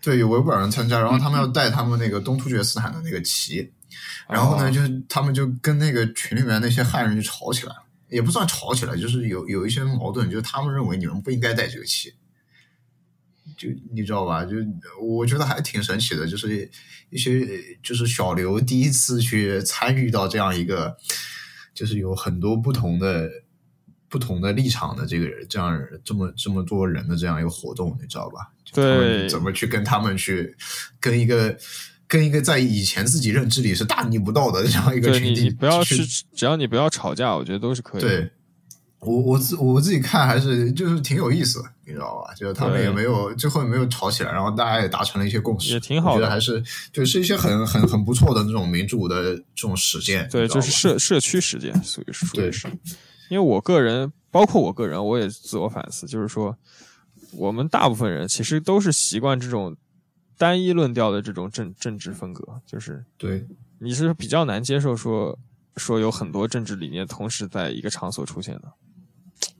[0.02, 3.70] 对，有维吾尔人参加，然后他们要带他们那个东突厥斯坦的那个旗，
[4.28, 12.12] 然后呢，就他们就跟那个群里面那些汉人就吵起来了，也不算吵起来，就是有有一些矛盾，就是他们认为你们不应该带这个旗。
[13.57, 14.45] 就你知道吧？
[14.45, 14.57] 就
[15.01, 16.71] 我觉得还挺神奇的，就是
[17.11, 17.47] 一些
[17.83, 20.97] 就是小刘第一次去参与到这样一个，
[21.75, 23.29] 就是有很多不同的
[24.09, 28.53] 不同的立场的这个这样这么这么多人的这样一个活动，你知道吧？
[28.73, 30.55] 对，怎么去跟他们去
[31.01, 31.57] 跟一个
[32.07, 35.97] 跟一个在以前自己认知里是大逆不道的这样一个群体，不要去，
[36.35, 38.01] 只要你不要吵架，我觉得都是可以。
[38.01, 38.31] 对。
[39.01, 42.35] 我我自我自己看还是就是挺有意思的，你知道吧？
[42.35, 46.28] 就是他们也没有最后也没有吵起来，然后大家也达成了一些共识，也挺好的。
[46.28, 46.62] 还是
[46.93, 50.28] 就是一些很很很不错的那种民主的这种实践。
[50.28, 52.68] 对，就是社社区实践，属于属于是。
[53.31, 56.56] 因为我个人，包括我个人，我也自我反思，就是说，
[57.32, 59.77] 我们大部分人其实都是习惯这种
[60.36, 63.47] 单一论调的这种政政治风格，就是对，
[63.78, 65.39] 你是比较难接受说
[65.77, 68.64] 说有很多政治理念同时在一个场所出现的，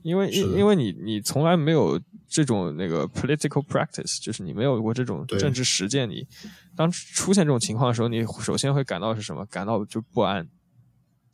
[0.01, 6.27] 因为因因为你你从来没有这种那个 political practice，就是你没有过这种政治实践，你
[6.75, 9.45] 当出现这种情况的时候，你首先会感到是什么？
[9.45, 10.47] 感到就不安，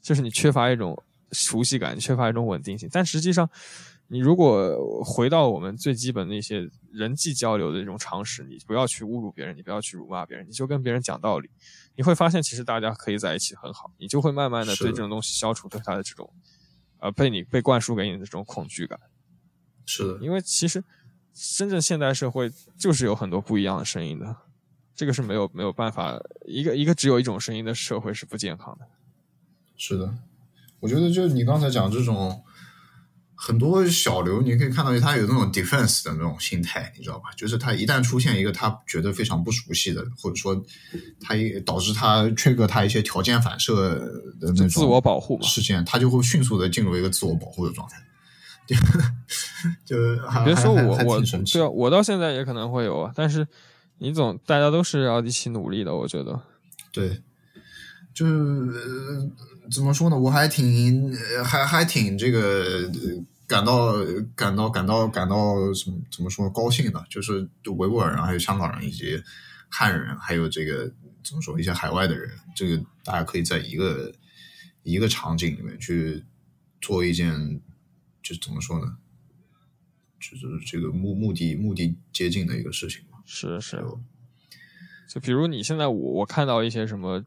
[0.02, 1.02] 就是你缺乏一种。
[1.34, 2.88] 熟悉感，缺乏一种稳定性。
[2.90, 3.49] 但实际上，
[4.07, 11.49] 你如果回到我们最基本的一些人际交流的这种常识，你不要去侮辱别人，你不要去辱骂别人，你就跟别人讲道理，
[11.98, 13.91] 你会发现其实大家可以在一起很好。
[13.98, 16.32] 你就会慢慢的对这种东西消除对他的这种，
[16.99, 18.99] 呃，被你被灌输给你的这种恐惧感。
[19.86, 20.84] 是的，因为其实
[21.34, 24.36] 真正现代社会就是有很多不一样的声音的，
[24.95, 28.88] 这个是没有没有办法，一个一个只有一种声音的社会是不健康的。
[29.78, 30.14] 是的。
[30.80, 32.44] 我觉得就你刚才讲这种
[33.48, 37.30] 很多小刘，你可以看到他有那种 defense 的那种心态，你知道吧？
[37.38, 40.61] 就是他一旦出现一个他觉得非常不熟悉的，或者说
[41.22, 41.34] 他
[41.65, 43.95] 导致他缺个他一些条件反射
[44.38, 47.95] 的那种自我保护事件，他就会迅速的进入一个自我保护的状态。
[49.86, 49.95] 就
[50.44, 51.22] 别说我我
[51.53, 53.48] 对啊，我到现在也可能会有啊，但是
[53.99, 56.38] 你总大家都是要一起努力的，我觉得
[56.91, 57.22] 对，
[58.14, 59.32] 就是。
[59.69, 60.18] 怎么说呢？
[60.18, 61.14] 我还挺
[61.44, 62.90] 还还挺这个
[63.48, 63.94] 感到
[64.36, 67.02] 感到感到感到什么怎么说高兴呢？
[67.10, 69.24] 就是维吾尔人、还有香港人以及
[69.69, 70.91] 汉人，还有这个
[71.24, 74.14] 怎么说一些海外的人，这个大家可以在一个
[74.84, 76.26] 一个场景里面去
[76.82, 77.61] 做一件，
[78.22, 78.98] 就怎么说呢？
[80.19, 83.19] 就是这个目目的目的接近的一个事情嘛。
[83.26, 83.82] 是是。
[85.07, 87.26] 就比如你现在我我看到一些什么。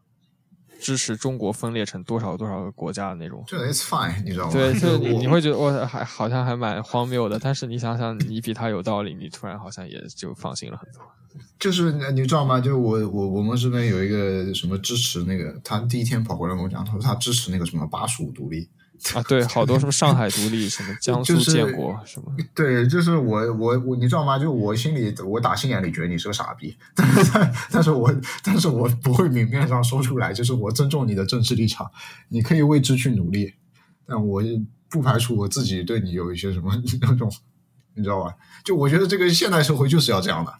[0.81, 4.53] 支持中国分裂成多少多少个国家的那种，就 it's fine，你知道吗？
[4.53, 11.03] 对，就你你会觉得我还好像还蛮荒谬的，但是你想想，你比他有道理，你突然好像也就放心了很多。
[11.61, 12.61] 就是你知道吗？
[12.61, 18.69] 就我我我们这边有一个什么支持那个，他第一天跑过来跟我讲，他说他支持那个什么八十五独立。
[19.15, 24.39] 啊，对，好多什么上海独立，什么江苏建国，什么，对，就是我我我，你知道吗？
[24.39, 27.33] 就我心里，我打心眼里觉得你是个傻逼，但是
[27.71, 28.15] 但是我
[28.45, 31.91] 但是我不会明面上说出来，就是我尊重你的政治立场，
[32.29, 33.55] 你可以为之去努力，
[34.07, 34.43] 但我
[34.91, 36.71] 不排除我自己对你有一些什么
[37.01, 37.33] 那种，
[37.95, 38.35] 你知道吧？
[38.65, 40.53] 就我觉得这个现代社会就是要这样的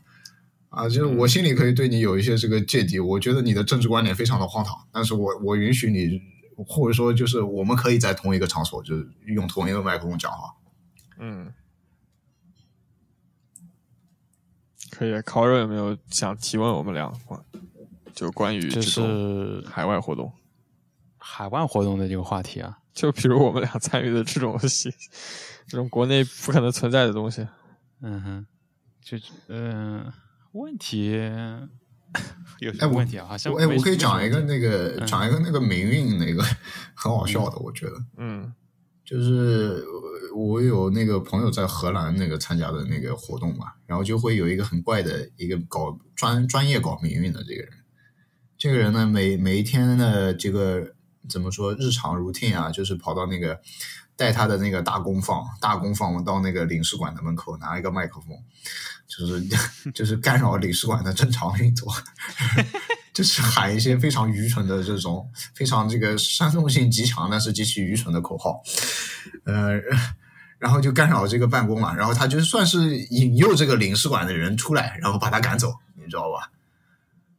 [0.71, 6.19] 啊，就是我心里可以对你有一些这个芥蒂，我觉得你的政治观点非常的荒唐，但是我我允许你。
[6.65, 10.55] 或者说，就是我们可以在同一个场所，就是用同一个麦克风讲话。
[11.19, 11.53] 嗯，
[14.91, 15.23] 可以。
[15.23, 17.13] 考瑞有没有想提问我们俩？
[18.13, 20.31] 就关于这是海外活动、
[21.17, 22.79] 海外活动的这个话题啊？
[22.93, 24.93] 就比如我们俩参与的这种西，
[25.67, 27.47] 这种国内不可能存在的东西。
[28.03, 28.47] 嗯哼，
[29.01, 29.17] 就
[29.49, 30.13] 嗯，
[30.53, 31.19] 问题。
[32.61, 33.27] 有什么问题啊？
[33.27, 36.43] 好像哎，我可以讲一个那个，讲一个那个霉运那个
[36.95, 38.53] 很好笑的，我觉得，嗯，
[39.05, 39.83] 就是
[40.35, 47.71] 我有那个朋友在荷兰那个参加的那个活动嘛，然后就会有一个很怪的一个搞专专业搞霉运的这个人，
[48.59, 50.95] 这个人呢，每每一天的这个
[51.29, 53.59] 怎么说日常 routine 啊，就是跑到那个
[54.17, 58.37] 带他的那个大功放大功放到那个领事馆的门口拿一个麦克风。
[59.11, 59.45] 就是
[59.93, 61.93] 就是干扰领事馆的正常运作，
[63.13, 68.63] 就是喊一些非常愚蠢的这种非常这个煽动性极强但是极其愚蠢的口号，
[69.47, 69.73] 呃，
[70.61, 76.53] 然后就干扰这个办公嘛，然后他就算是引诱这个领事馆的人出来，然后把他赶走，你知道吧？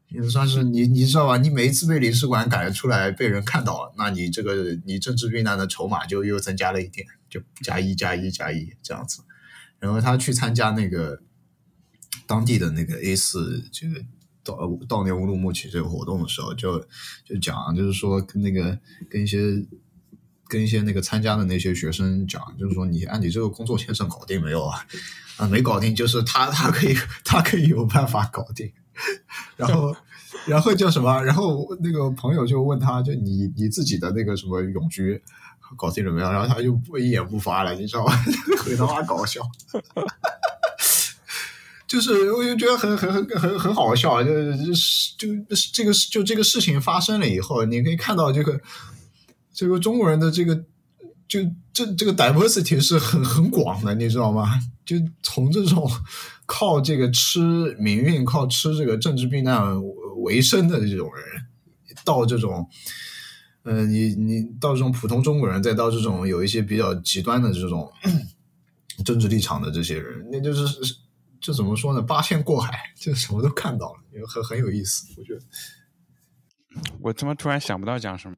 [0.09, 1.37] 也算是你你知道吧？
[1.37, 9.21] 你每一次被领事馆赶出来被人看到，那你这个你政治避难的筹码就又增加了一点，就加一加一加一这样子，
[9.79, 11.21] 然后他去参加那个。
[12.31, 13.99] 当地的那个 A 四这个
[14.45, 16.79] 悼悼念乌鲁木齐这个活动的时候，就
[17.25, 18.79] 就讲，就是说跟那个
[19.09, 19.37] 跟一些
[20.47, 24.85] 跟一些那个参加的那些学生讲，就是说你按你这个工作签证搞定没有啊？
[25.35, 26.95] 啊，没搞定，就是他他可以
[27.25, 28.71] 他可以有办法搞定。
[29.57, 29.93] 然后
[30.47, 31.21] 然后叫什么？
[31.23, 35.21] 然后那个朋友就问他就你你自己的那个什么永居
[35.75, 36.31] 搞定了没有？
[36.31, 38.13] 然后他就不一言不发了，你知道吗？
[38.63, 39.41] 很他妈搞笑。
[41.91, 45.27] 就是我就觉得很很很很很好笑，就就是就
[45.73, 48.57] 这个就这个事情发生了以后，你可以看到这个
[49.53, 50.55] 这个中国人的这个
[51.27, 51.41] 就
[51.73, 54.57] 这这个 diversity 是很很广的，你知道吗？
[54.85, 55.85] 就从这种
[56.45, 57.41] 靠这个吃
[57.77, 59.77] 民运、靠吃这个政治避难
[60.23, 61.45] 为生的这种人，
[62.05, 62.69] 到这种
[63.63, 67.91] 呃，你你到这种普通中国人，再到这种有一些比较极端的这种
[69.03, 70.65] 政治立场的这些人，那就是
[71.41, 72.01] 这怎么说呢？
[72.01, 75.41] 八仙过海，就什么都看到了，也很很有意思，我觉得。
[77.01, 78.37] 我他妈突然想不到讲什么。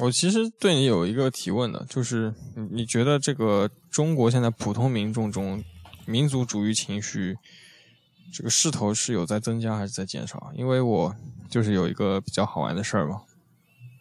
[0.00, 5.64] 我其实对你有一个提问的，就是你你觉得这个中国现在普通民众中
[6.06, 7.36] 民族主义情绪
[8.32, 10.52] 这个势头是有在增加还是在减少？
[10.54, 11.14] 因为我
[11.50, 13.22] 就是有一个比较好玩的事儿嘛，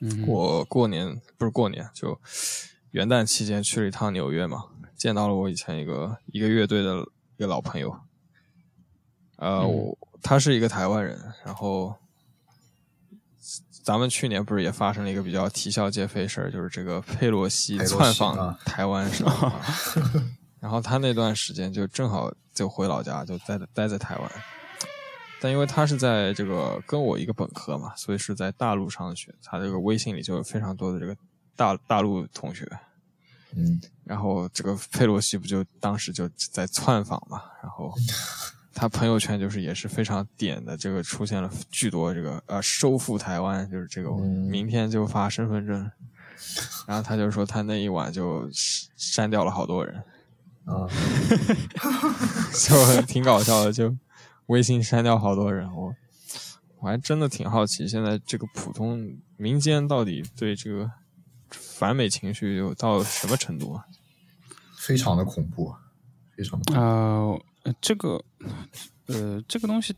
[0.02, 2.18] 嗯，我过年不是过年，就
[2.92, 4.66] 元旦期间去了一趟纽约嘛，
[4.96, 7.06] 见到了我以前一个一个乐队的
[7.42, 8.00] 一个老朋友，
[9.38, 11.96] 呃，我他是一个台湾人，然后。
[13.84, 19.60] 咱们去年不是也发生了一个比较啼笑皆非事儿，就是这个佩洛西窜访台湾是吧？
[20.62, 24.32] 然后他那段时间就正好就回老家，就待待在台湾。
[25.40, 29.34] 但因为他是在这个跟我一个本科嘛，所以是在大陆上学。
[29.44, 31.18] 他这个微信里就有非常多的这个
[31.56, 32.72] 大大陆同学。
[33.56, 37.94] 嗯，然后这个佩洛西不就当时就在窜访嘛，然后。
[38.74, 45.92] 他朋友圈就是也是非常点的，这个出现了巨多这个呃收复台湾，就是这个明天就发身份证，
[46.88, 48.50] 然后他就说他那一晚就
[48.96, 50.02] 删掉了好多人，
[50.64, 50.88] 啊，
[52.58, 53.94] 就挺搞笑的，就
[54.46, 55.94] 微信删掉好多人，我
[56.80, 60.90] 我还真的挺好奇，现在这个普通民间到底对这个
[61.82, 63.84] 反美情绪有到什么程度啊？
[64.78, 65.76] 非常的恐怖，
[66.38, 67.36] 非常啊。
[67.64, 68.24] 呃，这个，
[69.08, 69.96] 呃，这个东西，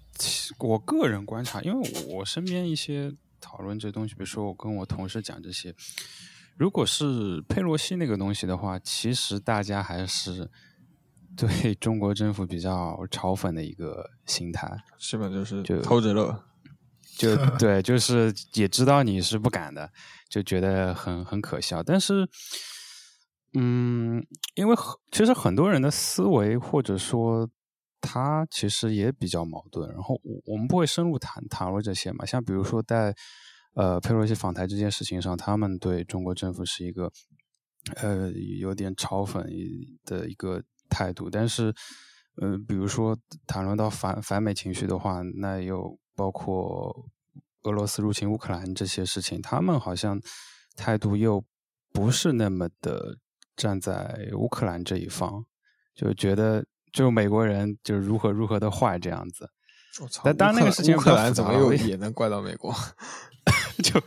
[0.59, 5.75] 我个人观察，因为我身边一些讨论这东西，比如说我跟我同事讲这些，
[6.55, 10.49] 如果是佩洛西那个东西的话，其实大家还是
[11.35, 15.27] 对中国政府比较嘲讽的一个心态，是吧？
[15.27, 16.45] 就是就偷着乐，
[17.17, 19.91] 就对，就是也知道你是不敢的，
[20.29, 22.27] 就觉得很很可笑，但是。
[23.55, 24.25] 嗯，
[24.55, 24.75] 因为
[25.11, 27.47] 其实很多人的思维或者说
[28.01, 32.25] 他其实也比较矛盾，然后我我们不会深入谈谈论这些嘛。
[32.25, 33.13] 像比如说在
[33.75, 37.11] 呃佩洛西访台这件事情上，他们对中国政府是一个
[37.97, 39.43] 呃有点嘲讽
[40.03, 41.71] 的一个态度，但是
[42.41, 43.15] 呃比如说
[43.45, 47.09] 谈论到反反美情绪的话，那又包括
[47.63, 50.19] 俄罗斯入侵乌克兰这些事情，他们好像
[50.75, 51.43] 态度又
[51.91, 53.17] 不是那么的。
[53.55, 55.45] 站在乌克兰这一方，
[55.93, 59.47] 就觉得就美国人就如何如何的坏这样子。
[60.01, 60.23] 我操！
[60.25, 62.73] 但当然那个事情，乌克兰怎么又也能怪到美国？
[63.83, 64.01] 就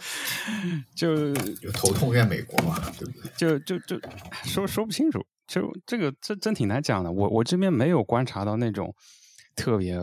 [0.97, 3.31] 就 就头痛怨美国嘛，对不对？
[3.37, 4.01] 就就就
[4.43, 5.24] 说说不清楚。
[5.47, 7.12] 就这个这真挺难讲的。
[7.12, 8.93] 我我这边没有观察到那种
[9.55, 9.97] 特别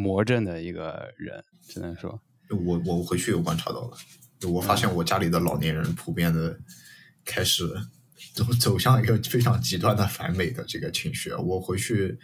[0.00, 3.96] 魔怔的一个人，只能说，我我回去有观察到了。
[4.48, 6.58] 我发现我家里的老年人普遍的
[7.24, 7.68] 开始。
[8.34, 11.32] 走走向一个非常极端的反美的这个情绪。
[11.32, 12.16] 我回去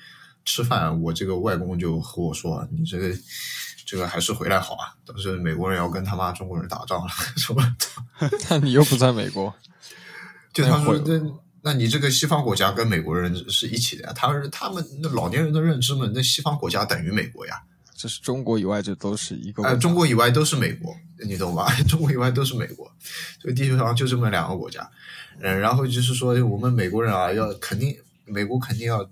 [0.44, 3.16] 吃饭，我这个外公就和我说：“你这个
[3.86, 7.08] 这个还是回来好啊，都是美国人要跟他妈中国人打仗了，
[7.38, 7.76] 什么？
[8.50, 9.52] 那你又不在美国，
[10.52, 11.18] 就他说那
[11.66, 14.12] 那你这个西方国家跟美国人是一起的呀？
[14.14, 17.60] 他们他们那老年人的认知嘛，那西方国家等于美国呀。”
[17.92, 20.94] 这是中国以外就都是一个，呃，中国以外都是美国，
[21.24, 21.66] 你懂吧？
[21.88, 22.88] 中国以外都是美国，
[23.40, 24.88] 这个地球上就这么两个国家，
[25.40, 29.04] 嗯，然后就是说我们美国人啊，要肯定美国肯定要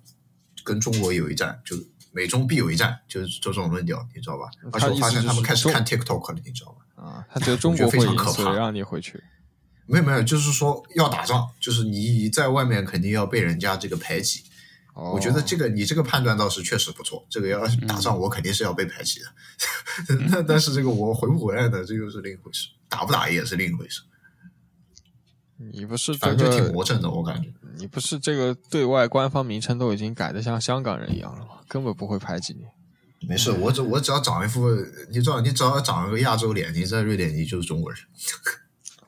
[0.62, 1.74] 跟中国有一战，就
[2.12, 4.44] 美中必有一战，就是这种论调，你知道吧？
[4.70, 7.02] 而且我发现他们开始看 TikTok 了，你知道吗？
[7.02, 9.20] 啊，他觉得中国会赢，所以让你回去。
[9.86, 14.44] 没有没有，就是说要打仗，就是你在外面肯定要被人家这个排挤。
[14.94, 17.26] 我觉得这个你这个判断倒是确实不错。
[17.28, 20.14] 这个要打仗，我肯定是要被排挤的。
[20.30, 21.84] 那但是这个我回不回来呢？
[21.84, 22.68] 这又是另一回事。
[22.88, 24.02] 打不打也是另一回事。
[25.56, 27.48] 你不是反正挺魔怔的，我感觉。
[27.76, 31.60] 你不是这个对外官方名称都已经改的像香港人一样了吗？
[31.66, 32.60] 根本不会排挤你。
[33.26, 34.68] 没事，我只我只要长一副，
[35.10, 38.00] 你知道，你只要长一个亚洲脸，你在瑞典你就是中国人。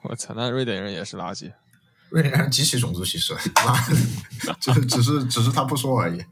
[0.09, 1.53] 我操，那瑞典人也是垃圾。
[2.11, 3.35] 瑞典人极其种族歧视，
[4.61, 6.25] 只只是只是他不说而已。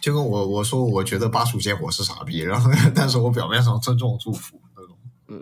[0.00, 4.98] 就跟我我说，我觉得巴蜀见火是傻逼，然后但是我表面上尊重祝福那种。
[5.28, 5.36] 呃，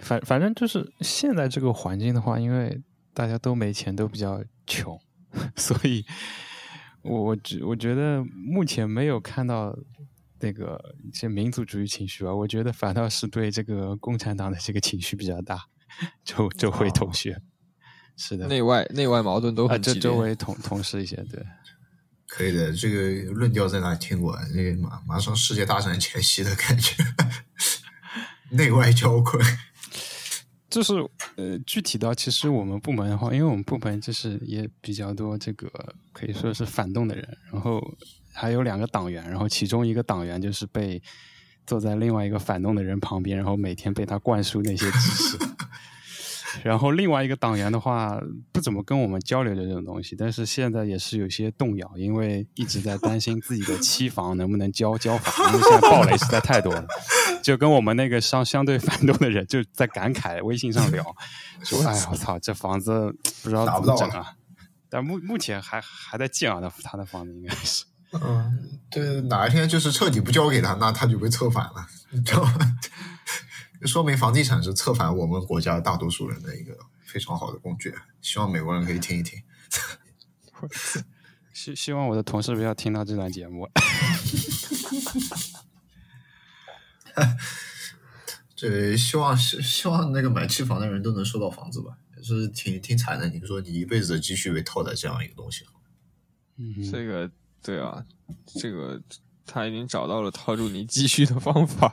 [0.00, 2.82] 反反正就是现在这个环境的话，因为
[3.14, 5.00] 大家都没钱，都比较穷，
[5.56, 6.04] 所以
[7.00, 9.74] 我我觉我觉得目前没有看到
[10.40, 12.34] 那个一些民族主义情绪吧。
[12.34, 15.64] 我觉得反倒是对这个共产党的这个情绪比较大。
[16.24, 17.40] 周周围同学。
[18.16, 20.00] 是的，内外内外矛盾都很激烈。
[20.00, 21.40] 周围同同事一些，对，
[22.26, 22.72] 可以的。
[22.72, 24.36] 这个论调在哪听过？
[24.54, 26.96] 那个马马上世界大战前夕的感觉，
[28.50, 29.40] 内外交困。
[30.68, 30.94] 就是
[31.36, 35.70] 呃，具体到其实我们部门的话，因为我们部门就是也比较多这个
[36.12, 37.80] 可以说是反动的人，然后
[38.34, 41.00] 还有两个党员，然后其中一个党员就是被
[41.68, 45.38] 坐在另外一个反动的人旁边，然后每天被他灌输那些知识。
[46.64, 48.18] 然后另外一个党员的话，
[48.50, 56.86] 不怎么跟我们交流的这种东西，但是现在也是有些动摇，因为一直在担心自己的期房能不能交交房，因为现在暴雷实在太多了。
[57.44, 61.04] 就跟我们那个相相对反动的人就在感慨，微信上聊
[61.62, 64.32] 说：“哎呀，我操，这房子不知道怎么整啊！”
[64.88, 67.84] 但目目前还还在建啊，他他的房子应该是。
[68.12, 72.78] 嗯，对，哪一天就是彻底不交给他，那他就被策反了，你知道吗？
[73.86, 77.94] 说明房地产是策反我们国家大多数人的一个非常好的工具。
[78.20, 79.42] 希望美国人可以听一听。
[81.54, 83.68] 希希望我的同事不要听到这段节目。
[88.56, 93.28] 这希望希希望那个买期房的人都能收到房子吧，也是挺挺惨的。
[93.28, 95.72] 你说你一辈子的积蓄被套在这样一个东西上，
[96.56, 97.30] 嗯，这个
[97.68, 98.02] 对啊，
[98.58, 98.98] 这个
[99.44, 101.92] 他已经找到了套住你积蓄的方法。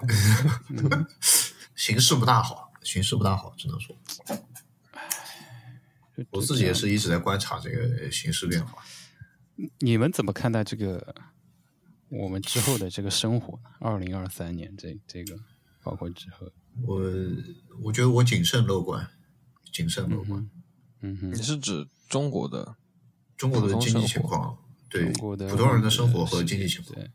[1.76, 3.93] 形势不大好，形势不大好，只能说，
[6.30, 8.81] 我自己也是一直在观察这个形势变化。
[9.80, 11.14] 你们怎么看待这个
[12.07, 13.60] 我们之后的这个生活？
[13.81, 15.38] 二零二三年这这个
[15.84, 16.49] 包括之后，
[16.88, 17.02] 我
[17.84, 19.06] 我觉得我谨慎乐观，
[19.73, 20.49] 谨慎乐观。
[21.02, 22.77] 嗯哼，你是指中国的
[23.35, 24.57] 中国的经济情况？
[24.96, 26.96] 对，中国的普通人的生活和经济情况。
[26.96, 27.10] 对。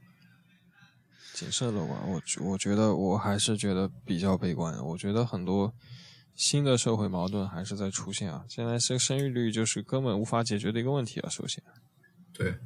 [1.32, 4.78] 谨慎乐观，我我觉得我还是觉得比较悲观。
[4.84, 5.72] 我觉得很多
[6.34, 8.44] 新的社会矛盾还是在出现啊。
[8.46, 11.30] 现在生生育率就是根本无法解决的一个问题啊。
[11.30, 11.64] 首先，
[12.34, 12.58] 对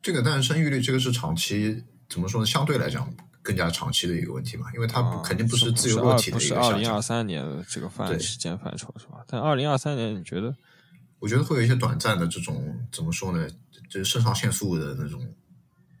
[0.00, 2.46] 这个，但是生育率这个是长期怎么说呢？
[2.46, 7.02] 相对来讲更加长期的一个问题嘛，因为它啊肯定不是自由落体的不是一个下降二零二。
[7.02, 9.22] 三年的这个范对时间范畴是吧？
[9.26, 10.56] 但二零二三年你觉得
[11.18, 13.46] 我觉得会有一些短暂的这种怎么说呢？
[13.88, 15.34] 就是肾上腺素的那种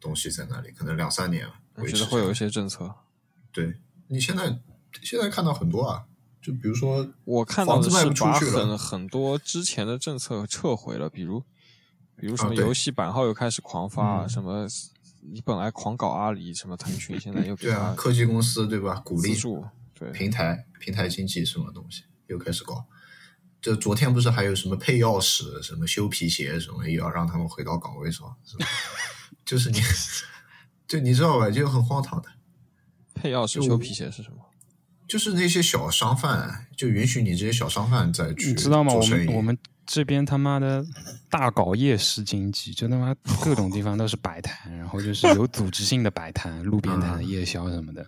[0.00, 1.46] 东西在那里，可能两三年
[1.76, 2.94] 你维持下来觉得会有一些政策？
[3.50, 3.74] 对
[4.08, 4.58] 你现在
[5.02, 6.04] 现在看到很多啊，
[6.40, 11.42] 就比如说我看到的是把很很多之前的政策撤回了，比如
[12.16, 14.66] 比如什么游戏版号又开始狂发，啊嗯什么
[15.20, 19.00] 你本来狂搞阿里，什么腾讯，现在又对啊，科技公司对吧？
[19.04, 19.64] 鼓励资助，
[19.98, 22.86] 对，平台平台经济什么东西又开始搞。
[23.60, 28.66] 这昨天不是还有什么配钥匙、什么修皮鞋什么，也要让他们回到岗位上，是吧？
[29.44, 29.80] 就是你，
[30.86, 32.28] 就你知道吧，就很荒唐的。
[33.14, 34.38] 配钥匙修皮鞋是什么？
[35.08, 38.92] 就是那些小商贩，就允许你这些小商贩再去你知道吗？
[38.92, 40.84] 我们我们这边他妈的
[41.30, 48.06] 大搞夜市经济，就他妈各种地方都是摆摊，然后就是有组织性的摆摊、路边摊、夜宵什么的。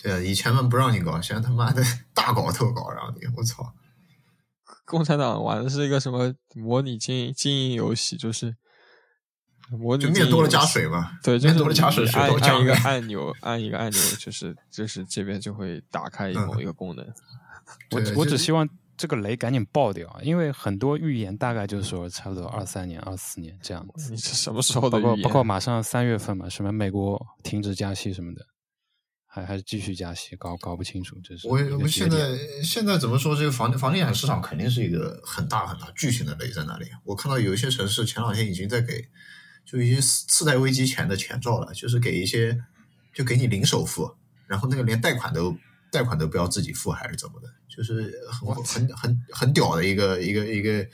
[0.00, 1.82] 对啊，以前们不让你搞，现在他妈的
[2.12, 3.74] 大搞特搞，让你我操！
[4.84, 8.54] 共产党玩的是一个什么模拟经营经营游戏，就是
[9.70, 12.74] 模拟就面多了加水嘛，对，就多了加水，按按一个。
[12.74, 17.06] 按钮，按一个按钮，就是就是这边就会打开某一个功能。
[17.92, 24.10] 我我只希望这个雷赶紧爆掉，因为很多预言大概就是说差不多二三年、二四年这样子。
[24.10, 25.00] 你这什么时候的？
[25.00, 28.44] 包括包括马上三月份嘛，什么美国停止加息什么的，
[29.34, 31.16] 还还是继续加息，搞搞不清楚。
[31.24, 33.34] 这是我我们现在现在怎么说？
[33.34, 36.84] 这个房房地产市场肯定是一个很大很大巨型的雷在那里。
[37.02, 39.08] 我看到有一些城市前两天已经在给，
[39.64, 42.62] 就一些次次贷危机前的前兆了，就是给一些
[43.14, 44.14] 就给你零首付，
[44.46, 45.56] 然后那个连贷款都
[45.90, 47.48] 贷款都不要自己付，还是怎么的？
[47.74, 50.86] 就是很很很很屌的一个一个一个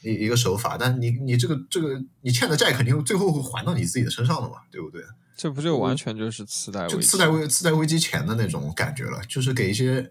[0.00, 0.78] 一一个手法。
[0.78, 5.04] 但你你这个这个你欠的债肯定最后会还到你自己的身上的嘛，对不对？
[5.36, 6.94] 这不就完全就是次贷危机？
[6.94, 10.10] 就次贷危次贷危机前的那种感觉了，就是给一些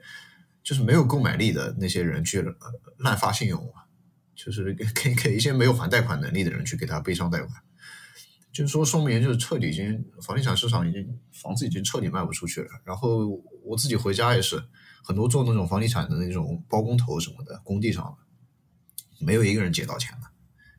[0.61, 2.55] 就是没有购买力的那些人去呃
[2.97, 3.83] 滥发信用嘛，
[4.35, 7.49] 就是给给给一些没有还贷款能力的人去给他背上贷款，
[8.51, 12.69] 就是说说明就是彻底已经房地产市场已经房子已经彻底卖不出去了。
[12.83, 14.61] 然后我自己回家也是
[15.03, 20.27] 很多做那种房地产的那种包工头什么的，工地上的没有一个人借到钱的，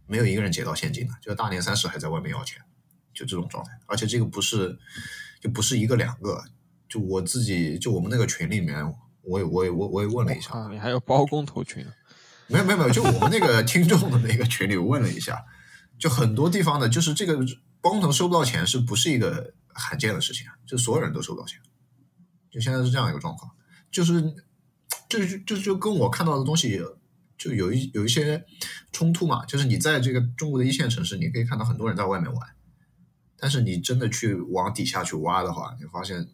[0.07, 2.63] 没有一个人借到现金的，就大年三十还在外面要钱。
[3.15, 4.77] 就这种状态，而且这个不是
[5.41, 6.43] 就不是一个两个，
[6.89, 8.85] 就我自己就我们那个群里面，
[9.23, 11.87] 我也我也我我也问了一下，啊，你还有包工头群？
[12.47, 15.43] 没有没有没有，就我们那个 听众的那个群里我问了一下，
[15.99, 17.39] 就很多地方的，就是这个
[17.81, 20.53] 包工头收不到钱，是不是一个罕见的事情啊？
[20.67, 21.59] 就所有人都收不到钱，
[22.51, 23.51] 就现在是这样一个状况，
[23.91, 24.21] 就是
[25.09, 26.83] 就就就就跟我看到的东西
[27.39, 28.45] 就有一有一些
[28.93, 32.49] 冲突嘛，就是你在这个中国的一线城市，你可以看到很多人在外面玩。
[33.45, 36.27] 但是你真的去往底下去挖的话，你发现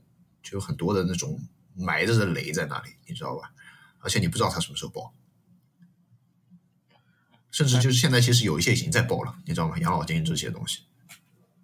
[0.45, 1.41] 就有很多的那种
[1.75, 3.51] 埋着的雷在那里，你知道吧？
[3.99, 5.13] 而且你不知道它什么时候爆。
[7.51, 9.77] 甚至就是现在，其实有一些已经在爆了，你知道吗？
[9.79, 10.83] 养老金这些东西。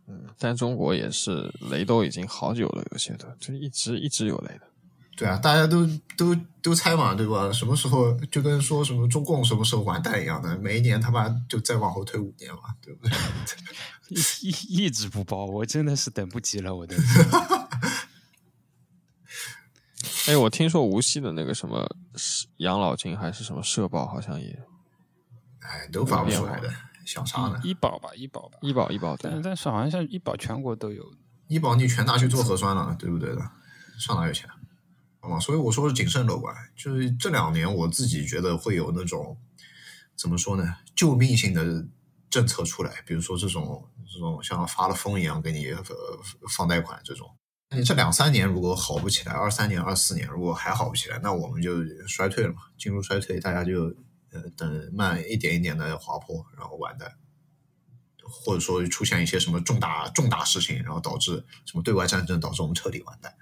[0.09, 4.63] 嗯，但中国也是雷都已经好久了，有些的就一直一直有雷的。
[5.17, 5.87] 对啊，大家都
[6.17, 7.53] 都都猜嘛，对吧？
[7.53, 13.17] 什么时候就跟说什么中共什么时候完蛋一样的，每一年他妈就再往后推五年嘛，对不对？
[14.41, 16.97] 一一一直不包，我真的是等不及了，我的。
[20.29, 21.89] 哎，我听说无锡的那个什么
[22.59, 24.59] 养老金还是什么社保，好像也。
[25.61, 26.73] 哎，都发不出来的，
[27.05, 27.61] 想啥呢？
[27.65, 29.17] 医保吧，医保吧，医保，医保。
[29.17, 31.05] 但但是好像像医保全国都有，
[31.49, 33.51] 医保你全拿去做核酸了，对不对的？
[33.99, 34.49] 上哪有钱？
[35.21, 35.41] 好吗？
[35.41, 36.55] 所以我说是谨慎乐观。
[36.77, 39.37] 就是这两年，我自己觉得会有那种
[40.17, 40.77] 怎么说呢？
[40.95, 41.85] 救命性的
[42.31, 45.75] 政策出来，比如说这种这种像发了疯一样给你
[46.49, 47.37] 放贷款这种。
[47.77, 53.95] 你这两三年如果好不起来，二三年、二四年如果还好不起来，那我们就衰退了嘛，进入衰退，大家就
[54.31, 54.43] 呃。
[54.57, 57.13] 等慢一点一点的滑坡，然后完蛋，
[58.23, 63.35] 或者说出现一些什么重大重大事情，然后导致什么对外战争，导致我们彻底完蛋，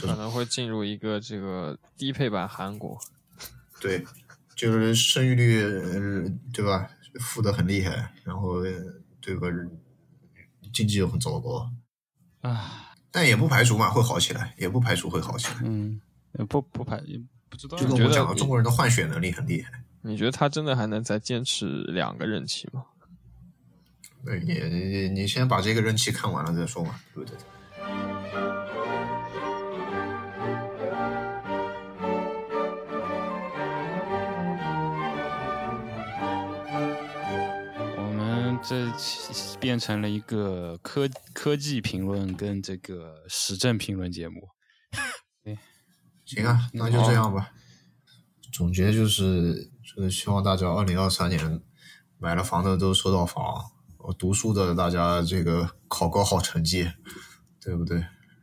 [0.00, 2.98] 可能会进入一个这个低配版韩国。
[3.80, 4.04] 对，
[4.56, 5.62] 就是生育率
[6.52, 6.90] 对吧，
[7.20, 8.62] 负的很厉害，然后
[9.20, 9.50] 这个，
[10.72, 11.70] 经济又很糟糕
[12.40, 15.60] 啊，但也不排除嘛会好起来，也不排除会好起来。
[15.62, 16.00] 嗯，
[16.48, 17.00] 不不排
[17.48, 17.78] 不知道。
[17.78, 19.72] 就跟我讲了，中国人的换血能力很厉害。
[20.02, 22.84] 你觉得他真的还能再坚持两个任期吗？
[24.24, 27.38] 对，你你你先把这个任期看完了再说嘛，对不对？
[38.66, 38.90] 这
[39.60, 44.48] 变成了一个科科技评论跟这个时政评论节目。
[46.24, 47.52] 行啊，那就这样吧。
[48.52, 51.60] 总结就是，就是希望大家二零二三年
[52.18, 56.90] 买了房的都收到房，我读书的大家这个考个好成绩，
[57.60, 57.98] 对不对？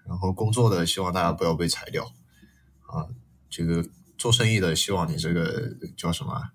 [0.06, 3.07] 然后工作的希望大家不要被裁掉啊。
[3.49, 3.84] 这个
[4.18, 6.52] 做生意的希望你这个叫什么？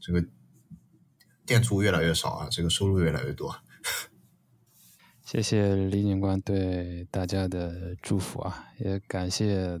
[0.00, 0.24] 这个
[1.46, 3.62] 店租越来越少啊，这个收入越来越多。
[5.24, 9.80] 谢谢李警官对大家的祝福啊，也感谢。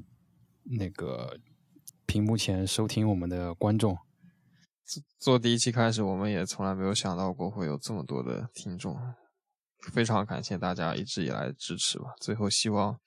[0.68, 1.38] 那个
[2.06, 3.96] 屏幕前收听我们的观众，
[5.16, 8.98] 做第一期开始，我们也从来没有想到过会有这么多的听众，
[9.92, 12.16] 非常感谢大家一直以来的支持吧。
[12.20, 12.98] 最后，希望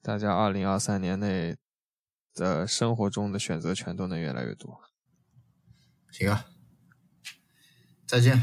[0.00, 1.58] 大家二零二三年内
[2.32, 4.80] 的生活中的选择权都能越来越多。
[6.10, 6.46] 行啊，
[8.12, 8.38] 再见，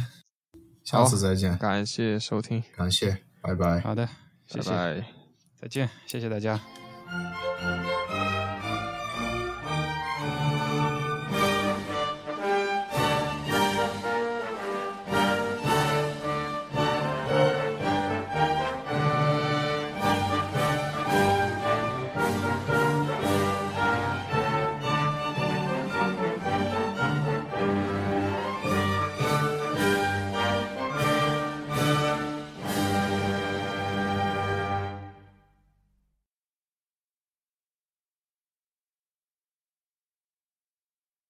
[0.83, 4.03] 下次再见，感谢收听，感谢，拜拜，好的，
[4.51, 5.05] 拜拜，
[5.61, 6.59] 再见，谢谢大家。